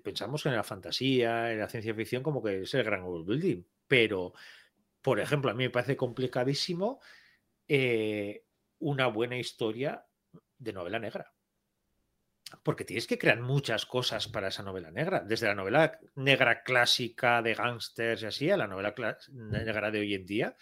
[0.03, 3.63] Pensamos en la fantasía, en la ciencia ficción, como que es el gran world building.
[3.87, 4.33] Pero,
[5.01, 6.99] por ejemplo, a mí me parece complicadísimo
[7.67, 8.45] eh,
[8.79, 10.05] una buena historia
[10.57, 11.33] de novela negra.
[12.63, 15.21] Porque tienes que crear muchas cosas para esa novela negra.
[15.21, 18.93] Desde la novela negra clásica de gángsters y así, a la novela
[19.29, 20.57] negra de hoy en día.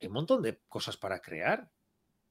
[0.00, 1.70] Hay un montón de cosas para crear.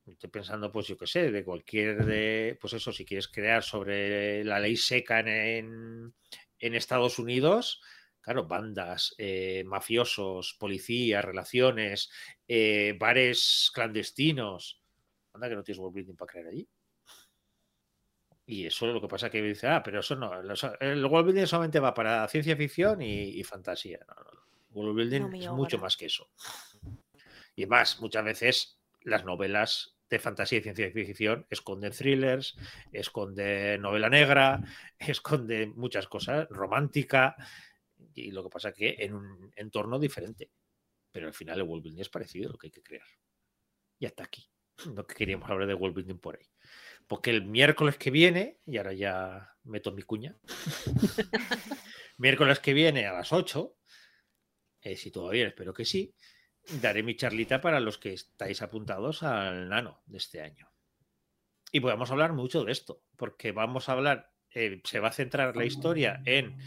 [0.06, 2.58] Estoy pensando, pues yo qué sé, de cualquier de.
[2.60, 6.16] Pues eso, si quieres crear sobre la ley seca en, en-
[6.60, 7.82] en Estados Unidos,
[8.22, 12.10] claro, bandas, eh, mafiosos, policías, relaciones,
[12.48, 14.82] eh, bares clandestinos.
[15.34, 16.68] Anda que no tienes world building para crear allí.
[18.46, 20.32] Y eso es lo que pasa que dice, ah, pero eso no,
[20.80, 24.00] el world building solamente va para ciencia ficción y, y fantasía.
[24.08, 24.44] No, no, no.
[24.72, 26.30] World building No es mucho más que eso.
[27.56, 32.56] Y más, muchas veces las novelas de fantasía y ciencia ficción esconden thrillers,
[32.92, 34.62] esconden novela negra,
[35.00, 37.36] esconden muchas cosas, romántica,
[38.14, 40.52] y lo que pasa que en un entorno diferente.
[41.12, 43.08] Pero al final el world building es parecido a lo que hay que crear.
[44.00, 44.48] Y hasta aquí.
[44.96, 46.46] Lo que queríamos hablar de world building por ahí.
[47.08, 50.38] Porque el miércoles que viene, y ahora ya meto mi cuña,
[52.18, 53.76] miércoles que viene a las 8,
[54.82, 56.14] eh, si bien, espero que sí,
[56.82, 60.70] daré mi charlita para los que estáis apuntados al nano de este año.
[61.72, 65.56] Y podemos hablar mucho de esto, porque vamos a hablar, eh, se va a centrar
[65.56, 66.58] la historia en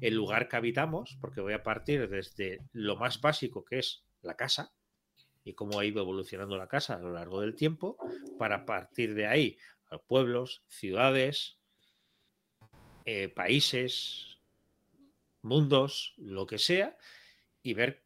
[0.00, 4.36] el lugar que habitamos, porque voy a partir desde lo más básico que es la
[4.36, 4.72] casa
[5.44, 7.98] y cómo ha ido evolucionando la casa a lo largo del tiempo,
[8.38, 9.58] para partir de ahí
[9.94, 11.58] a pueblos, ciudades,
[13.04, 14.38] eh, países,
[15.42, 16.96] mundos, lo que sea,
[17.62, 18.04] y ver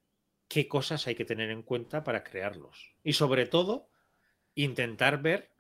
[0.48, 2.94] qué cosas hay que tener en cuenta para crearlos.
[3.04, 3.90] Y sobre todo,
[4.54, 5.52] intentar ver,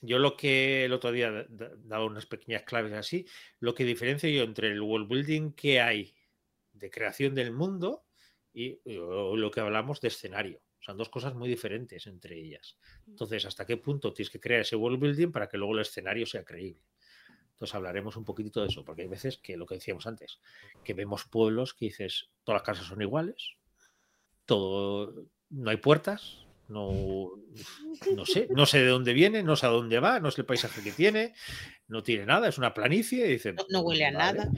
[0.00, 3.26] yo lo que el otro día da- da- daba unas pequeñas claves así,
[3.58, 6.14] lo que diferencio yo entre el world building que hay
[6.72, 8.04] de creación del mundo
[8.52, 10.60] y lo que hablamos de escenario.
[10.88, 12.78] Son dos cosas muy diferentes entre ellas.
[13.06, 16.24] Entonces, ¿hasta qué punto tienes que crear ese world building para que luego el escenario
[16.24, 16.80] sea creíble?
[17.50, 20.40] Entonces hablaremos un poquitito de eso, porque hay veces que lo que decíamos antes,
[20.82, 23.56] que vemos pueblos que dices, todas las casas son iguales,
[24.46, 27.32] todo, no hay puertas, no,
[28.14, 30.46] no sé, no sé de dónde viene, no sé a dónde va, no sé el
[30.46, 31.34] paisaje que tiene,
[31.86, 34.38] no tiene nada, es una planicie, y dice, No, no huele a "Vale".
[34.38, 34.50] nada.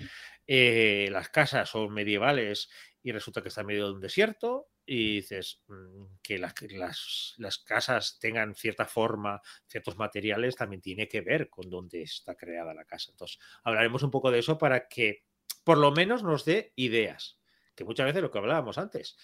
[0.46, 2.70] Eh, las casas son medievales
[3.02, 7.34] y resulta que está en medio de un desierto y dices mm, que que las-
[7.38, 12.74] las casas tengan cierta forma, ciertos materiales, también tiene que ver con dónde está creada
[12.74, 13.10] la casa.
[13.12, 15.24] Entonces, hablaremos un poco de eso para que
[15.64, 17.38] por lo menos nos dé ideas,
[17.74, 19.16] que muchas veces lo que hablábamos antes,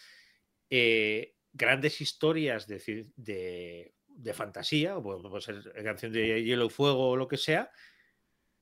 [0.71, 7.11] eh, grandes historias de, de de fantasía, o puede ser canción de hielo y fuego
[7.11, 7.71] o lo que sea,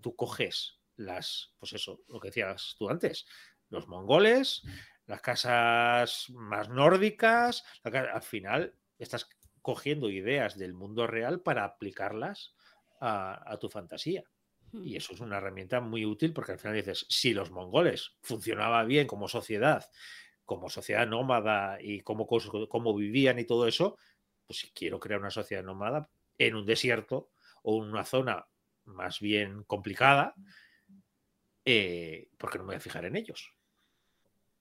[0.01, 3.27] tú coges las, pues eso, lo que decías tú antes,
[3.69, 4.63] los mongoles,
[5.07, 9.29] las casas más nórdicas, al final estás
[9.61, 12.55] cogiendo ideas del mundo real para aplicarlas
[13.01, 14.25] a, tu fantasía.
[14.73, 14.97] Y hmm.
[14.97, 19.07] eso es una herramienta muy útil porque al final dices, si los mongoles funcionaba bien
[19.07, 19.85] como sociedad,
[20.45, 23.97] como sociedad nómada y cómo, cómo vivían y todo eso,
[24.47, 26.09] pues si quiero crear una sociedad nómada
[26.39, 27.31] en un desierto
[27.63, 28.47] o en una zona
[28.85, 30.35] más bien complicada,
[31.65, 33.55] eh, porque no me voy a fijar en ellos.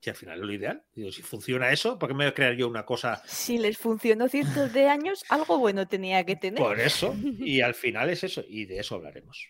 [0.04, 0.84] Si al final es lo ideal.
[0.94, 3.22] Digo, si funciona eso, ¿por qué me voy a crear yo una cosa?
[3.26, 6.60] Si les funcionó cientos de años, algo bueno tenía que tener.
[6.60, 9.48] Por eso, y al final es eso, y de eso hablaremos.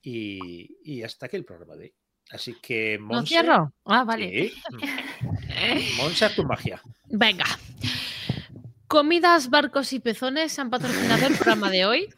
[0.00, 1.94] Y, hasta aquí el programa de hoy.
[2.30, 3.16] Así que, Monse...
[3.16, 3.72] ¿No cierro?
[3.86, 4.52] Ah, vale.
[5.96, 6.80] Monse, a tu magia.
[7.06, 7.46] Venga.
[8.86, 12.08] Comidas, barcos y pezones han patrocinado el programa de hoy.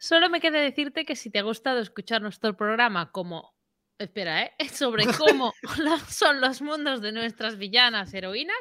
[0.00, 3.54] Solo me queda decirte que si te ha gustado escuchar nuestro programa como
[4.00, 4.52] espera, ¿eh?
[4.72, 5.52] sobre cómo
[6.08, 8.58] son los mundos de nuestras villanas heroínas,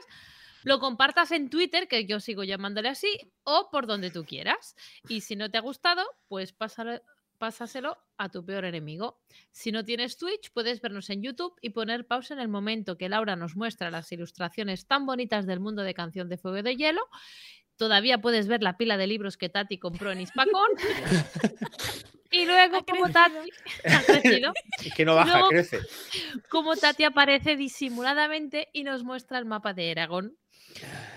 [0.64, 4.76] lo compartas en Twitter, que yo sigo llamándole así, o por donde tú quieras.
[5.07, 6.53] Y si no te ha gustado, pues
[7.38, 9.22] pásaselo a tu peor enemigo.
[9.52, 13.07] Si no tienes Twitch, puedes vernos en YouTube y poner pausa en el momento que
[13.07, 16.76] Laura nos muestra las ilustraciones tan bonitas del mundo de Canción de Fuego y de
[16.76, 17.07] Hielo.
[17.80, 20.69] Todavía puedes ver la pila de libros que Tati compró en Ispacón.
[22.31, 23.49] Y luego, como Tati
[23.85, 24.53] ha crecido.
[24.95, 25.80] que no baja, crece.
[26.47, 30.38] Como Tati aparece disimuladamente y nos muestra el mapa de Aragón.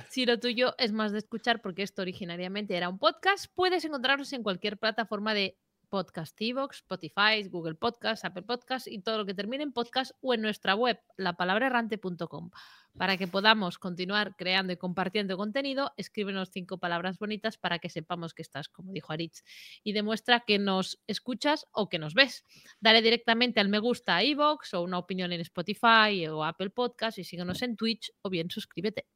[0.09, 4.33] Si lo tuyo es más de escuchar, porque esto originariamente era un podcast, puedes encontrarnos
[4.33, 5.59] en cualquier plataforma de
[5.93, 10.33] podcast, Evox, Spotify, Google Podcast, Apple Podcast y todo lo que termine en podcast o
[10.33, 12.51] en nuestra web, lapalabraerrante.com.
[12.97, 18.33] Para que podamos continuar creando y compartiendo contenido, escríbenos cinco palabras bonitas para que sepamos
[18.33, 19.45] que estás, como dijo Aritz,
[19.85, 22.43] y demuestra que nos escuchas o que nos ves.
[22.81, 27.19] Dale directamente al me gusta a iVoox o una opinión en Spotify o Apple Podcast
[27.19, 29.07] y síguenos en Twitch o bien suscríbete.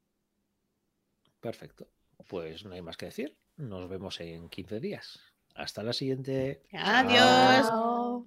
[1.41, 1.89] Perfecto.
[2.29, 3.35] Pues no hay más que decir.
[3.57, 5.36] Nos vemos en 15 días.
[5.57, 6.63] Hasta la siguiente.
[6.73, 8.25] Adiós.